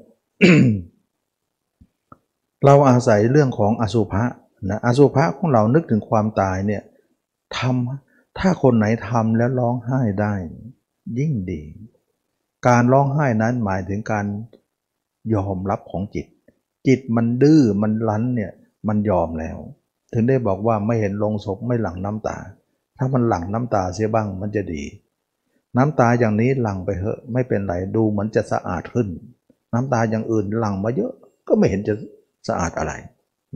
[2.66, 4.24] เราอาศัยเรื่องของอสุภะ
[4.70, 6.84] นะอสุภะของเรานึกถึงความตายเนี่ย
[7.58, 10.34] ทำถ้าคนไหนทำแล้วร้องไห้ได้
[11.20, 11.62] ยิ่งดี
[12.68, 14.26] การร้องไห้นั้นหมายถึงการ
[15.34, 16.28] ยอมรับของจิต
[16.88, 18.52] จิตมันดื้อมันรั้นเนี่ย
[18.88, 19.58] มันยอมแล้ว
[20.14, 22.38] ถึงได้บอกว่าไม่เห็นลงศพไม่หลั่งน้ำตา
[23.00, 24.84] ถ้ามันหลั่งน้ำตาเสียบ้างมันจะดี
[25.78, 29.08] น้ำตาอย่างนี้หลั่งไปเหอะไม่เป็นไรดูเหมือนจะสะอาดขึ้น
[29.74, 31.12] น้ำตาอย่างอื่นหลั่งมาเยอะ
[31.48, 31.94] ก็ไม่เห็นจะ
[32.48, 32.94] สะอาดอะไร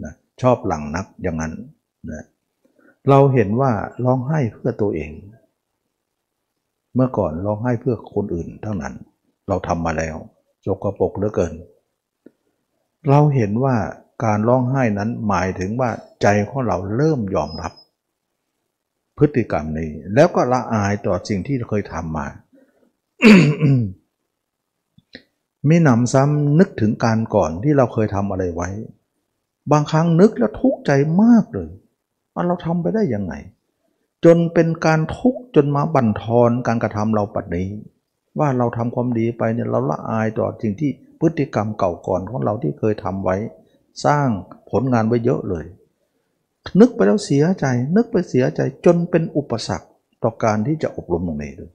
[0.03, 1.53] นะชอบหลั่งนักอย่างนั้น
[2.11, 2.25] นะ
[3.09, 3.71] เราเห็นว่า
[4.05, 5.11] ร้องไห้เพื่อตัวเอง
[6.95, 8.93] เมื่อก่อนร้องไห้เพื่อคนอื่นทั้งนั้น
[9.47, 10.15] เราทำมาแล้ว
[10.65, 11.53] สกปรกเหลือเกิน
[13.09, 13.75] เราเห็นว่า
[14.23, 15.89] การร้องไห้นั้นหมายถึงว่า
[16.21, 17.73] ใจของเราเริ่มยอมรับ
[19.17, 22.27] พฤติกรรมนี้ แล้วก็ละอายต่อสิ่งที่เคยทำมา
[25.67, 28.69] ไมีหนำซ้ำนึกถึงการก่อนที่เราเคยทำอะไรไว้
[29.71, 30.91] บางครั้งนึกแล้วทุกข์ใจ
[31.23, 31.69] มากเลย
[32.33, 33.33] ว่าเราทำไปได้ยังไง
[34.25, 37.67] จนเป็นการทุกข์จนมาบั่นทอนการกระทำเราปัจนี้
[38.39, 43.35] ว่าเราทำความดีไปเนี่ยเราละอายต่อสิ่งที่พฤติกรรมเก่าก่อนของเราที่เคยทำไว้
[44.05, 44.27] สร้าง
[44.71, 45.65] ผลงานไว้เยอะเลย
[46.79, 47.65] นึกไปแล้วเสียใจ
[47.95, 49.87] นึกไปเสียใจจนเป็นอุปสรรค
[50.23, 51.71] ต่อการที่จะอบรมตรงนี้เลย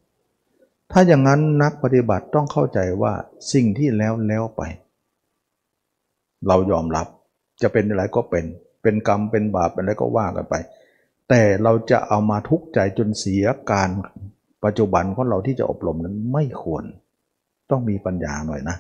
[0.93, 3.12] ถ้าอย่างนั้นนักปฏิบัติต้องเข้าใจว่า
[3.52, 4.62] สิ่งที่แล้วแล้วไป
[6.47, 7.06] เรายอมรับ
[7.62, 8.44] จะเป็นอะไรก็เป็น
[8.82, 10.55] เป็นกรรมเป็นบาปเป็นอะไรก็ว่ากันไป
[11.28, 13.90] แต่เราจะเอามาทุกข์ใจจนเสียการ
[14.65, 16.85] ปัจจุบันของเราที่จะอบรมนั้นไม่ควร
[17.70, 18.77] ต้องมีปัญญาหน่อยนะ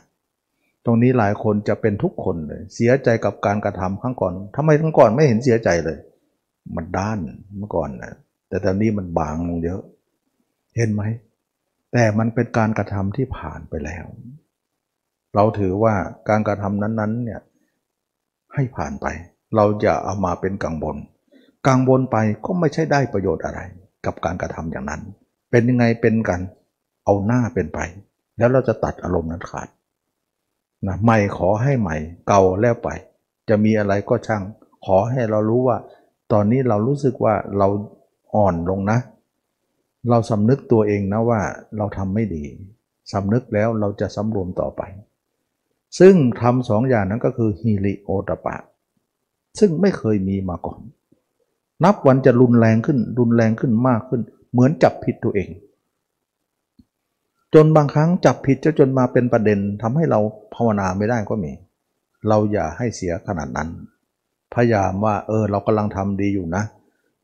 [0.90, 5.98] ตรงนี้หลายคนจะเป็นทุกคนเลย เสียใจกับการกระทำครั้งก่อนทำไมครั้งก่อนไม่เห็นเสียใจเลย
[6.76, 7.18] มันด้าน
[7.58, 8.14] เมื่อก่อนนะ
[8.48, 9.80] แต่ตอนนี้มันบางลงเยอะ
[10.76, 11.02] เห็นไหม
[11.92, 14.06] แต่มันเป็นการกระทำที่ผ่านไปแล้ว
[15.34, 15.94] เราถือว่า
[16.28, 17.40] การกระทำนั้นๆเนี่ย
[18.54, 19.06] ให้ผ่านไป
[19.56, 20.96] เราจะเอามาเป็นกังวล
[21.68, 23.60] กังวลไปก็ไม่ใช่ได้ประโยชน์อะไร
[24.06, 25.02] กับการกระทำอย่างนั้น
[25.50, 26.40] เป็นยังไงเป็นกัน
[27.04, 27.78] เอาหน้าเป็นไป
[28.38, 29.68] แล้วเราจะตัดอารมณ์นั้นขาด
[30.86, 31.96] นะใหม่ขอให้ใหม่
[32.28, 32.88] เก่าแล้วไป
[33.48, 34.42] จะมีอะไรก็ช่าง
[34.86, 35.78] ขอให้เรารู้ว่า
[36.32, 37.68] ตอนนี้เรารู้สึกว่าเรา
[38.34, 38.98] อ่อนลงนะ
[40.10, 41.40] เราสำนึกตัวเองนะว่า
[41.76, 42.42] เราทำไม่ดี
[43.12, 44.82] สำนึกแล้วเราจะสำรวมต่อไป
[45.98, 48.56] ซึ่งทำสองอย่างนั้นก็คือฮิริโอตปะ
[49.58, 50.80] ซึ่งไม่เคยมีมาก่อน
[51.84, 54.20] นับวันจะรุนแรงขึ้นรุนแรงขึ้นมากขึ้น
[54.52, 55.48] เหมือนจับผิดตัวเอง
[57.54, 60.20] จนบางครั้งจับผิดจะจนมาเป็นประเด็นทำให้เรา
[60.54, 61.52] ภาวนาไม่ได้ก็มี
[62.28, 63.68] เราอย่าให้เสียขนาดนั้น
[64.54, 66.64] พยายามว่าเออเรากำลังทำดีอยู่นะ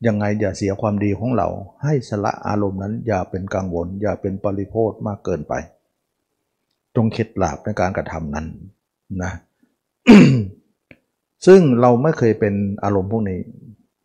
[0.06, 1.48] ยังไงอย่าเสียความดีของเรา
[1.84, 5.54] ให้สละอารมณ์นั้น อย่าเป็นกังวล อย่าเป็นปริโภทมากเกินไป
[6.96, 8.46] จงคล็ดลับในการกระทำนั้น
[9.22, 9.32] นะ
[11.46, 13.40] ซึ่งเราไม่เคยเป็นอารมณ์พวกนี้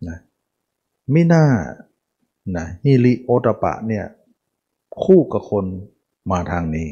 [0.08, 0.18] นะ
[1.14, 1.44] มิน่า
[2.58, 4.06] นะฮิริโอตปะเนี่ย
[5.04, 5.66] คู่กับคน
[6.32, 6.90] มาทางนี้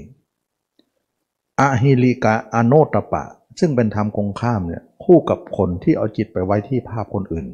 [1.59, 3.23] อะฮิริกะอโนตปะ
[3.59, 7.47] ซึ่งเป็นธรรมกงข้ามเนี่ยคู่กับคนที่เอาจิตไปไว้ที่ภาพคนอื่น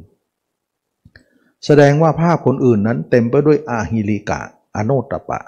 [1.64, 4.40] แสดงว่าภาพคนอื่นนั้นเต็มไปด้วยอาฮิลิกะ
[4.76, 5.40] อโนตปะ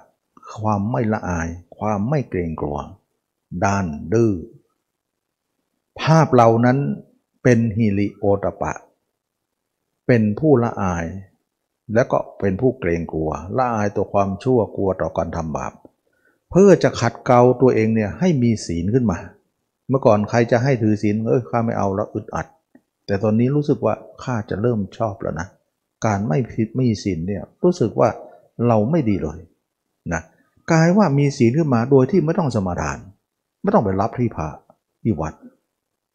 [0.61, 2.79] ความไม่ละอาย ความไม่เกรงกลัว
[3.65, 4.33] ด้านดื้อ
[6.01, 6.79] ภาพเหล่านั้น
[7.43, 8.73] เป็นฮิลิโอตปะ
[10.07, 11.05] เป็นผู้ละอาย
[11.95, 15.73] และก็เป็นผู้เกรงกลัว ละอายตัวความชั่วกลัวต่อการทำบาป
[16.51, 19.19] เพื่อจะขัดเกลาตัวเองเนี่ยให้มีศีลขึ้นมา
[19.89, 22.47] เมื่อก่อนใครจะให้ถือศีลเอ้ยข้าไม่เอาแล้วอึดอัด
[23.07, 25.47] แต่ตอนนี้รู้สึกว่าข้าจะเริ่มชอบแล้วนะ
[26.07, 28.09] การไม่ผิดไม่ศีลเนี่ยรู้สึกว่า
[28.67, 29.39] เราไม่ดีเลย
[30.13, 30.23] นะ
[30.71, 32.99] กลายว่ามีศีลขึ้นมาโดยที่ไม่ต้องสมาทาน
[33.63, 34.49] ไม่ต้องไปรับที่พระ
[35.03, 35.35] ที่วัด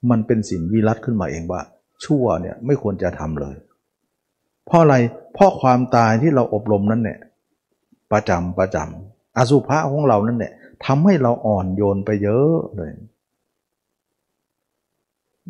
[0.09, 1.61] มันเป็นศีลวิรัตขึ้นมาเองว่า
[2.03, 3.55] ชั่วเนี่ยไม่ควรจะทำเลย
[4.65, 4.95] เพราะอะไร
[5.33, 7.19] เพราะความตายที่เราอบรมนั้นเนี่ย
[8.11, 10.53] ประจำประจำ อสุภะของเรานั่นเนี่ย
[10.85, 12.91] ทำให้เราอ่อนโยนไปเยอะเลย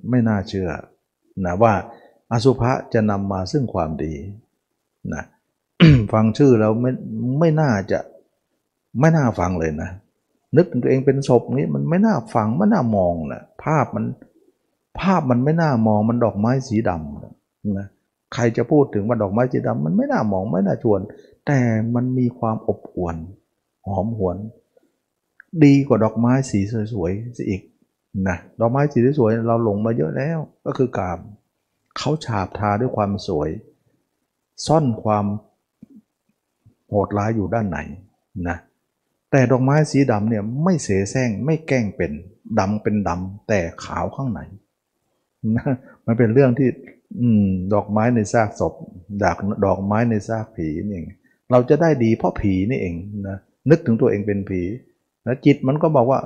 [0.10, 0.70] ไม่น่าเชื่อ
[1.46, 1.74] นะว่า
[2.32, 4.14] อสุภะจะนำมาซึ่งความดี
[5.14, 5.24] นะ
[6.14, 6.92] ฟังชื่อแล้วไม่
[7.40, 8.00] ไม่น่าจะ
[9.00, 9.90] ไม่น่าฟังเลยนะ
[10.56, 14.06] นึกตัวเองเป็นศพนี้มันไม่น่าฟังไม่น่ามองนะภาพมัน
[15.00, 17.88] ภาพมันไม่น่ามองมันดอกไม้สีดำนะ
[18.34, 21.00] ใครจะพูดถึงว่าดอกไม้สีดำมันไม่น่ามองไม่น่าชวน
[21.48, 21.60] แต่
[21.96, 23.16] มันมีความอบอวล
[23.88, 24.38] หอมหวน
[25.64, 26.60] ดีกว่าดอกไม้สี
[26.94, 27.62] สวยๆสิอีก
[28.28, 31.20] นะดอกไม้สีสวยเราหลงมาเยอะแล้วก็คือกาม
[31.98, 33.50] เขาฉาบทาด้วยความสวย
[34.66, 35.26] ซ่อนความ
[36.90, 37.80] โหดร้ายอยู่ด้านไหน
[38.48, 38.58] นะ
[39.32, 42.12] แต่ดอกไม้สีดำเนี่ยไม่เสแสร้งไม่แกล้งเป็น
[42.60, 44.40] ดำเป็นดำแต่ขาวข้างใน
[45.56, 45.74] นะ
[46.06, 46.70] มันเป็นเรื่องที่
[47.20, 48.74] อืมดอกไม้ในซากศพ
[49.24, 51.08] ดากดอกไม้ในซากผีนี่เอง
[51.52, 52.96] เราจะได้ดีเพราะผีนี่เอง
[53.30, 53.38] นะ
[53.70, 54.62] นึกถึงตัวเองเป็นผี
[55.24, 56.20] แล้วจิตมันก็บอกว่า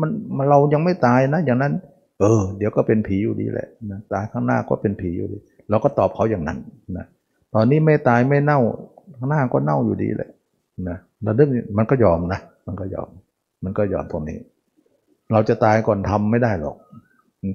[0.00, 1.72] มันมันเรายังไม่ตายนะ อย่างนั้น
[2.20, 5.38] เออ เดี๋ยวก็เป็นผีอยู่ดีแหละนะตายข้างหน้าก็เป็นผีอยู่ดี
[5.70, 6.58] เราก็ตอบเขาอย่างนั้น
[6.96, 7.06] นะ
[7.54, 8.60] ตอนนี้ไม่ตายไม่เน่า
[9.16, 10.30] ข้างหน้าก็เน่าอยู่ดีแหละ
[10.88, 13.08] นะเราเรื่องมันก็ยอมนะมันก็ยอม
[13.64, 14.38] มันก็ยอมตรงนี้
[15.32, 16.76] เราจะตายก่อนทำไม่ได้หรอก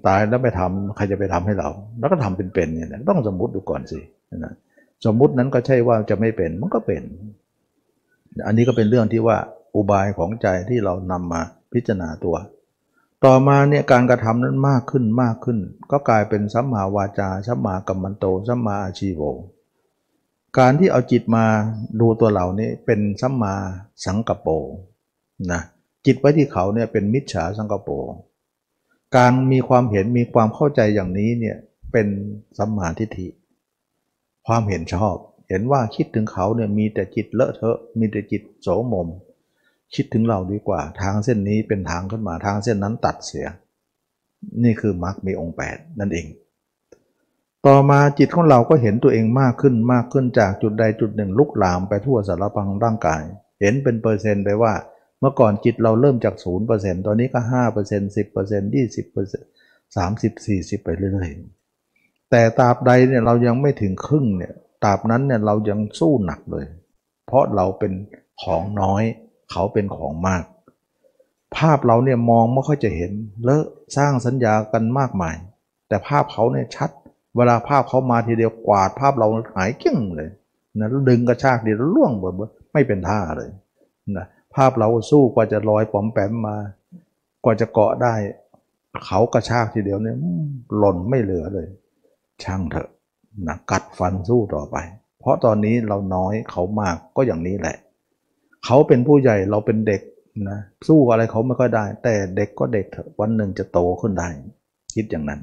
[0.08, 4.00] ตายแล้วไปทำใครจะไปทำให้เรา แล้วก็ทำเป็นๆเนี่ยต้องสมมติดูก่อนสิ
[4.38, 4.54] นะ
[5.06, 7.02] สมมุตินั้นก็ใช่ว่าจะไม่เป็นมันก็เป็น
[8.46, 9.38] อันนี้ก็เป็นเรื่องที่ว่า
[9.76, 11.42] อุบายของใจที่เรานำมา
[11.74, 12.36] พิจารณาตัว
[13.26, 15.58] ต่อมาเนี่ยการกระทำนั้นมากขึ้นมากขึ้น
[15.92, 19.22] ก็กลายเป็นสัมมาวาจาสัมมากัมมันโตสัมมาอาชีโว
[20.58, 21.46] การที่เอาจิตมา
[22.00, 23.54] ดูตัวเหล่านี้เป็นสัมมา
[24.06, 24.52] สังกปร
[25.52, 25.62] นะ
[26.06, 27.94] จิตไว้ที่เขาเนี่ยเป็นมิจฉาสังกปร
[29.16, 31.58] การมีความเห็นมีความเข้าใจอย่างนี้เนี่ย
[31.92, 32.08] เป็น
[32.58, 33.28] สัมมาทิฏฐิ
[34.48, 35.16] ความเห็นชอบ
[35.52, 39.08] เห็นว่าคิดถึงเขาเนี่ยมีแต่จิตเลอะเทอะ มีแต่จิตโสมม
[39.96, 43.48] คิดถึงเราดีกว่า ทางเส้นนี้เป็นทางขึ้นมาทางเส้นนั้นตัดเสีย
[44.64, 46.28] นี่คือมรรคมีองค์ 8 นั่นเอง
[47.66, 53.22] ต่อมาจิตของเราก็เห็นตัวเองมากขึ้นมากขึ้นจากจุดใดจุดหนึ่งลุกลามไปทั่วสารพังร่างกาย
[53.62, 54.74] เห็นเป็นเปอร์เซ็นต์ไปว่า
[55.20, 59.50] เมื่อก่อนจิตเราเริ่มจากศูนย์เปอร์เซ็นต์ตอนนี้ก็ห้าเปอร์เซ็นต์สิบเปอร์เซ็นต์ยี่สิบเปอร์เซ็นต์
[59.96, 64.54] สามสิบสี่สิบไปเรื่อยๆแต่ตราบใดเนี่ยเรายังไม่ถึงครึ่งเนี่ย
[64.84, 66.66] ตราบนั้นเนี่ยเรายังสู้หนักเลย
[67.26, 67.94] เพราะเราเป็น
[68.44, 69.04] ของน้อย
[69.52, 70.44] เขาเป็นของมาก
[71.56, 73.12] ภาพเราเนี่ยมองไม่ค่อยจะเห็น
[73.44, 73.66] เลอะ
[73.98, 75.36] สร้างสัญญากันมากมาย
[75.88, 76.90] แต่ภาพเขาเนี่ยชัด
[77.38, 80.30] เวลาภาพเขามาทีเดียวกวาดภาพเราหายเกี้ยงเลย
[80.80, 82.36] นะดึงกระชากเดียวล่วงแบบ
[82.74, 83.50] ไม่เป็นท่าเลย
[84.18, 84.26] นะ
[84.56, 86.58] ภาพเราสู้กว่าจะลอยปอมแปมมา
[87.44, 88.16] กว่าจะเกาะได้
[89.06, 90.18] เขากระชากทีเดียวเนี่ย
[90.78, 91.68] หล่นไม่เหลือเลย
[92.44, 92.90] ช่างเถอะ
[93.48, 94.78] นะกัดฟันสู้ต่อไป
[95.20, 97.78] เพราะตอนนี้เราน้อยเขามากก็อย่างนี้แหละ
[98.66, 100.02] เขาเป็นผู้ใหญ่เราเป็นเด็ก
[100.50, 104.28] นะสู้อะไรเขาไม่ค่อยได้ แต่เด็กก็เด็กเถอะวันหนึ่งจะโตขึ้นได้
[104.96, 105.42] คิดอย่างนั้น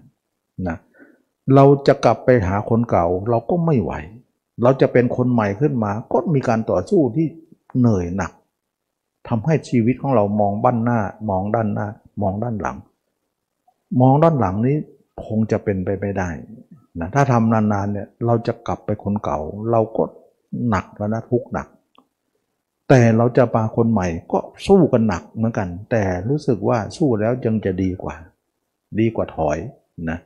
[0.69, 0.77] นะ
[1.55, 3.93] เราจะกลับไปหาคนเก่าเราก็ไม่ไหว
[4.62, 7.27] เราจะเป็นคนใหม่ขึ้นมา ก็มีการต่อสู้ที่
[7.78, 8.32] เหนื่อยหนัก
[9.28, 11.01] ทำให้ชีวิตของเรามองบ้านหน้า
[11.31, 11.86] มองด้านหน้า
[12.23, 12.77] มองด้านหลัง
[14.01, 14.77] มองด้านหลังนี้
[15.27, 16.28] คงจะเป็นไปไม่ได้
[17.01, 19.39] นะถ้าทำนานๆเนี่ยเราจะกลับไปคนเก่า
[19.70, 20.03] เราก็
[20.69, 21.69] หนักแล้วนะทุกหนัก
[22.89, 28.15] แต่เราจะปาคนใหม่ก็สู้กันหนักเหมือนกัน แต่รู้สึกว่าสู้แล้วยังจะดีกว่า
[29.01, 29.59] ดีกว่าถอย
[30.11, 30.19] นะ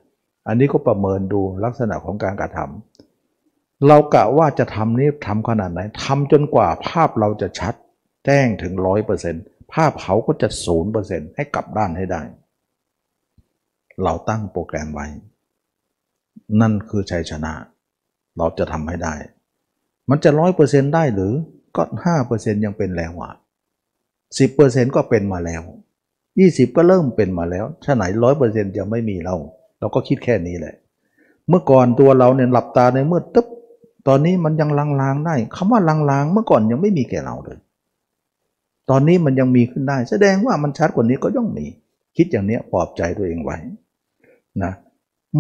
[0.49, 7.75] อันนี้ก็ประเมินดูลักษณะของการกระทำเรากะว่าจะทำนี้ทำขนาดไหนทำจนกว่าภาพเราจะชัด
[8.27, 9.43] แจ้งถึงร้อยเปอร์เซ็นต์
[9.73, 12.23] ภาพเขาก็จะศูนย์เปอร์เซ็นต์ให้กลับด้านให้ได้
[14.03, 15.07] เราตั้งโปรแกรมไว้
[16.61, 17.53] นั่นคือชัยชนะ
[18.37, 19.15] เราจะทำให้ได้
[20.11, 21.33] มันจะร้อยเปอร์เซ็นต์ได้หรือ
[21.77, 23.33] ก็ห้าเปอร์เซ็นต์ยังเป็นแล้วอะ
[24.39, 25.63] สิบเปอร์เซ็นต์ก็เป็นมาแล้ว
[26.39, 29.35] ยี่สิบก็เริ่มเป็นมาแล้วถ้าไหนร้อยเปอร์เซ็นต์จะไม่มีเรา
[29.79, 30.75] เราก็คิดแค่นี้แหละ
[31.49, 33.47] เมื่อก่อนตัวเราเนี่ยหลับตาในเมื่อตึ๊บ
[34.09, 37.59] ตอนนี้มันยังลางๆได้คำว่าลางๆ เมื่อก่อนยังไม่มีแก่เราเลย
[38.91, 41.67] ตอนนี้มันยังมีขึ้นได้ แสดงว่ามันชัดกว่านี้ก็ย่อมมี
[42.17, 43.57] คิดอย่างนี้ปลอบใจตัวเองไว้
[44.63, 44.73] นะ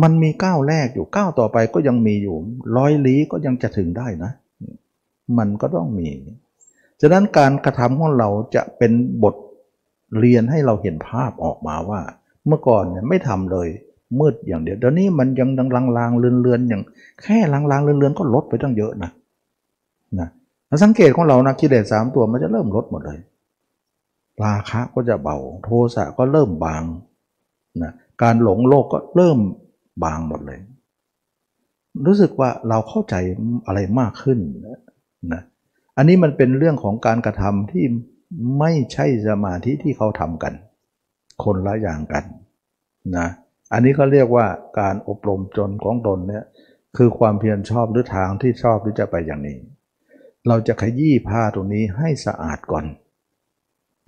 [0.02, 2.36] มันมีก้าวแรกอยู่ก้าวต่อไปก็ยังมีอยู่
[2.76, 4.32] ร้อยลี้ก็ยังจะถึงได้นะ
[5.38, 6.08] มันก็ต้องมี
[7.00, 8.92] ฉะนั้นการกระทำของเราจะเป็น
[9.22, 9.34] บท
[10.18, 12.00] เรียนให้เราเห็นภาพออกมาว่า
[12.46, 13.68] เมื่อก่อนเนี่ยไม่ทำเลย
[14.20, 16.82] มืดอย่างเดียวเดี๋ยวนี้มันยังดังลางๆเลือนๆอย่าง
[17.22, 19.10] แค่ลางๆเลือนๆก็ลดไปตั้งเยอะนะ
[20.18, 20.28] นะ
[20.82, 23.18] สังเกตของเรานะกิเลสสามตัวมันจะเริ่มลดหมดเลย
[24.44, 26.82] ราคะก็จะเบา โทสะก็เริ่มบาง
[27.82, 27.92] นะ
[28.22, 29.38] การหลงโลกก็เริ่ม
[30.02, 30.60] บางหมดเลย
[32.06, 33.14] รู้สึกว่าเราเข้าใจ
[33.66, 34.38] อะไรมากขึ้น
[35.32, 35.42] นะ
[35.96, 37.84] อันนี้มันเป็นเรื่องของการกระทำที่
[38.58, 40.54] ไม่ใช่สมาธิที่เขาทำกัน
[41.44, 42.24] คนละอย่างกัน
[43.16, 43.28] นะ
[43.72, 44.46] อันนี้เขาเรียกว่า
[44.80, 46.44] การอบรมจนของตนเนี่ย
[46.96, 49.58] คือความเพียรชอบหรือทางที่ชอบที่จะไปอย่างนี้
[50.48, 52.84] เราจะขยี้ผ้าตรงนี้ให้สะอาดก่อน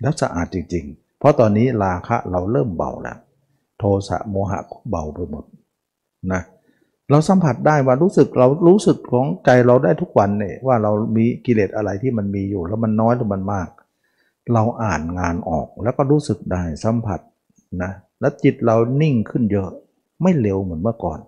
[0.01, 3.17] แล้วสะอาดจริง ๆ เพราะตอนนี้ราคะเราเริ่มเบาแล้ว
[3.77, 4.59] โทสะโมหะ
[4.89, 5.45] เบาไปหมด
[6.33, 6.41] นะ
[7.09, 13.69] เราสัมผัสได้ว่ารู้สึกเรารู้สึกของใจเราได้ทุกวันเนี่ยว่าเรามีกิเลสอะไรที่มันมีอยู่ แล้วมันน้อยหรือมันมาก
[14.53, 17.19] เราอ่านงานออกแล้วก็รู้สึกได้สัมผัส
[17.83, 19.69] นะแล้วจิตเรานิ่งขึ้นเยอะ
[20.21, 21.19] ไม่เร็วเหมือนเมื่อก่อน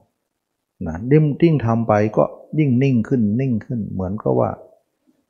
[0.88, 2.24] นะยิ่งยิ่งทำไปก็
[2.60, 4.50] ยิ่งนิ่งขึ้นนิ่งขึ้นเหมือนก็ว่า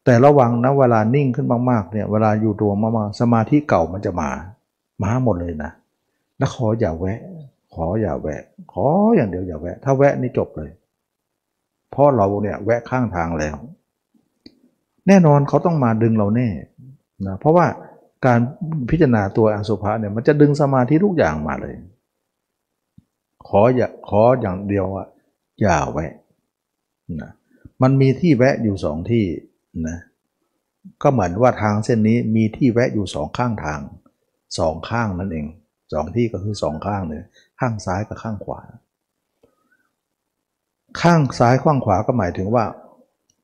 [0.05, 4.29] แต่ระวังนะเวลานิ่งขึ้นมากๆเนี่ยเวลาอยู่ตัวมากๆสมาธิเก่ามันจะมา
[5.03, 5.71] มาหมดเลยนะ
[6.37, 7.19] แล้วขออย่าแวะ
[7.77, 8.43] ขออย่าแวะ
[8.73, 8.85] ขอ
[9.15, 10.69] อย่างเดียวอย่าแวะ ถ้าแวะนี่จบเลย
[11.91, 13.55] เพราะเราเนี่ยแวะข้างทางแล้ว
[15.07, 16.49] แน่นอนเขาต้องมาดึงเราแน่
[17.27, 17.65] นะเพราะว่า
[18.25, 18.39] การ
[18.89, 21.73] พิจารณาตัวอสุภะเนี่ยมันจะดึงสมาธิทุกอย่างมาเลย
[23.47, 25.07] ขออย่าขออย่างเดียวอะ
[25.61, 26.13] อย่าแวะ
[27.21, 27.31] นะ
[27.81, 29.25] มันมีที่แวะอยู่สองที่
[29.87, 29.97] นะ
[31.03, 33.79] ก็เหมือนว่าทางเส้นนี้มีที่แวะอยู่สองข้างทาง
[34.57, 35.45] สองข้างนั่นเอง
[35.93, 37.21] สองที่ก็คือสองข้างเลย
[37.59, 38.61] ข้างซ้ายกับข้างขวา
[41.01, 42.65] ข้างซ้ายข้างขวาก็หมายถึงว่า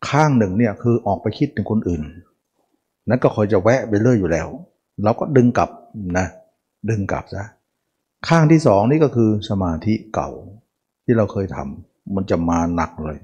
[0.09, 2.01] ข้างหนึ่งเนี่ยคือออกไปคิดถึงคนอื่น
[3.09, 4.47] นั้นก็คอยจะแวะไปเรื่อยอยู่แล้ว
[5.03, 5.69] เราก็ดึงกลับ
[6.17, 6.27] นะ
[6.89, 7.43] ดึงกลับซะ
[8.27, 10.29] ข้างที่สองนี่ก็คือสมาธิเก่า
[11.05, 13.19] ที่เราเคยทำมันจะมาหนักเลย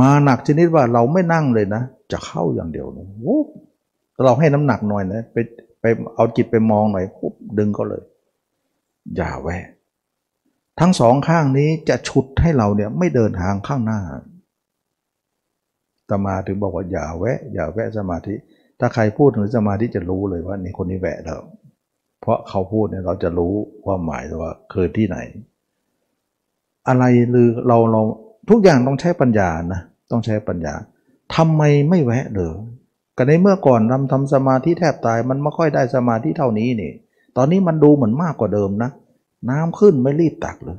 [0.00, 3.38] มาหนักชนิดว่าเราไม่นั่งเลยนะ จะเข้าอย่างเดียวนะโอ้
[4.24, 5.36] เราให้น้ำหนักหน่อยนะไป
[5.80, 5.84] ไป
[6.14, 8.02] เอาจิตไปมองหน่อยปุ๊บดึงก็เลย
[9.16, 9.64] อย่าแวะ
[10.80, 14.00] ทั้งสองข้างนี้จะฉุดให้เราเนี่ยไม่เดินทางข้างหน้า
[16.08, 18.34] ตมาถึงบอกว่าอย่าแวะ อย่าแวะสมาธิ
[18.80, 21.40] ถ้าใครพูดถึงสมาธิจะรู้เลยว่านี่คนนี้แวะแล้ว
[22.20, 23.54] เพราะเขาพูดเนี่ยเราจะรู้
[23.84, 25.18] ความหมายว่าเคยที่ไหน
[26.88, 28.02] อะไรหรือเราเรา
[28.50, 29.80] ทุกอย่างต้องใช้ปัญญานะ
[30.10, 30.74] ต้องใช้ปัญญา
[31.34, 32.54] ทำไมไม่แวะเลย
[33.16, 36.92] ก็ในเมื่อก่อนทำทำสมาธิแทบตายมันไม่ค่อยได้สมาธิเท่านี้นี่
[37.36, 38.90] ตอนนี้มันดูเหมือนมากกว่าเดิมนะ
[39.50, 40.78] น้ำขึ้นไม่รีบตักเลย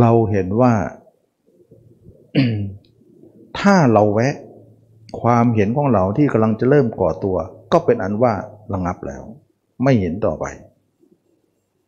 [0.00, 0.72] เราเห็นว่า
[3.58, 4.34] ถ้าเราแวะ
[5.20, 7.36] ความเห็นของเราที่กำลังจะเริ่มก่อตัว
[7.72, 8.32] ก็เป็นอันว่า
[8.72, 9.22] ระงับแล้ว
[9.82, 10.44] ไม่เห็นต่อไป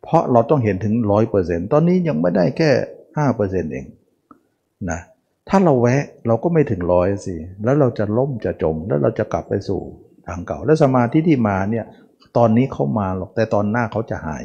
[0.02, 2.70] เพราะเราต้องเห็นถึงร้อยเปอร์เซ็นต์ตอนนี้ยังไม่ได้แค่
[3.16, 3.86] ห้าเปอร์เซ็นต์เอง
[4.90, 5.00] นะ
[5.48, 7.34] ถ้าเราแวะเราก็ไม่ถึงร้อยสิ
[7.64, 9.80] แล้วเราจะล่มจะจม แล้วเราจะกลับไปสู่
[10.26, 11.84] ทางเก่า แล้วสมาธิที่มาเนี่ย
[12.36, 14.44] ตอนนี้เขามาหรอก แต่ตอนหน้าเขาจะหาย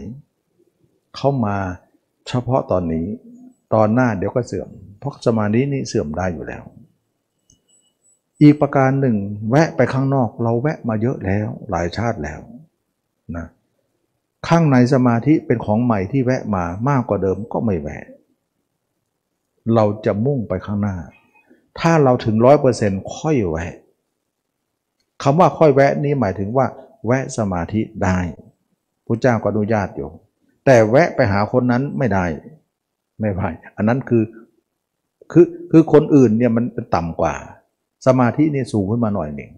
[1.16, 1.58] เข้ามา
[2.28, 3.08] เฉพาะตอนนี้
[3.74, 4.70] ตอนหน้าเดี๋ยวก็เสื่อม
[5.00, 6.64] เพราะสมาธินี้เสื่อมได้อยู่แล้ว
[8.42, 9.18] อีกประการหนึ่ง
[9.50, 12.42] แวะไปข้างนอก เราแวะมาเยอะแล้วหลายชาติแล้ว
[13.38, 13.46] นะ
[14.48, 18.06] ข้างในสมาธิเป็นของใหม่ที่แวะมามากกว่าเดิมก็ไม่แวะ
[19.76, 20.98] เราจะมุ่งไปข้างหน้า
[21.80, 23.76] ถ้าเราถึงร้อยเปอร์เซ็นต์ค่อยแวะ
[25.24, 26.66] คำว่าค่อยแวะนี้หมายถึงว่า
[27.06, 28.20] แวะสมาธิได้
[29.06, 30.10] พระเจ้าก็อนุญาตอยู่
[30.66, 32.26] แต่แวะไปหาคนนั้นไม่ได้
[33.20, 34.24] ไม่ไ่อันนั้นคือ
[35.32, 37.36] คือคือคนอื่นเนี่ยมันเป็นต่ำกว่า
[38.06, 39.52] สมาธินี่สูงขึ้นมาหน่อยหนึ่ง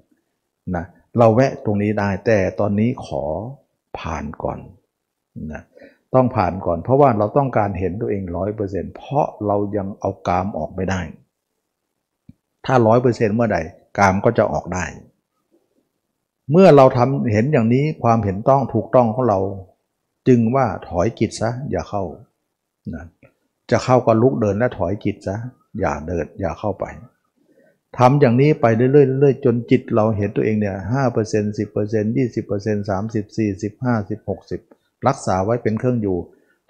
[0.76, 0.86] นะ
[1.18, 3.24] เราแวะตรงนี้ได้แต่ตอนนี้ขอ
[4.00, 4.60] ผ่านก่อน
[5.54, 5.62] นะ
[6.16, 11.02] ต้องผ่านก่อน เพราะว่าเราต้องการเห็นตัวเองร้อยเปอร์เซ็นต์เพราะเรายังเอากามออกไม่ได้
[12.66, 13.58] ถ้าร้อยเปอร์เซ็นต์เมื่อใด
[13.98, 14.86] กามก็จะออกได้
[16.52, 19.40] เมื่อเราทำเห็นอย่างนี้ความเห็นต้องถูกต้องของเรา
[20.28, 22.04] จึงว่าถอยจิตซะอย่าเข้า
[22.94, 23.04] นะ
[23.72, 25.36] จะเข้าก็ลุกเดินและถอยจิตซะ
[25.80, 26.86] อย่าเดินอย่าเข้าไป
[27.98, 34.62] ทำอย่างนี้ไปเรื่อยๆจนจิตเราเห็นตัวเองเนี่ยห้าเปอร์เซ็นต์สิบเปอร์เซ็นต์ยี่สิบเปอร์เซ็นต์สามสิบสี่สิบห้าสิบหกสิบ
[35.08, 36.18] รักษาไว้เป็นเครื่องอยู่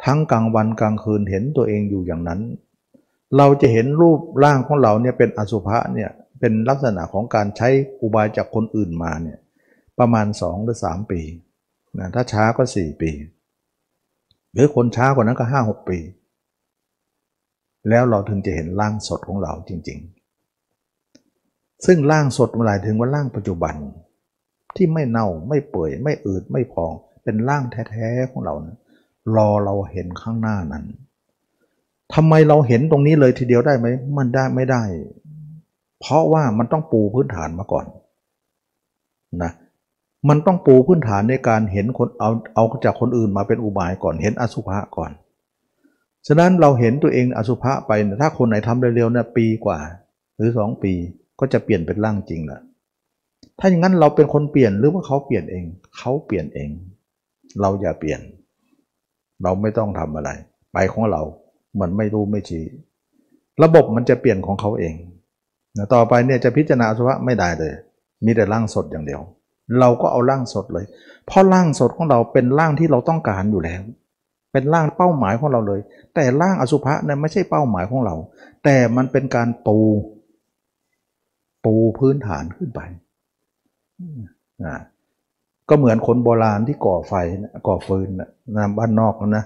[0.04, 2.42] ทั้งกลางวันกลางคืนเห็นตัวเองอยู่อย่างนั้น
[3.38, 6.10] เราจะเห็นรูปร่างของเราเนี่ยเป็นอสุภะเนี่ย
[6.40, 7.70] เป็นลักษณะของการใช้
[8.02, 9.40] อุบายจากคนอื่นมาเนี่ย
[10.00, 11.22] ประมาณ 2 หรือ 3 ปี
[12.00, 13.12] นะถ้าช้าก็ 4 ปี
[14.56, 16.00] หรือคนช้ากว่านั้นก็5 6ปี
[17.90, 20.00] แล้วเราถึงจะเห็นร่างสดของเราจริง
[20.92, 23.76] ๆ ซึ่งร่างสดหมายถึงว่าร่างปัจจุบัน
[24.76, 26.92] ที่ไม่เน่าไม่เปื่อยไม่อืดไม่พอง
[27.24, 28.78] เป็นร่างแท้ๆของเรานะ
[29.36, 30.86] รอเราเห็นข้างหน้านั้น
[32.14, 33.88] ทำไมเราเห็นตรงนี้เลยทีเดียวได้ไหม
[34.18, 34.84] มันได้ไม่ได้
[36.00, 37.86] เพราะว่ามันต้องปูพื้นฐานมาก่อน
[39.44, 39.52] นะ
[40.30, 45.12] มันต้องปูพื้นฐานในการเห็นคนเอาเอาจากคนอื่นมาเป็นอุบายก่อนเห็นอสุภะก่อน
[46.28, 47.92] ฉะนั้นเราเห็นตัวเองอสุภะไป
[48.22, 49.80] ถ้าคนไหนทำเร็วๆเนี่ยปีกว่า
[50.36, 50.94] หรือสองปี
[51.40, 52.62] ก็จะเปลี่ยนเป็นร่างจริงแหละ
[53.60, 55.66] ถ้าอย่างนั้นเราเป็นคนเปลี่ยนหรือว่าเขาเปลี่ยนเอง
[55.98, 56.70] เขาเปลี่ยนเอง
[57.62, 58.20] เราอย่าเปลี่ยน
[59.44, 60.30] เราไม่ต้องทำอะไร
[60.74, 61.22] ไปของเรา
[61.74, 62.66] เหมือนไม่รู้ไม่ชี้
[63.64, 64.96] ระบบมันจะเปลี่ยนของเขาเอง
[65.94, 67.74] ต่อไปเนี่ยจะพิจารณาอสุภะไม่ได้เลย
[68.26, 69.22] มีแต่ร่างสดอย่างเดียว
[69.80, 70.86] เราก็เอาร่างสดเลย
[71.26, 73.82] เพราะร่างสดของเราเป็นร่างที่เราต้องการอยู่แล้ว
[74.52, 75.82] เป็นร่างเป้าหมายของเราเลย
[76.16, 78.16] แต่ร่างอสุภะเนี่ยไม่ใช่เป้าหมายของเรา
[78.64, 79.78] แต่มันเป็นการปู
[81.66, 82.82] ปูพื้นฐานขึ้นไป
[84.66, 84.76] นะ
[85.70, 87.14] ก็เหมือนคนโบราณที่ก่อไฟ
[87.68, 88.08] ก่อฟืน
[88.58, 89.46] นะบ้านนอกนะ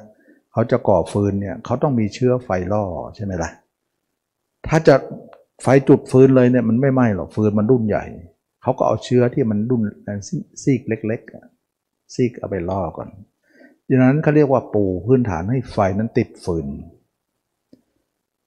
[0.51, 2.83] เขาจะก่อฟืนเนี่ยเขาต้องมีเชื้อไฟล่อ
[3.15, 3.49] ใช่ไหมล่ะ
[4.67, 4.95] ถ้าจะ
[5.61, 8.03] ไฟจุดฟืนเลยเนี่ยมันไม่ไหม้หรอกฟืนมันรุ่นใหญ่
[8.69, 9.81] เขาก็เอาเชื้อที่มันรุ่น
[10.63, 13.09] ซีกเล็กๆซีกเอาไปล่อก่อน
[13.89, 16.67] ดังนั้นเขาเรียกว่าปูพื้นฐานให้ไฟนั้นติดฟืน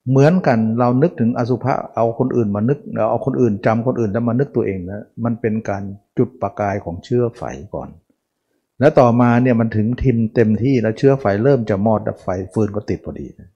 [0.09, 5.83] เหมือนกันเรานึกถึงอสุภะเอาคนอื่นมานึกเราเอาคนอื่นจำคนอื่นแล้วมานึกตัวเองนะมันเป็นการ
[6.17, 7.43] จุดประกายของเชื้อไฟ
[7.75, 7.89] ก่อน
[8.79, 13.49] แล้วต่อมาเนี่ยมันถึงทิมเต็มที่แล้วเชื้อไฟเริ่มจะมอดดับไฟฟืนก็ติดพอดีนะ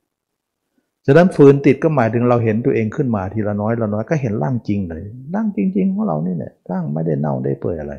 [1.10, 5.04] ฉะนั้นฟืนติดก็หมายถึงเราเห็นตัวเองขึ้นมาทีละน้อยละน้อยก็เห็นร่างจริงเลย
[5.36, 7.94] ร่างจริง ๆ ของเรานี่แหละร่างไม่ได้เน่าได้เปื่อยอะไร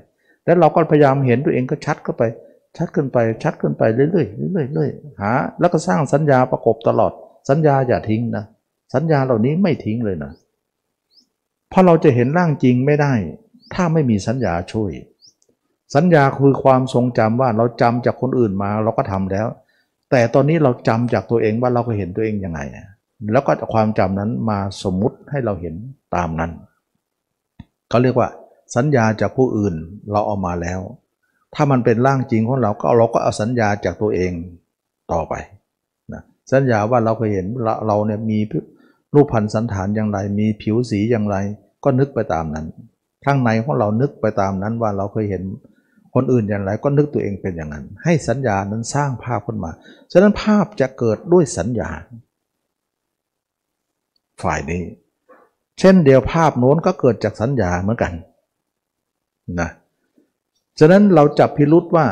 [0.44, 2.22] แล้วเราก็พยายามเห็นตัวเองก็ชัดเข้าไป
[2.76, 7.12] ชัดขึ้นไปชัดขึ้นไปเรื่อยๆเรื่อยๆเรื่อยๆหา แล้วก็สร้างสัญญาประกบตลอด
[7.48, 8.44] สัญญาอย่าทิ้งนะ
[8.94, 10.32] สัญญาเหล่านี้ไม่ทิ้งเลยนะ
[11.70, 13.12] เพราะเราจะเห็นร่างจริงไม่ได้
[13.74, 14.92] ถ้าไม่มีสัญญาช่วย
[15.94, 19.46] สัญญาคือความทรงจำว่าเราจำจากคนอื่นมาเราก็ทำแล้ว
[20.10, 22.60] แต่ตอนนี้เราจำจากตัวเองว่าเราก็เห็นตัวเองยังไง
[23.32, 25.74] แล้วก็ความจำนั้นมาสมมุติให้เราเห็น
[26.14, 26.50] ตามนั้น
[27.88, 28.28] เขาเรียกว่า
[28.76, 29.74] สัญญาจากผู้อื่น
[30.10, 30.80] เราเอามาแล้ว
[31.54, 34.32] ถ้ามันเป็นร่างจริงของเราก็เราก็เอาสัญญาจากตัวเอง
[35.12, 35.34] ต่อไป
[36.12, 36.22] นะ
[36.52, 38.38] สัญญาว่าเราเคยเห็นเราเราเนี่ยมี
[39.14, 41.36] รูปพันธ์สันฐานอย่างไร มีผิวสีอย่างไร
[41.84, 42.66] ก็นึกไปตามนั้น
[43.24, 45.42] ข้างในของเรานึกไปตามนั้นว่าเราเคยเห็น
[46.14, 49.70] คนอื่นอย่างไร ก็นึกตัวเองเป็นอย่างนั้น ให้สัญญานั้นสร้างภาพขึ้นมา
[50.12, 51.90] ฉะนั้นภาพจะเกิดด้วยสัญญา
[54.42, 54.82] ฝ่ายนี้
[55.78, 58.12] เช่นเดียวภาพโน้นก็เกิดจากสัญญาเหมือนกัน
[59.60, 59.70] นะ
[60.78, 62.06] ฉะนั้นเราจับพิรุษว่า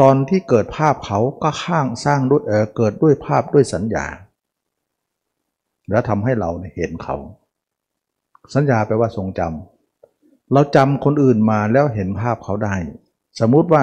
[0.00, 4.06] ตอนที่เกิดภาพเขาก็ข้างสร้างด้วยเออเกิดด้วยภาพด้วยสัญญา
[5.90, 7.16] แล้วทำให้เราเห็นเขา
[8.54, 12.74] สัญญาแปลว่าทรงจำเราจำคนอื่นมาแล้วเห็นภาพเขาได้
[13.40, 13.82] สมมุติว่า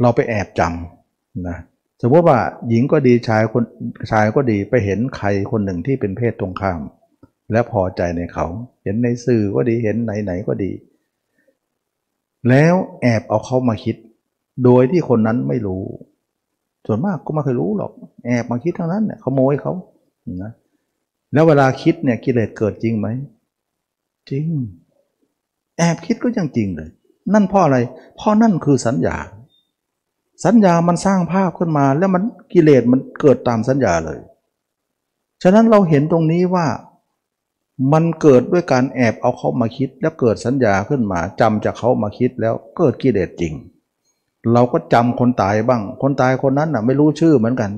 [0.00, 1.58] เราไปแอบจำนะ
[2.02, 3.64] สมมติว่าหญิงก็ดีชายคน
[4.10, 6.80] ชายก็ดีไปเห็นใครคนหนึ่งที่เป็นเพศตรงข้าม
[7.52, 8.46] และพอใจในเขา
[8.84, 10.70] เห็นในสื่อก็ดีเห็นไหนๆก็ดี
[12.48, 13.96] แล้วแอบเอาเขามาคิด
[14.64, 15.84] โดยที่คนนั้นไม่รู้
[16.86, 17.92] ส่วนมากก็ไม่เคยรู้หรอก
[18.26, 19.72] แอบมาคิดทั้งนั้นเนี่ยขโมยเขา
[20.42, 20.52] นะ
[21.32, 23.08] แล้วเวลาคิดเนี่ยกิเลสเกิดจริงไหม
[24.30, 24.46] จริง
[25.78, 26.90] แอบคิดก็ยังจริงเลย
[27.32, 27.78] นั่นเพราะอะไร
[28.16, 29.16] เพราะนั่นคือสัญญา
[30.44, 32.22] สัญญามันสร้างภาพขึ้นมา แล้วมัน
[32.52, 34.18] กิเลสมันเกิดตามสัญญาเลย
[35.42, 36.66] ฉะนั้นเราเห็นตรงนี้ว่า
[37.92, 43.54] มันเกิดด้วยการแอบเอาเขามาคิด แล้วเกิดสัญญาขึ้นมาจำจากเขามาคิดแล้วเกิดกิเลสจริง
[44.52, 47.70] เราก็จำคนตายบ้าง คนตายคนนั้นน่ะไม่รู้ชื่อเหมือนกัน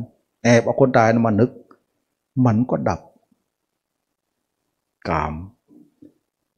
[0.45, 1.51] แอบเอาคนตายมานึก
[2.47, 3.01] มันก็ดับ
[5.09, 5.35] กาม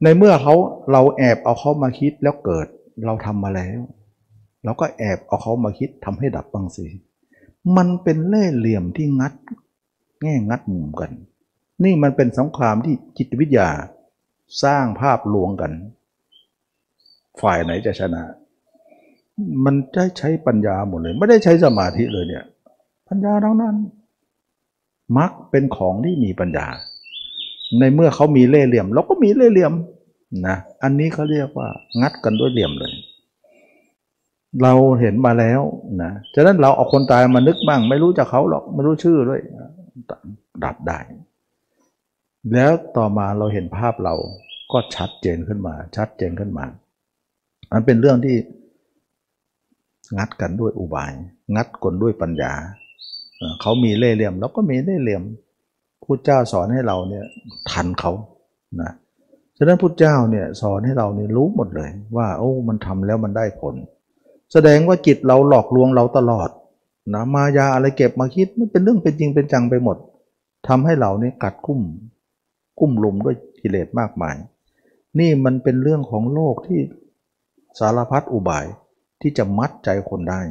[0.03, 0.55] ในเมื่อเขา
[0.91, 2.67] เราแอบเอาเขามาคิดแล้วเกิด
[3.05, 3.79] เราทำมาแล้ว
[4.65, 6.85] เราก็แอบเอาเขามาคิดทำให้ดับบางสิ
[7.77, 9.33] มันเป็นเล่ห์เหลี่ยมที่งัด
[10.21, 11.11] แง่งัดมุมกัน
[11.83, 13.69] นี่มันเป็นสงครามที่จิตวิทยา
[14.63, 15.71] สร้างภาพลวงกัน
[17.41, 18.23] ฝ่ายไหนจะชนะ
[19.65, 22.45] มันได้ใช้ปัญญาหมดเลย ไม่ได้ใช้สมาธิเลยเนี่ย
[23.07, 23.75] ปัญญาทั้งนั้น
[25.17, 26.67] มักเป็นของที่มีปัญญา
[27.79, 29.73] ในเมื่อเขามีเล่ห์เหลี่ยม เราก็มีเล่ห์เหลี่ยม
[30.47, 31.67] นะ อันนี้เขาเรียกว่า
[32.01, 32.93] งัดกันด้วยเหลี่ยมเลย
[34.63, 35.61] เราเห็นมาแล้ว
[36.03, 39.41] นะฉะนั้นเราเอาคนตายมานึกบ้าง ไม่รู้จักเขาหรอกไม่รู้ชื่อด้วย
[40.63, 40.99] ดับได้
[42.53, 44.15] แล้วต่อมาเราเห็นภาพเรา
[44.71, 46.65] ก็ชัดเจนขึ้นมา ชัดเจนขึ้นมา
[47.73, 48.35] มันเป็นเรื่องที่
[50.17, 51.11] งัดกันด้วยอุบาย
[51.55, 52.53] งัดกันด้วยปัญญา
[53.61, 55.23] เขามีเล่ห์เหลี่ยมเราก็มีเล่ห์เหลี่ยม
[56.03, 57.25] พุทธเจ้าสอนให้เราเนี่ย
[57.71, 58.11] ทันเขา
[58.81, 58.91] นะ
[59.57, 63.75] ฉะนั้นพุทธเจ้าเนี่ยสอนให้เราเนี่ยรู้หมดเลย ว่าโอ้มันทำแล้วมันได้ผล
[64.57, 66.49] แสดงว่าจิตเราหลอกลวงเราตลอด
[67.13, 69.97] นะมายาอะไรเก็บมาคิดมันเป็นเรื่องเป็นจริงเป็นจังไปหมด
[70.67, 71.81] ทำให้เรานี่กัดกุ้ม
[72.79, 74.35] กุ้มลุมด้วยกิเลสมากมาย
[75.19, 76.79] นี่มันเป็นเรื่องของโลกที่
[77.79, 78.65] สารพัดอุบาย
[79.21, 80.41] ที่จะมัดใจคนได้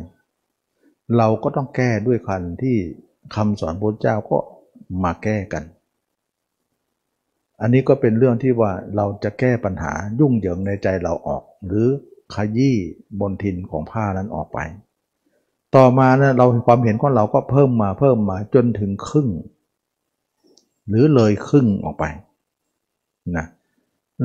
[1.17, 2.77] เราก็ต้องแก้ด้วยคันที่
[3.35, 4.39] คำสอนพระเจ้าก็
[5.05, 5.65] มาแก้กัน
[7.61, 11.89] อันนี้ก็เป็นเรื่องที่ว่าเราจะแก้ปัญหายุ่งเหยิงในใจเราออก หรือ
[12.35, 12.77] ขยี้
[13.21, 14.59] บนทินของผ้านั้นออกไป
[15.77, 19.29] ต่อมานะเราความเห็นของเราก็เพิ่มมาเพิ่มมาจนถึงครึ่ง
[20.89, 22.05] หรือเลยครึ่งออกไป
[23.37, 23.47] นะ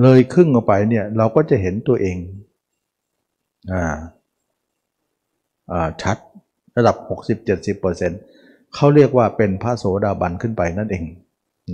[0.02, 2.18] เลยครึ่งออกไปเนี่ยเราก็จะเห็นตัวเอง
[3.72, 3.98] อ่า
[5.72, 6.18] อ่าชัด
[6.78, 6.96] ระดับ
[7.66, 11.04] 60-70%เขาเรียกว่าเป็นพระโสดาบันขึ้นไปนั่นเอง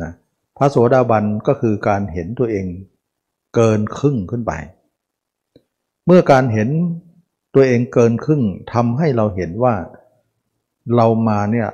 [0.01, 0.11] นะ
[0.57, 2.65] พระโสดาบันก็คือการเห็นตัวเอง
[3.55, 4.53] เกินครึ่งขึ้นไป
[6.05, 6.69] เมื่อการเห็น
[7.53, 8.41] ตัวเองเกินครึ่ง
[8.73, 9.75] ทำให้เราเห็นว่า
[10.95, 11.67] เรามาเนี่ย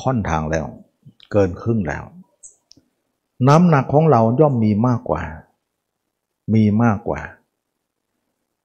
[0.00, 0.66] ค่อนทางแล้ว
[1.32, 2.04] เกินครึ่งแล้ว
[3.48, 5.22] น้ำหนักของเราย่อมมีมากกว่า
[6.54, 7.20] มีมากกว่า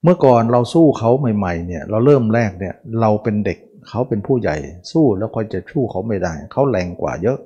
[0.03, 3.57] เมื่อก่อนเราสู้เขาใหม่ ๆ เนี่ยเราเริ่มแรกเนี่ยเราเป็นเด็ก
[3.89, 4.55] เขาเป็นผู้ใหญ่
[4.91, 7.37] สู้แล้วก็จะชู้เขาไม่ได้ เขาแรงกว่าเยอะ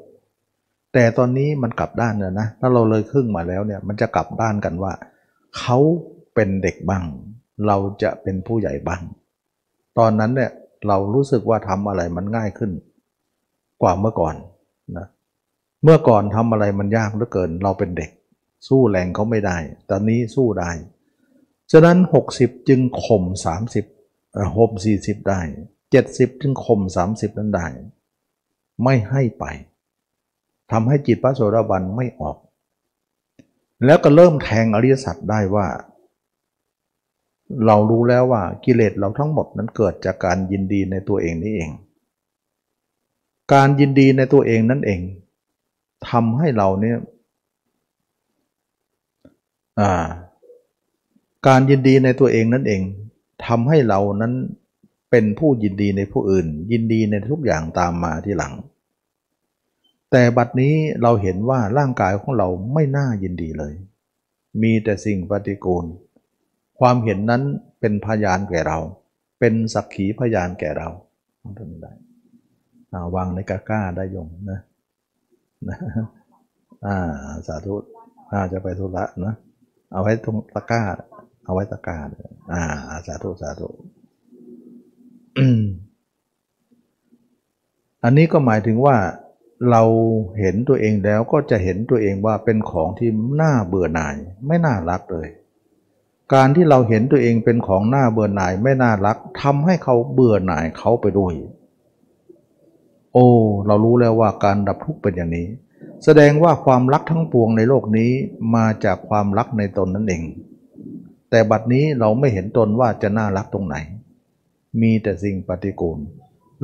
[0.94, 4.94] แต่ตอนนี้มันกลับด้านแล้วนะถ้าเราเลยครึ่งมาแล้วเนี่ยมันจะกลับด้านกันว่า
[5.58, 5.78] เขา
[6.38, 7.04] เป็นเด็กบ้าง
[7.68, 9.02] เราจะเป็นผู้ใหญ่บ้าง
[9.98, 10.52] ตอนนั้นเนี่ย
[10.88, 12.72] เรารู้สึกว่าทำอะไรมันง่ายขึ้น
[13.82, 14.36] กว่าเมื่อก่อน
[14.98, 15.08] นะ
[15.84, 18.12] เมื่อก่อนทำอะไรมันยากเหลือเกิน เราเป็นเด็ก
[18.68, 19.58] สู้แรงเขาไม่ได้
[19.90, 20.72] ตอนนี้สู้ได้
[21.72, 21.98] ฉะนั้น
[22.34, 23.24] 60 จึงข่ม
[23.80, 25.42] 30เอ่อห่ม40 ได้
[25.92, 26.82] 70 จึงข่ม
[27.12, 27.68] 30 นั้นได้
[28.84, 29.46] ไม่ให้ไป
[30.72, 32.38] ทำให้จิตพระโสดาบันไม่ออก
[33.86, 35.68] แล้วก็เริ่มแทงอริยสัจได้ว่า
[37.66, 41.72] เรารู้แล้วว่ากิเลสเราทั้งหมดนั้นเกิดจากการยินดีในตัวเองนี่เอง
[43.54, 45.02] การยินดีในตัวเองนั่นเอง
[46.10, 46.98] ทำให้เราเนี่ย
[51.48, 52.82] การยินดีในตัวเองนั่นเอง
[53.46, 54.34] ทำให้เรานั้น
[55.12, 58.54] เป็นผู้ยินดีในผู้อื่น ยินดีในทุกอย่างตามมาที่หลัง
[60.12, 63.74] แต่บัดนี้เราเห็นว่าร่างกายของเราไม่น่ายินดีเลย
[64.62, 65.86] มีแต่สิ่งปฏิกูล
[66.80, 67.44] ความเห็นนั้น
[67.80, 68.80] เป็นพยานแก่เรา
[69.40, 70.90] เป็นสักขีพยานแก่เรา
[71.60, 71.92] ทำได้
[73.16, 74.60] วางในกาก้าได้ยงนะ
[75.70, 75.78] นะ
[76.86, 76.98] อ่า
[77.48, 77.76] สาธุ
[78.32, 79.34] อาจะไปธุระนะ
[79.92, 80.84] เอาไว้ตรงตะก้า
[81.46, 81.98] เอาไว้ตะก้า
[82.52, 82.62] อ่า
[83.08, 83.70] สาธุสาธุ
[88.04, 88.98] อันนี้ก็หมายถึงว่า
[89.72, 89.84] เรา
[90.40, 93.10] เห็นตัวเองแล้วก็จะเห็นตัวเองว่าเป็นของที่
[93.42, 94.16] น่าเบื่อหน่าย
[94.48, 95.28] ไม่น่ารักเลย
[96.34, 101.34] การที่เราเห็นตัวเองเป็นของน่าเบื่อหน่ายไม่น่ารักทำให้เขาเบื่อหน่ายเขาไปด้วย
[103.14, 103.28] โอ้
[103.68, 105.48] เรารู้แล้วว่าการดับทุกข์เป็นอย่างนี้
[106.04, 108.12] แสดงว่าความรักทั้งปวงในโลกนี้
[108.56, 110.24] มาจากความรักในตนนั่นเอง
[111.30, 113.76] แต่บัดนี้เราไม่เห็นตนว่าจะน่ารักตรงไหน
[114.82, 116.00] มีแต่สิ่งปฏิกูล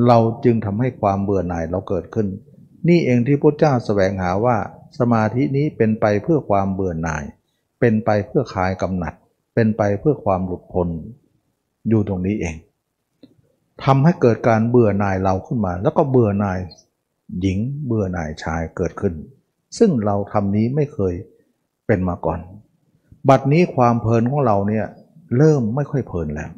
[0.07, 2.27] เราจึงทำให้ความเบื่อหน่ายเราเกิดขึ้น
[2.88, 4.57] นี่เองที่พระเจ้าแสวงหาว่า
[4.99, 7.23] สมาธินี้เป็นไปเพื่อความเบื่อหน่าย
[7.80, 9.14] เป็นไปเพื่อคลายกำหนัด
[9.54, 10.88] เป็นไปเพื่อความหลุดพ้น
[11.90, 12.56] อยู่ตรงนี้เอง
[13.84, 16.60] ทำให้เกิดการเบื่อหน่ายเราขึ้นมา แล้วก็เบื่อหน่าย
[17.42, 19.14] หญิงเบื่อหน่ายชายเกิดขึ้น
[19.78, 21.14] ซึ่งเราทำนี้ไม่เคย
[21.88, 22.40] เป็นมาก่อน
[23.30, 24.86] บัดนี้ความเพลินของเราเนี่ย
[25.38, 26.50] เริ่มไม่ค่อยเพลินแล้ว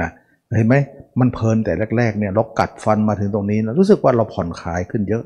[0.00, 0.08] นะ
[0.56, 0.74] เห็นไหม
[1.20, 5.24] มันเพลินแต่แรกๆเนี่ยเรากัดฟันมาถึงตรงนี้นะรู้สึกว่าเราผ่อนคลายขึ้นเยอะ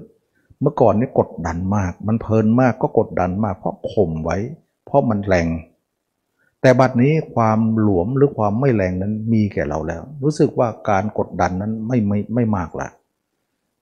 [0.61, 4.37] เมื่อก่อนนี่กดดันมาก มันเพลินมากก็กดดันมาก เพราะข่มไว้
[4.87, 5.47] เพราะมันแรง
[6.67, 12.89] แต่บัดนี้ความหลวมหรือความไม่แรงนั้นมีแก่เราแล้ว รู้สึกว่าการกดดันนั้นไม่ไม่ไม่มากละ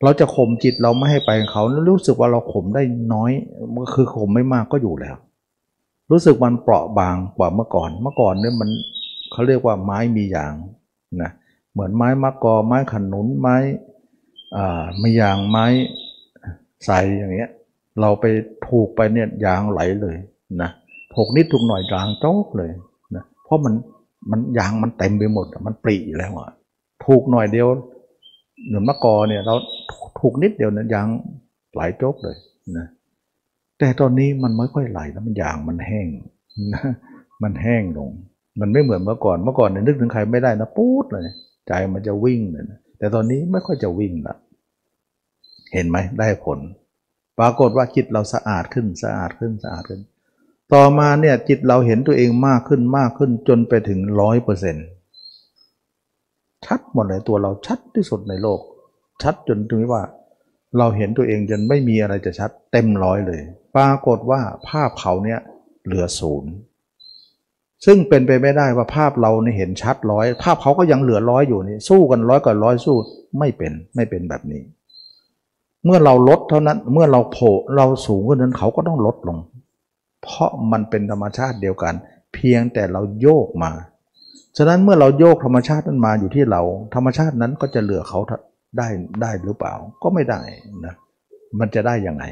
[0.02, 2.82] เราจะข่มจิตเราไม่ให้ไปเขารู้สึกว่าเราข่มได้
[3.14, 3.30] น้อย
[3.94, 5.16] คือข่มไม่มากก็อยู่แล้ว
[6.10, 8.70] รู้สึกมันเปราะบางกว่าเมื่อก่อน เมื่อก่อนเนี่ยมัน
[9.32, 10.52] เขาเรียกว่าไม้มีอย่าง
[11.22, 11.30] นะ
[11.72, 13.56] เหมือนไม้มะกอไม้ขนุนไม้
[14.56, 15.66] อ่ามีอย่างไม้
[16.86, 17.50] ใสอย่างเงี้ย
[18.00, 18.24] เราไป
[18.66, 20.16] ถูกไปเนี่ยยางไหลเลย
[20.62, 20.70] นะ
[21.18, 22.70] หกนิดถูกหน่อยยางโจ๊กเลย
[23.16, 23.74] นะเพราะมัน
[24.30, 26.50] มันยางมันเต็มไปหมดมันปรีแล้วอะ
[27.06, 27.68] ถูกหน่อยเดียว
[28.66, 29.54] เหนือนมะกอเนี่ยเรา
[30.20, 31.06] ถูกนิดเดียวนะยาง
[31.72, 32.36] ไหลโจ๊กเลย
[32.78, 32.86] นะ
[33.78, 36.06] แต่ตอนนี้มันไม่ค่อยไหลแล้วมันยางมันแห้ง
[36.74, 36.82] นะ
[37.42, 38.10] มันแห้งลง
[38.60, 41.26] มันไม่เหมือนเมื่อก่อนเมื่อก่อนเนี่ยนึกถึงใครไม่ได้นะปู๊ดเลย
[41.68, 44.36] ใจมันจะวิ่งเลยนะแต่ตอนนี้ไม่ค่อยจะวิ่งละ
[45.72, 46.58] เห็นไหมได้ผล
[47.38, 50.00] ปรากฏว่าจิตเราสะอาดขึ้นสะอาดขึ้นสะอาดขึ้น
[50.72, 54.86] ต่อมาเนี่ยจิตเราเห็นตัวเองมากขึ้นมากขึ้นจนไปถึงร้อยเปอร์เซ็นต์
[56.66, 58.60] ชัดหมดเลยตัวเราชัดที่สุดในโลก
[59.22, 60.02] ชัดจนถึงว่า
[60.78, 63.40] เราเห็นตัวเองจนไม่มีอะไรจะชัด เต็มร้อยเลย
[63.76, 65.40] ปรากฏว่าภาพเขาเนี่ย
[65.84, 66.52] เหลือศูนย์
[67.84, 72.96] ซึ่งเป็นไปไม่ได้ว่าภาพเราเนี่ยเห็นชัดร้อยภาพเขาก็ยังเหลือร้อยอยู่นี่สู้กันร้อยกับร้อยสู้
[73.38, 74.62] ไม่เป็นไม่เป็นแบบนี้
[75.84, 79.38] เมื่อเราลดเท่านั้นเมื่อเราโผล่เราสูงขึ้นนั้นเขาก็ต้องลดลง
[80.24, 81.94] เพราะมันเป็นธรรมชาติเดียวกัน
[82.34, 83.72] เพียงแต่เราโยกมา
[84.56, 86.62] ฉะนั้นเมื่อเราโยกธรรมชาตินั้นมาอยู่ที่เรา
[86.94, 88.20] ธรรมชาตินั้นก็จะเหลือเขา
[88.78, 88.88] ได้
[89.22, 90.40] ได้หรือเปล่า ก็ไม่ได้
[90.86, 90.94] นะ
[91.58, 92.24] มันจะได้ยังไง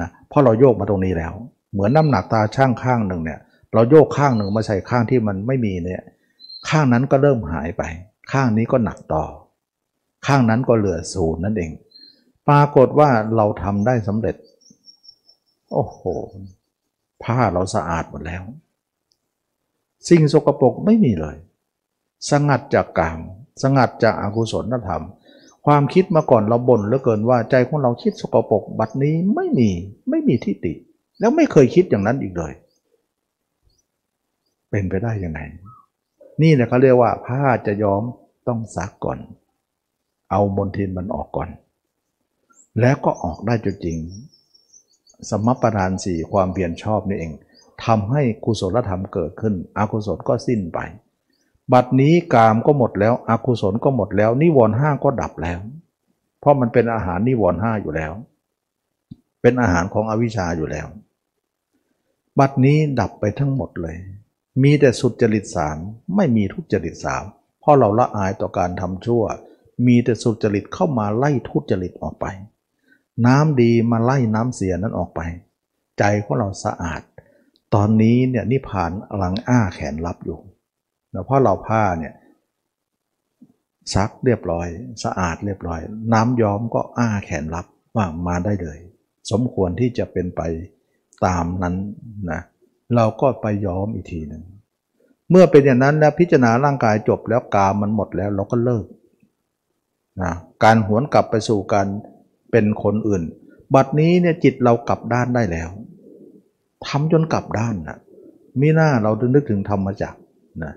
[0.00, 1.32] นะเพราะเราโยกมาตรงนี้แล้ว
[1.72, 3.40] เหมือนน้ำหนักตาช่างข้างหนึ่งเนี่ย
[3.74, 6.02] เราโยกข้างหนึ่งมาใส่ข้างที่มันไม่มีเนี่ย
[6.68, 7.82] ข้างนั้นก็เริ่มหายไป
[8.32, 9.24] ข้างนี้ก็หนักต่อ
[10.26, 11.70] ข้างนั้นก็เหลือศูนย์นั่นเอง
[12.48, 14.36] ปรากฏว่าเราทำได้สำเร็จ
[15.72, 16.00] โอ้โห
[17.24, 18.42] ผ้าเราสะอาดหมดแล้ว
[20.08, 21.36] สิ่งสกปรกไม่มีเลย
[22.30, 23.20] สงัดจากกาม
[23.62, 25.04] สงัดจากอากุศลธรรม
[25.66, 29.70] ความคิดมาก่อนเราบ่นเหลือเกินว่าใจของเราคิดสกปรกบัดนี้ไม่มี
[30.10, 30.72] ไม่มีทิฏฐิ
[31.20, 32.52] แล้วไม่เคยคิดอย่างนั้นอีกเลย
[34.70, 35.40] เป็นไปได้ยังไง
[36.42, 38.02] นี่แหละเขาเรียกว่าผ้าจะย้อม
[38.48, 39.18] ต้องซักก่อน
[40.30, 41.48] เอามลทินมันออกก่อน
[42.80, 43.98] แล้วก็ออกได้จริง
[45.30, 47.32] สมปรานสี่ความเพียรชอบนี่เอง
[47.84, 50.78] ทำให้กุศลธรรมเกิดขึ้น อกุศลก็สิ้นไป
[51.72, 55.60] บัดนี้กามก็หมดแล้ว อกุศลก็หมดแล้ว นิวรณ์ห้าก็ดับแล้ว
[56.40, 58.12] เพราะมันเป็นอาหารนิวรณ์ห้าอยู่แล้ว
[59.42, 60.86] เป็นอาหารของอวิชชาอยู่แล้ว
[62.38, 63.96] บัดนี้ดับไปทั้งหมดเลย
[64.62, 65.76] มีแต่สุจริตสาม
[66.16, 67.24] ไม่มีทุจริตสาม
[67.60, 69.24] เพราะเราละอายต่อการทำชั่ว
[69.86, 72.26] มีแต่สุจริตเข้ามาไล่ทุจริตออกไป
[73.26, 75.20] น้ำดีมาไล่น้ำเสียนั้นออกไป
[75.98, 77.02] ใจของเราสะอาด
[77.74, 80.38] ตอนนี้เนี่ยนิพพานหลังอ้าแขนรับอยู่
[81.24, 82.14] เพราะเราผ้าเนี่ย
[83.94, 84.68] ซักเรียบร้อย
[85.04, 85.80] สะอาดเรียบร้อย
[86.12, 87.66] น้ำย้อมก็อ้าแขนรับ
[87.96, 88.78] ว่ามาได้เลย
[89.30, 90.42] สมควรที่จะเป็นไป
[91.26, 91.74] ตามนั้น
[92.30, 92.40] นะ
[92.96, 94.42] เราก็ไปย้อมอีกทีหนึ่ง
[95.30, 98.86] เมื่อเป็นอย่างนั้นแล้วพิจารณาร่างกายจบแล้วกามันหมดแล้วเราก็เลิก
[100.22, 100.32] นะ
[100.64, 101.88] การหวนกลับไปสู่การ
[102.54, 103.22] เป็นคนอื่น
[103.74, 105.70] บัดนี้เนี่ยจิตเรากลับด้านได้แล้ว
[106.86, 107.98] ทำจนกลับด้านนะ
[108.60, 110.14] มีหน้าเราถึงนึกถึงธรรมจัก
[110.64, 110.72] นะ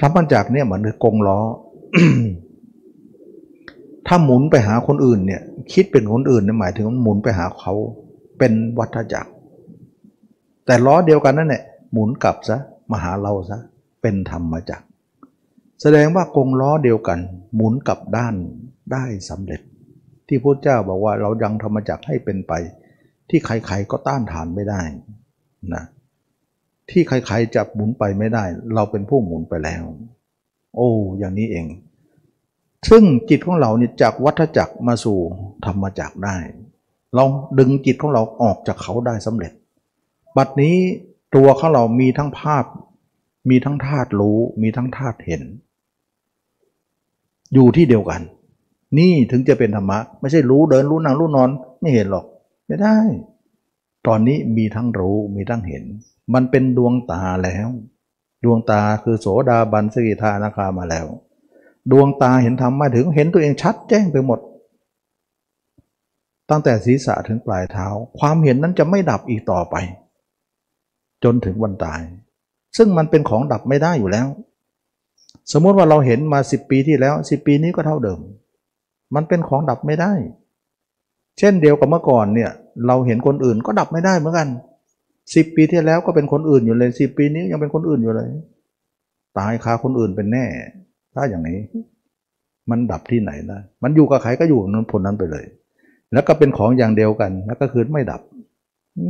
[0.00, 1.38] ธรรมจักเนี่ยเหมือนกงล้อ
[4.06, 5.40] ถ้าหมุนไปหาคนอื่นเนี่ย
[5.72, 7.72] คิดเป็นคนอื่นเนี่ยหมายถึงหมุนไปหาเขา
[8.38, 9.30] เป็นวัฏจักร
[10.66, 11.62] แต่ล้อเดียวกันนั่นแหละ
[11.92, 12.56] หมุนกลับซะ
[12.90, 13.58] มาหาเราซะ
[14.02, 14.86] เป็นธรรมจักร
[15.82, 17.18] แสดงว่ากงล้อเดียวกัน
[17.54, 18.34] หมุนกลับด้าน
[18.92, 19.60] ได้สำเร็จ
[20.30, 22.52] ที่พระเจ้าบอกว่าเรายังธรรมจักรให้เป็นไป
[23.30, 24.82] ที่ใครๆก็ต้านทานไม่ได้
[25.74, 25.84] นะ
[26.90, 28.44] ที่ใครๆจะหมุนไปไม่ได้
[28.74, 29.82] เราเป็นผู้หมุนไปแล้ว
[30.76, 30.88] โอ้
[31.18, 31.66] อย่างนี้เอง
[32.90, 35.18] ซึ่งจิตของเราเนี่ยจากวัฏจักรมาสู่
[35.66, 36.36] ธรรมจักรได้
[37.14, 37.24] เรา
[37.58, 39.52] ดึงจิตของเราออกจากเขาได้สำเร็จ
[40.36, 40.76] บัดนี้
[41.36, 42.64] ตัวของเรามีทั้งภาพ
[43.50, 45.42] มีทั้งธาตุรู้ มีทั้งธาตุเห็น
[47.54, 48.22] อยู่ที่เดียวกัน
[48.98, 51.50] นี่ถึงจะเป็นธรรมะ ไม่ใช่รู้เดินรู้นั่งรู้นอน
[51.80, 52.26] ไม่เห็นหรอก
[52.66, 52.96] ไม่ได้
[54.06, 55.84] ตอนนี้มีทั้งรู้มีทั้งเห็น
[56.34, 57.68] มันเป็นดวงตาแล้ว
[58.44, 61.06] ดวงตาคือโสดาบันสกิทานาคามาแล้ว
[61.90, 64.38] ดวงตาเห็นธรรมมาถึงเห็นตัวเองชัดแจ้งไปหมด
[66.50, 67.86] ตั้งแต่ศีรษะถึงปลายเท้า
[68.18, 69.76] ความเห็นนั้นจะไม่ดับอีกต่อไป
[71.24, 72.00] จนถึงวันตาย
[72.76, 74.28] ซึ่งมันเป็นของดับไม่ได้อยู่แล้ว
[75.52, 78.20] สมมติว่าเราเห็นมาสิบปีที่แล้วสิบปีนี้ก็เท่าเดิม
[79.14, 80.12] มันเป็นของดับไม่ได้
[81.38, 82.50] เช่นเดียวกับเมื่อก่อนเนี่ย
[82.86, 84.48] เราเห็นคนอื่นก็ดับไม่ได้เหมือนกัน
[85.34, 88.28] สิบปีที่แล้วก็เป็นคนอื่นอยู่เลยสิบปีนี้ยังเป็นคนอื่นอยู่เลย
[89.38, 90.46] ตายคาคนอื่นเป็นแน่
[91.14, 91.58] ถ้าอย่างนี้
[92.70, 95.44] มันดับที่ไหนนะมันอยู่กับใครก็อยู่นั้นผลนั้นไปเลย
[96.12, 98.20] แล้วก็เป็นของอย่างเดียวกัน แล้วก็คือไม่ดับ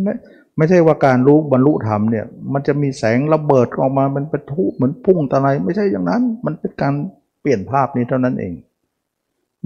[0.02, 0.12] ไม่
[0.56, 6.94] ไม่ใช่ว่าการรู้บรรลุธรรมเนี่ย มันจะมีแสงระเบิดออกมามันเป็นทุเหมือนพุ่งตะไลไม่ใช่อย่างนั้น มันเป็นการ
[7.40, 8.52] เปลี่ยนภาพนี้เท่านั้นเอง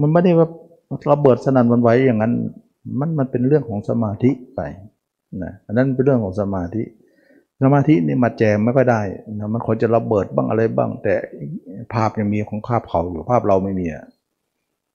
[0.01, 0.47] มันไม่ได้ว่า
[1.11, 2.33] ระเบิดสนั่นวันไหวอย่างนั้น
[2.99, 4.61] มันมันเป็นเรื่องของสมาธิไป
[5.43, 6.83] นะอันนั้นเป็นเรื่องของสมาธิ
[7.61, 9.01] สมาธินี่มาแจมไม่ก็ได้
[9.33, 11.13] นะมันควรจะระเบิดบ้างอะไรบ้าง แต่
[11.93, 14.05] ภาพยังมีของภาพเขาอยู่ภาพเราไม่มีอะ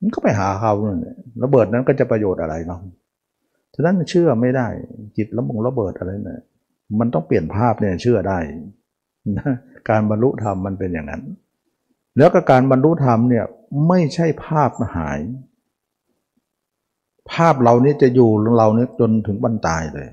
[0.01, 2.81] มันก็ไปหาเขาเนี่ยระเบิดนั้นก็จะประโยชน์อะไรเนาะ
[3.75, 4.67] ฉะนั้นเชื่อไม่ได้
[5.17, 6.41] จิตระบงระเบิดอะไรเนี่ย
[6.99, 8.39] มันต้องเปลี่ยนภาพเนี่ยเชื่อได้
[9.39, 9.53] นะ
[9.89, 11.23] การบรรลุธรรมมันเป็นอย่างนั้น
[12.21, 13.45] แล้วก็การบรรลุธรรมเนี่ย
[13.89, 15.21] ไม่ใช่ภาพหาย
[17.33, 20.09] ภาพเรานี้จะอยู่เรานี้จนถึงบรรตายเลย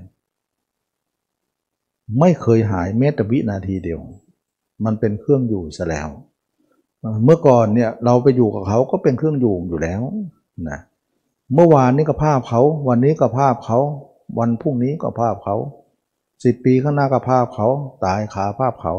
[2.19, 3.99] ไม่เคยหายแม้แต่วินาทีเดียว
[4.85, 6.07] มันเป็นเครื่องอยู่ซะแล้ว
[7.25, 10.01] เมื่อก่อนเนี่ยเราไปอยู่กับเขาก็เป็นเครื่องอยู่อยู่แล้ว
[10.69, 10.79] นะ
[11.53, 13.79] เมื่อวานนี้ก็ภาพเขา วันนี้ก็ภาพเขา
[14.39, 15.55] วันพรุ่งนี้ก็ภาพเขา
[16.43, 17.67] สิบปีข้างหน้าก็ภาพเขา
[18.05, 18.93] ตายขาภาพเขา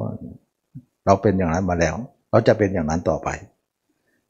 [1.05, 1.97] เราเป็นอย่างนั้นมาแล้ว
[2.31, 3.29] เราจะเป็นอย่างนั้นต่อไป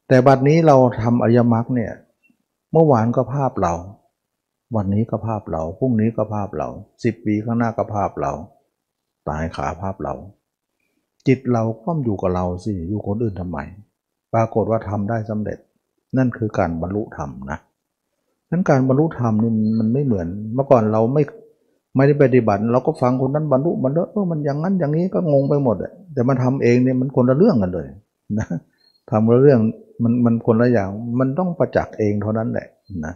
[0.07, 1.91] แต่บัดนี้เราทำอริยมรรคเนี่ย
[2.71, 3.73] เมื่อวานก็ภาพเรา
[4.75, 6.67] วันนี้ก็ภาพเราพรุ่งนี้ก็ภาพเรา
[7.03, 8.31] สิบปีข้างหน้าก็ภาพเรา
[9.29, 10.13] ตายขาภาพเรา
[11.27, 13.59] จิตเราก็อยู่กับเราสิอยู่คนอื่นทำไม
[14.33, 15.59] ปรากฏว่าทำได้สำเร็จ
[16.17, 17.59] นั่นคือการบรรลุธรรมนะ
[18.51, 21.23] นั้นการบรรลุธรรมนี่มันไม่เหมือน เมื่อก่อนเราไม่
[21.95, 25.75] ไม่ได้ปฏิบัติ เราก็ฟังคนนั้นบรรลุมันเออมันอย่างนั้นอย่างนี้ก็งงไปหมด
[26.13, 27.87] แต่มันทำเองเนี่ยมันคนละเรื่องกันเลย
[28.39, 28.47] นะ
[29.11, 29.59] ทำละเรื่อง
[30.03, 30.89] มันมันคนละอย่าง
[31.19, 32.67] มันต้องประจักษ์เองเท่านั้นแหละ
[33.05, 33.13] นะ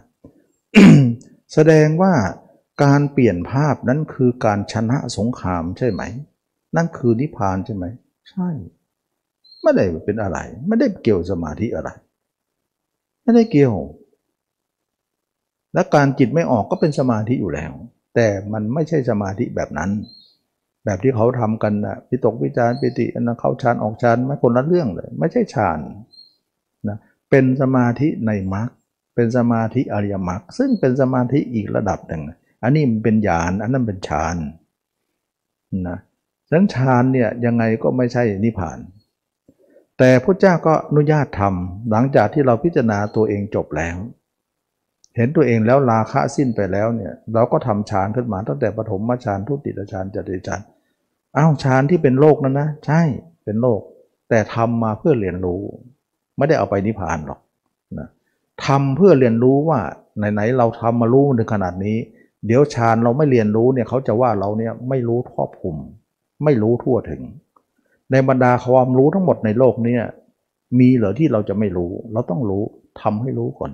[1.54, 2.12] แสดงว่า
[2.84, 6.02] การเปลี่ยนภาพนั้นคือการชนะสงครามใช่ไหม
[6.76, 7.84] นั่นคือนิพพานใช่ไหม
[8.30, 8.48] ใช่
[9.62, 10.38] ไม่ได้เป็นอะไร
[10.68, 11.90] ไม่ได้เกี่ยวสมาธิอะไร
[13.22, 13.74] ไม่ได้เกี่ยว
[15.74, 17.72] และการจิตไม่ออกก็เป็นสมาธิอยู่แล้ว
[18.14, 19.90] แต่มันไม่ใช่สมาธิแบบนั้น
[20.84, 25.80] แบบที่เขาทำกันนะพิตกวิจารปิติอนเขาฌานออกฌานไม่คนละเรื่องเลย ไม่ใช่ฌาน
[26.88, 26.98] นะ
[27.30, 28.68] เป็นสมาธิในมรรค
[29.14, 32.22] เป็นสมาธิอริยมรรคซึ่งเป็นสมาธิอีกระดับหนึ่ง
[32.62, 34.36] อันนี้มันเป็นญาณอันนั้นเป็นฌาน
[35.88, 35.98] นะ
[36.48, 38.78] ฉะนั้นฌานเนี่ยยังไงก็ไม่ใช่นิพพาน
[39.98, 43.96] แต่พระเจ้าก็อนุญาตทำหลังจากที่เราพิจารณาตัวเองจบแล้ว
[45.16, 50.60] เห็นตัวเองแล้วราคะสิ้นไปแล้วเนี่ยเราก็ทำฌานขึ้นมาตั้งแต่ปฐมฌานทุติยฌานจตุฌาน
[51.36, 53.02] อ้าวฌานที่เป็นโลกนั้นนะ ใช่
[53.44, 53.80] เป็นโลก
[54.28, 55.60] แต่ทำมาเพื่อเรียนรู้
[56.36, 57.40] ไม่ได้เอาไปนิพพานหรอก
[57.98, 58.08] นะ
[58.66, 59.78] ทำเพื่อเรียนรู้ว่า
[60.32, 61.96] ไหนๆเราทำมารู้ในขนาดนี้
[62.46, 65.76] เดี๋ยวฌานเราไม่เรียนรู้เนี่ยเขาจะว่าเราเนี่ยไม่รู้ครอบคลุม
[66.44, 67.22] ไม่รู้ทั่วถึง
[68.10, 69.96] ในบรรดาความรู้ทั้งหมดในโลกนี้
[70.78, 72.62] มีเหรอที่เราจะไม่รู้ เราต้องรู้
[73.02, 73.70] ทำให้รู้ก่อน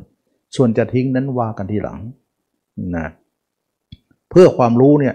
[0.57, 1.99] ส่วนจะทิ้งนั้นว่ากันทีหลัง
[2.97, 3.07] นะ
[4.31, 5.15] เพื่อความรู้เนี่ย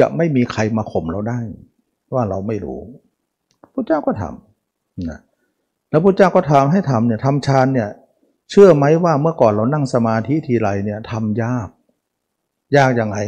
[0.00, 1.38] จะไม่มีใครมาข่มเราได้
[2.14, 2.80] ว่าเราไม่รู้
[3.74, 5.18] พระเจ้าก็ทำนะ
[5.90, 7.88] แล้วพระเจ้าก็ทำให้ทำเนี่ยทำฌานเนี่ย
[8.50, 11.68] เชื่อไหมว่าเมื่อก่อนเรานั่งสมาธิทีไรเนี่ยทำยาก
[12.76, 13.18] ยากยังไง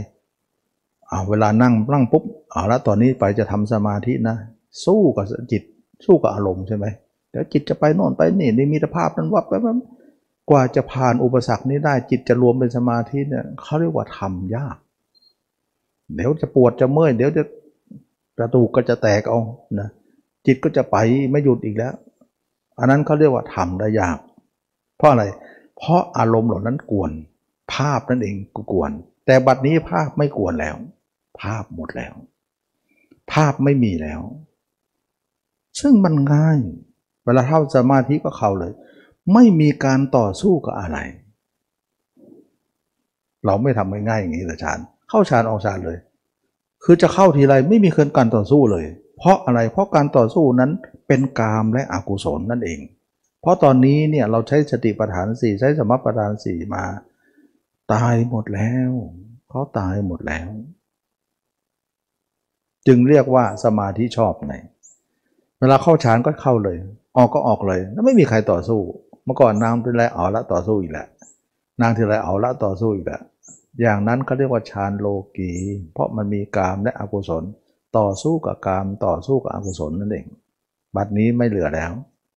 [1.08, 4.36] เอาเวลานั่งนั่งปุ๊บเอาละตอนนี้ไปจะทำสมาธินะ
[4.84, 5.62] สู้กับจิต
[6.04, 6.86] สู้กับอารมณ์ใช่ไหม
[7.30, 9.76] เดี๋ยวจิตจะไปโน่นไปนี่ในมีตภาพนั้นวับไปมัน
[10.50, 14.76] กว่าจะผ่านอุปสรรคนี้ได้จิตจะรวมเป็นสมาธิเนี่ยเขาเรียกว่าทำยาก
[16.14, 17.42] เดี๋ยวจะปวดจะเมื่อยเดี๋ยวจะ
[18.38, 19.40] กระดูกก็จะแตกเอา
[19.80, 19.88] นะ
[20.46, 20.96] จิตก็จะไป
[21.30, 21.94] ไม่หยุดอีกแล้ว
[22.78, 24.18] อันนั้นเขาเรียกว่าทำได้ยาก
[24.96, 25.24] เพราะอะไร
[25.76, 27.10] เพราะอารมณ์เหล่านั้นกวน
[27.74, 28.36] ภาพนั่นเอง
[28.72, 28.90] กวน
[29.26, 30.76] แต่บัดนี้ภาพไม่กวนแล้ว
[31.40, 32.14] ภาพหมดแล้ว
[33.32, 34.20] ภาพไม่มีแล้ว
[35.80, 36.58] ซึ่งมันง่าย
[37.24, 38.72] เวลาเข้าสมาธิก็เข้าเลย
[39.32, 40.98] ไม่มีการต่อสู้กับอะไร
[43.44, 44.78] เราไม่ทำง่ายๆอย่างนี้แต่ฌาน
[45.09, 45.98] เข้าฌานออกฌานเลย
[46.84, 48.84] คือจะเข้าทีไรไม่มีเคยการต่อสู้เลย
[49.18, 50.70] เพราะอะไรเพราะการต่อสู้นั้น
[51.06, 52.80] เป็นกามและอกุศลนั่นเอง
[53.40, 56.84] เพราะตอนนี้เนี่ยเราใช้สติปัฏฐานสี่ใช้สมปัฏฐานสี่มา
[57.92, 58.90] ตายหมดแล้ว
[59.50, 60.48] เขาตายหมดแล้ว
[62.86, 64.55] จึงเรียกว่าสมาธิชอบใน
[65.60, 66.76] เวลาเข้าฌานก็เข้าเลย
[67.16, 68.80] ออกก็ออกเลย แล้วไม่มีใครต่อสู้
[69.28, 71.06] มื่อก่อนนางทีไรเอาละต่อสู้อีกแหละ
[71.80, 73.20] นางทีไรเอาละต่อสู้อีกแหละ
[73.80, 75.06] อย่างนั้นเขาเรียกว่าฌานโล
[75.36, 75.52] กี
[75.92, 77.44] เพราะมันมีกามและอกุศล
[77.98, 80.26] ต่อสู้กับกามต่อสู้กับอกุศลนั่นเอง
[80.96, 81.90] บัดนี้ไม่เหลือแล้ว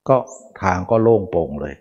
[0.09, 0.17] ก็
[0.61, 1.73] ทางก็โล่งโปร่งเลย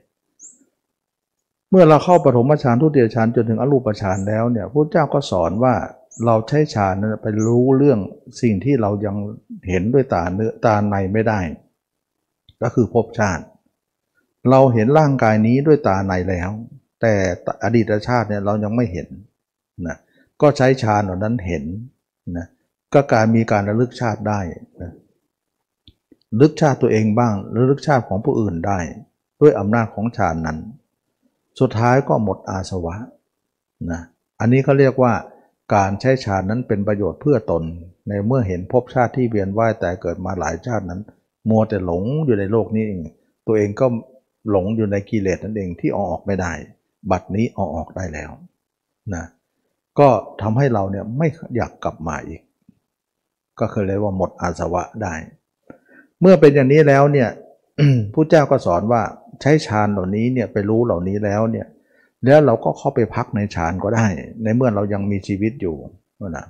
[1.71, 5.75] เมื่อเราเข้าปฐมฌานทุติยฌานจนถึงอรูปฌานแล้วเนี่ยพระเจ้าก็สอนว่า
[6.27, 7.99] เราใช้ฌานนั้นไปรู้เรื่อง
[8.43, 9.17] สิ่งที่เรายัง
[9.69, 11.41] เห็นด้วยตาเนื้อตาในไม่ได้
[12.63, 13.45] ก็คือภพชาติ
[14.51, 16.51] เราเห็นร่างกายนี้ด้วยตาในแล้ว
[17.01, 17.13] แต่
[17.65, 19.09] อดีตชาติเนี่ยเรายังไม่เห็น
[19.87, 19.97] นะ
[20.43, 21.65] ก็ใช้ฌานเหล่านั้นเห็น
[22.37, 22.47] นะ
[22.95, 24.41] ก็การมีการระลึกชาติได้
[24.83, 24.93] นะ
[26.41, 28.79] ลึกชาติตัวเองบ้างรือลึกชาติของผู้อื่นได้
[29.41, 30.59] ด้วยอำนาจของฌานนั้น
[31.61, 32.95] สุดท้ายก็หมดอาสวะ
[33.91, 34.01] นะ
[34.41, 35.13] อันนี้เขาเรียกว่า
[35.75, 37.63] การใช้ฌานนั้นเป็นประโยชน์เพื่อตน
[38.09, 41.01] ในเมื่อเห็นภพชาติที่เวียนว่ายแต่เกิดมาหลายชาตินั้น
[41.51, 43.01] มัวแต่หลงอยู่ในโลกนี้เอง
[43.47, 43.87] ตัวเองก็
[44.51, 46.53] หลงอยู่ในกิเลสนั่นเองที่ออกออกไม่ได้
[47.11, 48.31] บัดนี้ออกออกได้แล้ว
[49.15, 49.25] นะ
[49.99, 50.09] ก็
[50.43, 52.41] ทำให้เราเนี่ยไม่อยากกลับมาอีก
[53.61, 55.15] ก็คือเรียกว่าหมดอาสวะได้
[56.21, 57.29] เมื่อเป็นอย่างนี้แล้วเนี่ย
[58.15, 59.03] ผู้เจ้าก็สอนว่า
[59.41, 61.67] ใช้ฌานเหล่านี้เนี่ยไปรู้เหล่านี้แล้วเนี่ย
[62.25, 64.07] แล้วเราก็เข้าไปพักในฌานก็ได้
[64.43, 65.77] ในเมื่อเรายังมีชีวิตอยู่
[66.37, 66.47] นะ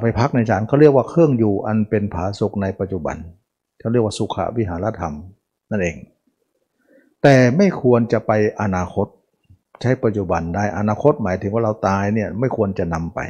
[0.00, 3.16] ไปพักในฌานเขาเรียกว่าเครื่องอยู่อันเป็นผาสุกในปัจจุบัน
[3.78, 5.14] เขาเรียกว่าสุขวิหารธรรม
[5.70, 5.96] นั่นเอง
[7.24, 9.06] แต่ไม่ควรจะไปอนาคต
[9.80, 13.20] ใช้ปัจจุบันได้อนาคตหมายถึงว่าเราตายเนี่ยไม่ควรจะนำไป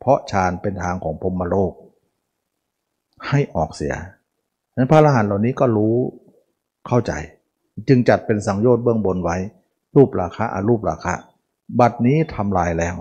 [0.00, 1.72] เพราะฌานเป็นทางของพรมโลก
[3.28, 3.94] ให้ออกเสีย
[4.76, 5.94] นั้นพระอรหันต์เหล่านี้ก็รู้
[6.86, 7.12] เข้าใจ
[7.88, 9.36] จึงจัดเป็นสังโยชน์เบื้องบนไว้
[9.96, 11.14] รูปราคะอรูปราคะ
[11.80, 12.96] บัดนี้ทำลายแล้ว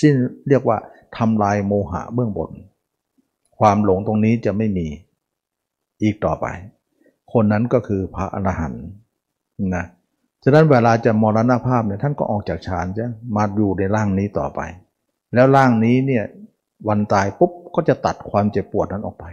[0.00, 0.14] ซึ่ง
[0.48, 0.78] เรียกว่า
[1.16, 2.50] ทำลายโมหะเบื้องบน
[3.58, 4.86] ความหลงตรงนี้จะไม่มี
[6.02, 6.46] อีกต่อไป
[7.32, 8.84] คนนั้นก็คือพระอรหันต์
[9.76, 9.84] นะ
[10.44, 13.04] ฉะนั้นเวลาจะมรณภาพเนี่ยท่านก็ออกจากฌานจะ
[13.36, 14.60] มาอยู่ในร่างนี้ต่อไป
[15.34, 16.24] แล้วร่างนี้เนี่ย
[16.88, 19.24] วันตายปุ๊บก็จะตัดความเจ็บปวดนั้นออกไป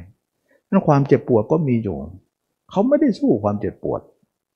[0.70, 1.98] นั้นความเจ็บปวดก็มีอยู่
[2.72, 4.02] เขาไม่ได้สู้ความเจ็บปวด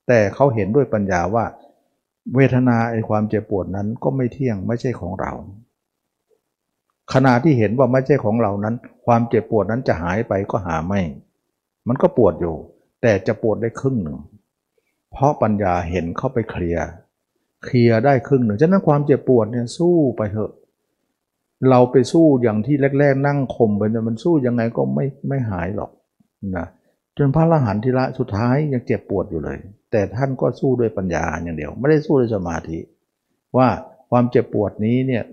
[0.07, 1.45] แต่เขาเห็นด้วยปัญญาว่า
[2.35, 5.31] เวทนาไอ้ความเจ็บปวดนั้นก็ไม่เที่ยงไม่ใช่ของเรา
[7.13, 8.75] ขณะที่เห็นว่าไม่ใช่ของเรานั้น
[9.05, 11.01] ความเจ็บปวดนั้นจะหายไปก็หาไม่
[11.87, 12.55] มันก็ปวดอยู่
[13.01, 14.17] แต่จะปวดได้ครึ่งหนึ่ง
[15.11, 16.87] เพราะปัญญาเห็นเข้าไปเคลียร์
[17.63, 20.51] เคลียร์ได้ครึ่งหนึ่งฉะนั้นความเจ็บปวดเนี่ยสู้ไปเถอะ
[21.69, 25.91] เราไปสู้อย่างที่แรก ๆ นั่งข่มไปเนี่ยมันสู้ยังไงก็ไม่ไม่หายหรอก
[26.57, 26.67] นะ
[27.17, 29.59] จนพระอรหันต์ทีละสุดท้ายยังเจ็บปวดอยู่เลย
[29.91, 32.79] แต่ท่านก็สู้ด้วยปัญญาอย่างเดียว ไม่ได้สู้ด้วยสมาธิ
[33.57, 33.67] ว่า
[34.09, 35.23] ความเจ็บปวดนี้เนี่ย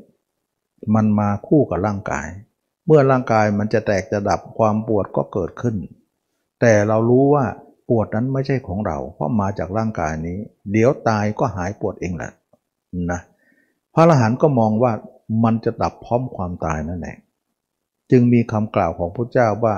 [0.95, 2.29] มันมาคู่กับร่างกาย
[2.87, 5.77] เมื่อร่างกายมันจะแตกจะดับความปวดก็เกิดขึ้น
[6.61, 7.45] แต่เรารู้ว่า
[7.89, 10.39] ปวดนั้นไม่ใช่ของเรา เพราะมาจากร่างกายนี้
[10.73, 12.33] เดี๋ยวตายก็หายปวดเองแหละ
[13.13, 13.21] นะ
[13.95, 14.93] พระอรหันต์ก็มองว่า
[15.45, 17.17] มันจะดับพร้อมความตายนั่นแหละ
[18.11, 19.75] จึงมีคำกล่าวของพระเจ้าว่า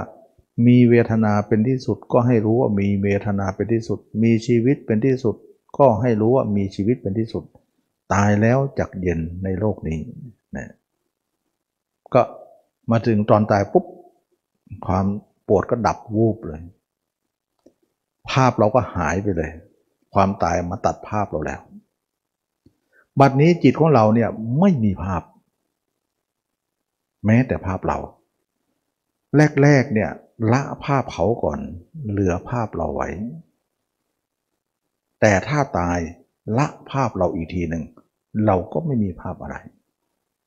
[0.66, 5.37] มีเวทนาเป็นที่สุดก็ให้รู้ว่ามีเวทนาเป็นที่สุด มีชีวิตเป็นที่สุด
[5.78, 7.45] ก็ให้รู้ว่ามีชีวิตเป็นที่สุด
[8.15, 9.99] ตายแล้วจักเย็นในโลกนี้
[10.57, 10.69] นะ
[12.15, 12.23] ก็
[12.91, 13.85] มาถึงตอนตายปุ๊บ
[14.87, 15.07] ความ
[15.49, 16.62] ปวดก็ดับวูบเลย
[18.31, 19.53] ภาพเราก็หายไปเลย
[20.15, 21.61] ความตายมาตัดภาพเราแล้ว
[23.21, 24.29] บัดนี้จิตของเราเนี่ย
[24.61, 25.23] ไม่มีภาพ
[27.27, 27.99] แม้แต่ภาพเรา
[29.63, 30.11] แรกๆเนี่ย
[30.53, 31.59] ละภาพเขาก่อน
[32.09, 33.09] เหลือภาพเราไว้
[35.21, 35.99] แต่ถ้าตาย
[36.59, 37.85] ละภาพเราอีกทีหนึ่ง
[38.47, 39.57] เราก็ไม่มีภาพอะไร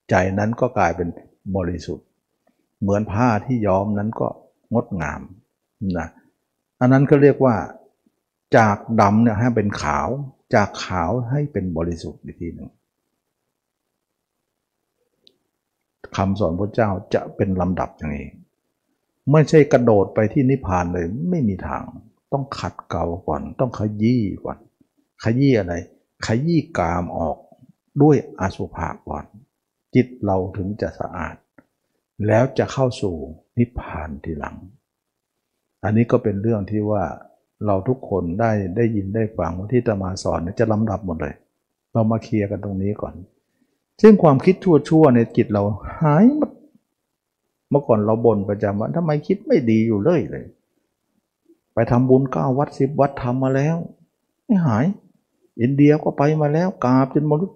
[0.09, 1.07] ใจนั้นก็กลายเป็น
[1.55, 2.07] บริสุทธิ์
[2.81, 4.27] เหมือนผ้าที่ย้อมนั้นก็
[4.73, 5.21] งดงาม
[5.99, 6.07] นะ
[6.83, 7.55] อันนั้นก็เรียกว่า
[8.57, 10.07] จากดำเนี่ยให้เป็นขาว
[10.55, 12.69] จากขาวให้เป็นบริสุทธิ์อีกทีหนึ่ง
[16.15, 18.29] คำสอนพระเจ้าจะเป็นลำดับอย่างนี้
[19.31, 21.83] ไม่ใช่กระโดดไปที่นิพพานเลยไม่มีทาง
[22.31, 24.57] ต้องขัดเกลาก่อน ต้องขยี้ก่อน
[25.23, 25.73] ขยี้อะไร
[26.25, 27.37] ขยี้กามออก
[28.01, 29.25] ด้วยอสุภะก่อน
[29.95, 31.35] จิตเราถึงจะสะอาด
[32.27, 33.15] แล้วจะเข้าสู่
[33.57, 34.57] นิพพานทีหลัง
[35.83, 37.03] อันนี้ก็เป็นเรื่องที่ว่า
[37.65, 41.35] เราทุกคนได้ได้ยินได้ฟังที่ตมาสอนจะลำดับหมดเลย
[41.93, 43.13] เรามาเคลียร์กันตรงนี้ก่อน
[44.01, 45.63] ซึ่งความคิดชั่วๆในจิตเรา
[45.99, 46.51] หายหมด
[47.69, 50.45] เมื่อก่อนเราบ่นประจำว่าทำไมคิดไม่ดีอยู่เลยเลย
[51.73, 53.75] ไปทำบุญเก้าวัดสิบวัดทำมาแล้ว
[54.45, 54.85] ไม่หาย
[55.61, 57.49] อินเดียก็ไปมาแล้วกราบจนมรู้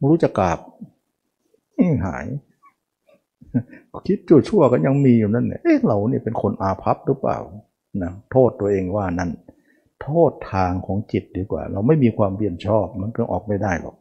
[0.00, 0.58] มรู้จะกราบ
[1.74, 2.26] ไม่หาย
[4.06, 7.38] คิดชั่วๆก็ยังมีอยู่นั่นเนี่ยเอ๊ะเราเนี่ยเป็นคนอาภัพหรือเปล่า
[8.02, 9.30] นะโทษตัวเองว่านั่น
[10.02, 13.96] โทษทางของจิตดีกว่า เราไม่มีความเบียนชอบมันก็ออกไม่ได้หรอก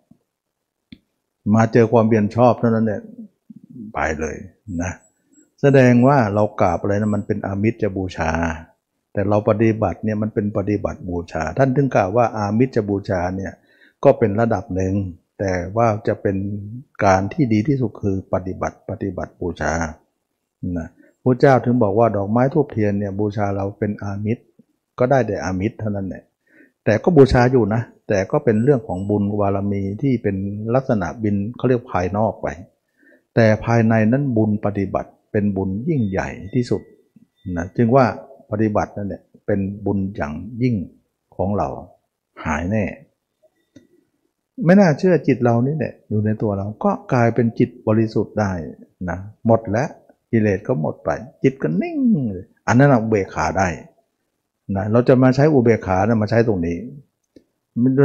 [1.56, 3.02] มาเจอความเบียนชอบเท่านั้นเนี่ย
[3.94, 4.36] ไปเลย
[4.82, 4.92] นะ
[5.62, 8.32] แสดงว่าเรากราบอะไรนะมันเป็นอามิตรจะบูชา
[9.14, 13.52] แต่เราปฏิบัติเนี่ยมันเป็นปฏิบัติบูชา ท่านถึงกล่าวว่าอามิตรจะบูชาเนี่ย
[14.04, 14.94] ก็เป็นระดับหนึ่ง
[15.40, 16.38] แต่ว่าจะเป็น
[17.06, 19.74] การที่ดีที่สุดคือปฏิบัติปฏิบัติบูชา
[20.78, 20.88] นะ
[21.24, 24.44] พระเจ้าถึงบอกว่าดอกไม้ทูบเทียนเนี่ยบูชาเราเป็นอามิตร
[25.00, 26.24] ก็ได้แต่อามิตรเท่านั้นแหละ
[26.86, 30.36] แต่ก็บูชาอยู่นะ แต่ก็เป็นเรื่องของบุญบารมีที่เป็น
[30.76, 32.48] ลักษณะบินเขาเรียกภายนอกไป
[33.36, 36.82] แต่ภายในนั้นบุญปฏิบัติเป็นบุญยิ่งใหญ่ที่สุด
[37.58, 38.06] นะจึงว่า
[38.52, 40.76] ปฏิบัตินั่นแหละเป็นบุญอย่างยิ่ง
[41.36, 41.68] ของเรา
[42.46, 42.84] หายแน่
[44.66, 48.52] ไม่น่าเชื่อจิตเรานี่แหละอยู่ในตัวเราก็กลายเป็นจิตบริสุทธิ์ได้
[49.10, 49.18] นะ
[49.48, 49.90] หมดแล้ว
[50.32, 51.10] กิเลสก็หมดไป
[51.44, 51.98] จิตก็นิ่ง
[52.32, 53.68] เลยอันนั้นอุเบกขาได้
[54.76, 56.78] นะเราจะมาใช้อุเบกขานะมาใช้ตรงนี้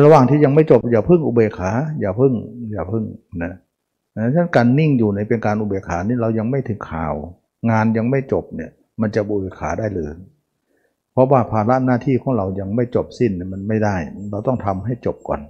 [0.04, 1.70] ระหว่างที่ยังไม่จบอย่าพึ่งอุเบกขา
[2.00, 2.32] อย่าพึ่ง
[2.72, 3.04] อย่าพึ่ง
[3.42, 3.52] นะ
[4.16, 7.14] นะฉะนั้นการนิ่งอยู่ในเป็นการอุเบกขานี่เรายังไม่ถึงข่าว
[7.70, 8.70] งานยังไม่จบเนี่ย
[9.00, 10.12] มันจะอุเบกขาได้เลย
[11.12, 13.96] เพราะว่าภาระหน้าที่ของเรายังไม่จบสิ้นมันไม่ได้
[14.30, 15.40] เราต้องทำให้จบก่อน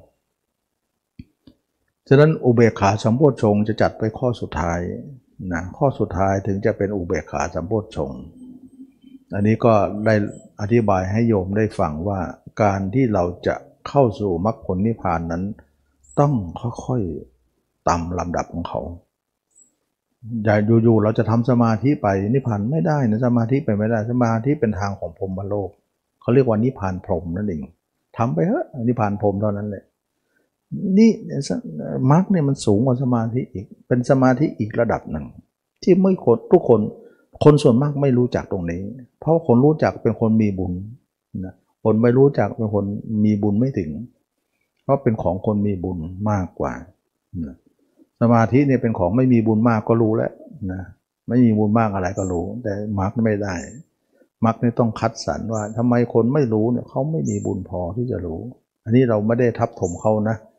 [2.09, 4.81] ฉะนั้นอุเบกขาสัมโพชงจะจัดไปข้อสุดท้าย
[5.53, 8.13] นะข้อสุดท้ายถึงจะเป็นอุเบกขาสัมโพชง
[9.35, 9.75] อันนี้ก็
[10.07, 10.15] ได้
[10.61, 12.21] อธิบายให้โยมได้ฟังว่า
[12.63, 13.55] การที่เราจะ
[13.89, 15.43] เข้าสู่มรรคผลนิพพานนั้น
[16.21, 16.33] ต้อง
[16.87, 18.81] ค่อยๆต่ำลำดับของเขา
[20.45, 25.71] อย่าอยู่ๆเราจะทำสมาธิไปนิพพานไม่ได้นะสมาธิไปไม่ได้สมาธิเป็นทางของพรหมโลก
[26.21, 27.63] เขาเรียกว่านิพพานพรหมนั่นเอง
[28.17, 29.85] ทำไปเถอะนิพพานพรหมเท่านั้นแหละ
[30.99, 31.11] นี่
[32.13, 35.27] มรรคเนี่ยมันสูงกว่าสมาธิอีก เป็นสมาธิอีกระดับหนึ่ง
[35.83, 36.81] ที่ไม่คนทุกคน
[37.45, 38.81] คนส่วนมากไม่รู้จักตรงนี้
[39.21, 40.73] เพราะคนรู้จักเป็นคนมีบุญ
[41.45, 41.55] นะ
[41.85, 42.85] คนไม่รู้จักเป็นคน
[43.25, 43.91] มีบุญไม่ถึง
[44.83, 45.99] เพราะเป็นของคนมีบุญ
[46.31, 46.73] มากกว่า
[47.45, 47.55] นะ
[48.21, 50.33] สมาธิเนี่ยเป็นของไม่มีบุญมากก็รู้แล้ว
[50.73, 50.83] นะ
[51.29, 53.55] ไม่มีบุญมากอะไรก็รู้ แต่มรรคไม่ได้
[54.45, 58.41] มรรคนี่ต้องคัดสรรว่าทำไมคนไม่รู้เนี่ยเขาไม่มีบุญพอที่จะรู้
[58.85, 60.58] อันนี้เราไม่ได้ทับถมเขานะเ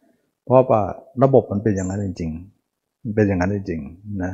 [0.50, 0.82] พราะว่า
[1.24, 4.34] ระบบมันเป็นอย่างนั้นจริงๆมันเป็นอย่างนั้นจริงๆนะ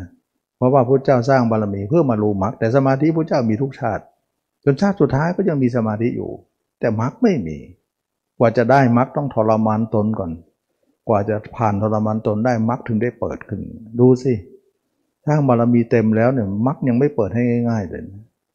[0.58, 4.04] เพราะว่าพระเจ้าสร้างบารมีเพื่อมารู้มรรคแต่สมาธิพระเจ้ามีทุกชาติ
[4.64, 6.32] จนชาติสุดท้ายก็ยังมีสมาธิอยู่
[6.80, 7.58] แต่มรรคไม่มี
[8.38, 10.32] กว่าจะได้มรรคต้องทรมานตนก่อน
[11.10, 13.62] กว่าจะผ่านทรมานตนได้มรรคถึงได้เปิดขึ้น
[14.00, 14.34] ดูสิ
[15.26, 18.02] ถ้าบารมีเต็มแล้วเนี่ยมรรคยังไม่เปิดให้ง่ายๆเลย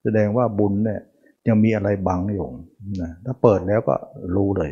[0.03, 1.01] แสดงว่าบุญเนี่ย
[1.49, 2.49] ยังมีอะไรบังอยู่
[3.03, 3.95] นะถ้าเปิดแล้วก็
[4.37, 4.71] รู้เลย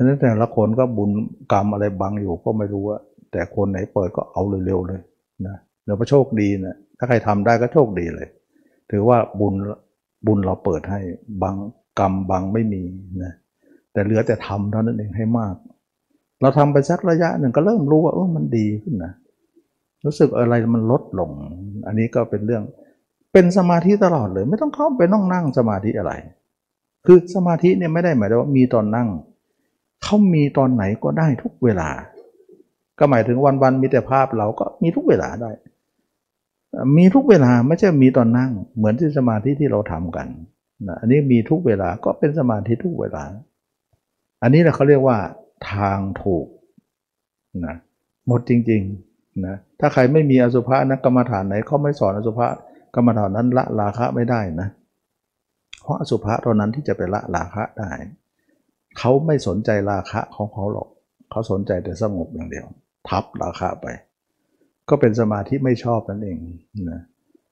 [0.00, 1.10] ะนั้นแต่ละคนก็บุญ
[1.52, 2.98] กรรมอะไรบังอยู่ก็ไม่รู้ว่า
[3.32, 5.00] แต่คนไหนเปิดก็เอาเร็วๆเลย
[5.46, 8.28] นะเดี๋ยวพระโชคดีนะถ้าใครทำได้ก็โชคดีเลย
[8.90, 9.54] ถือว่าบุญ
[10.26, 11.00] บุญเราเปิดให้
[11.42, 11.56] บัง
[11.98, 12.82] กรรมบังไม่มี
[13.24, 13.34] นะ
[13.92, 15.54] แต่เหลือแต่ทำเท่านั้นเองให้มาก
[16.40, 19.12] เราทำไปสักระยะหนึ่งก็เริ่มรู้ว่าเออมันดีขึ้นนะ
[20.04, 21.30] รู้สึกอะไรมันลดลง
[21.86, 22.62] อันนี้ก็เป็นเรื่อง
[23.32, 26.12] เป็นสมาธิตลอดเลย ไม่ต้องเข้าไปต้องนั่งสมาธิอะไร
[27.06, 29.08] คือสมาธิเนี่ยไม่ได้หมายถึงว่ามีตอนนั่ง
[30.02, 31.88] เขามีตอนไหนก็ได้ทุกเวลา
[32.98, 35.50] ก็หมายถึงวันๆมีแต่ภาพเราก็มีทุกเวลาได้
[36.96, 40.28] มีทุกเวลาไม่ใช่มีตอนนั่ง เหมือนที่สมาธิที่เราทำกัน
[40.86, 43.24] นะอันนี้มีทุกเวลาก็เป็นสมาธิทุกเวลา
[44.42, 45.18] อันนี้แหละเขาเรียกว่า
[45.70, 46.46] ทางถูก
[47.66, 47.76] นะ
[48.26, 52.46] หมดจริงๆนะถ้าใครไม่มีอสุภะนะกรรมฐานไหนเขาไม่สอนอสุภะ
[52.94, 54.68] กรรมฐานนั้นละราคะไม่ได้นะ
[55.82, 57.90] เพราะอสุภะเท่านั้นที่จะไปละราคะได้
[58.98, 60.88] เขาไม่สนใจราคะของเขาหรอก
[61.30, 62.66] เขาสนใจแต่สงบอย่างเดียว
[63.08, 63.86] ทับราคะไป
[64.88, 66.38] ก็เป็นสมาธิไม่ชอบนั่นเอง
[66.90, 67.00] นะ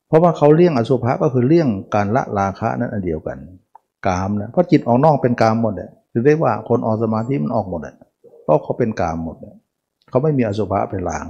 [0.08, 3.38] เพราะว่าเขาเลี่ยงอสุภะก็คือเลี่ยงการละราคะนั่นอันเดียวกัน
[4.06, 7.96] กามนะเพราะจิตออกนอกเป็นกามหมดเลยถือได้ว่าคนออกสมาธิมันออกหมดเลย
[8.42, 9.54] เพราะเขาเป็นกามหมดเลย
[10.08, 11.26] เขาไม่มีอสุภะไปหล้าง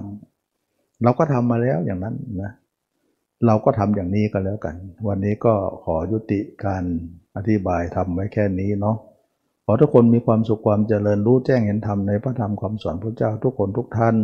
[1.03, 2.53] เราก็ทำมาแล้วอย่างนั้นนะ
[3.47, 4.75] เราก็ทำอย่างนี้ก็แล้วกัน
[5.09, 5.55] วันนี้ก็
[5.85, 6.85] ขอยุติการ
[7.37, 8.97] อธิบายทำไว้แค่นี้เนาะ
[9.70, 14.16] ขอทุกคนมีความสุขความเจริญรู้แจ้งเห็นธรรมในพระธรรมคำสอนพระเจ้าทุกคนทุกท่าน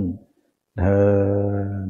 [0.78, 1.84] เทอ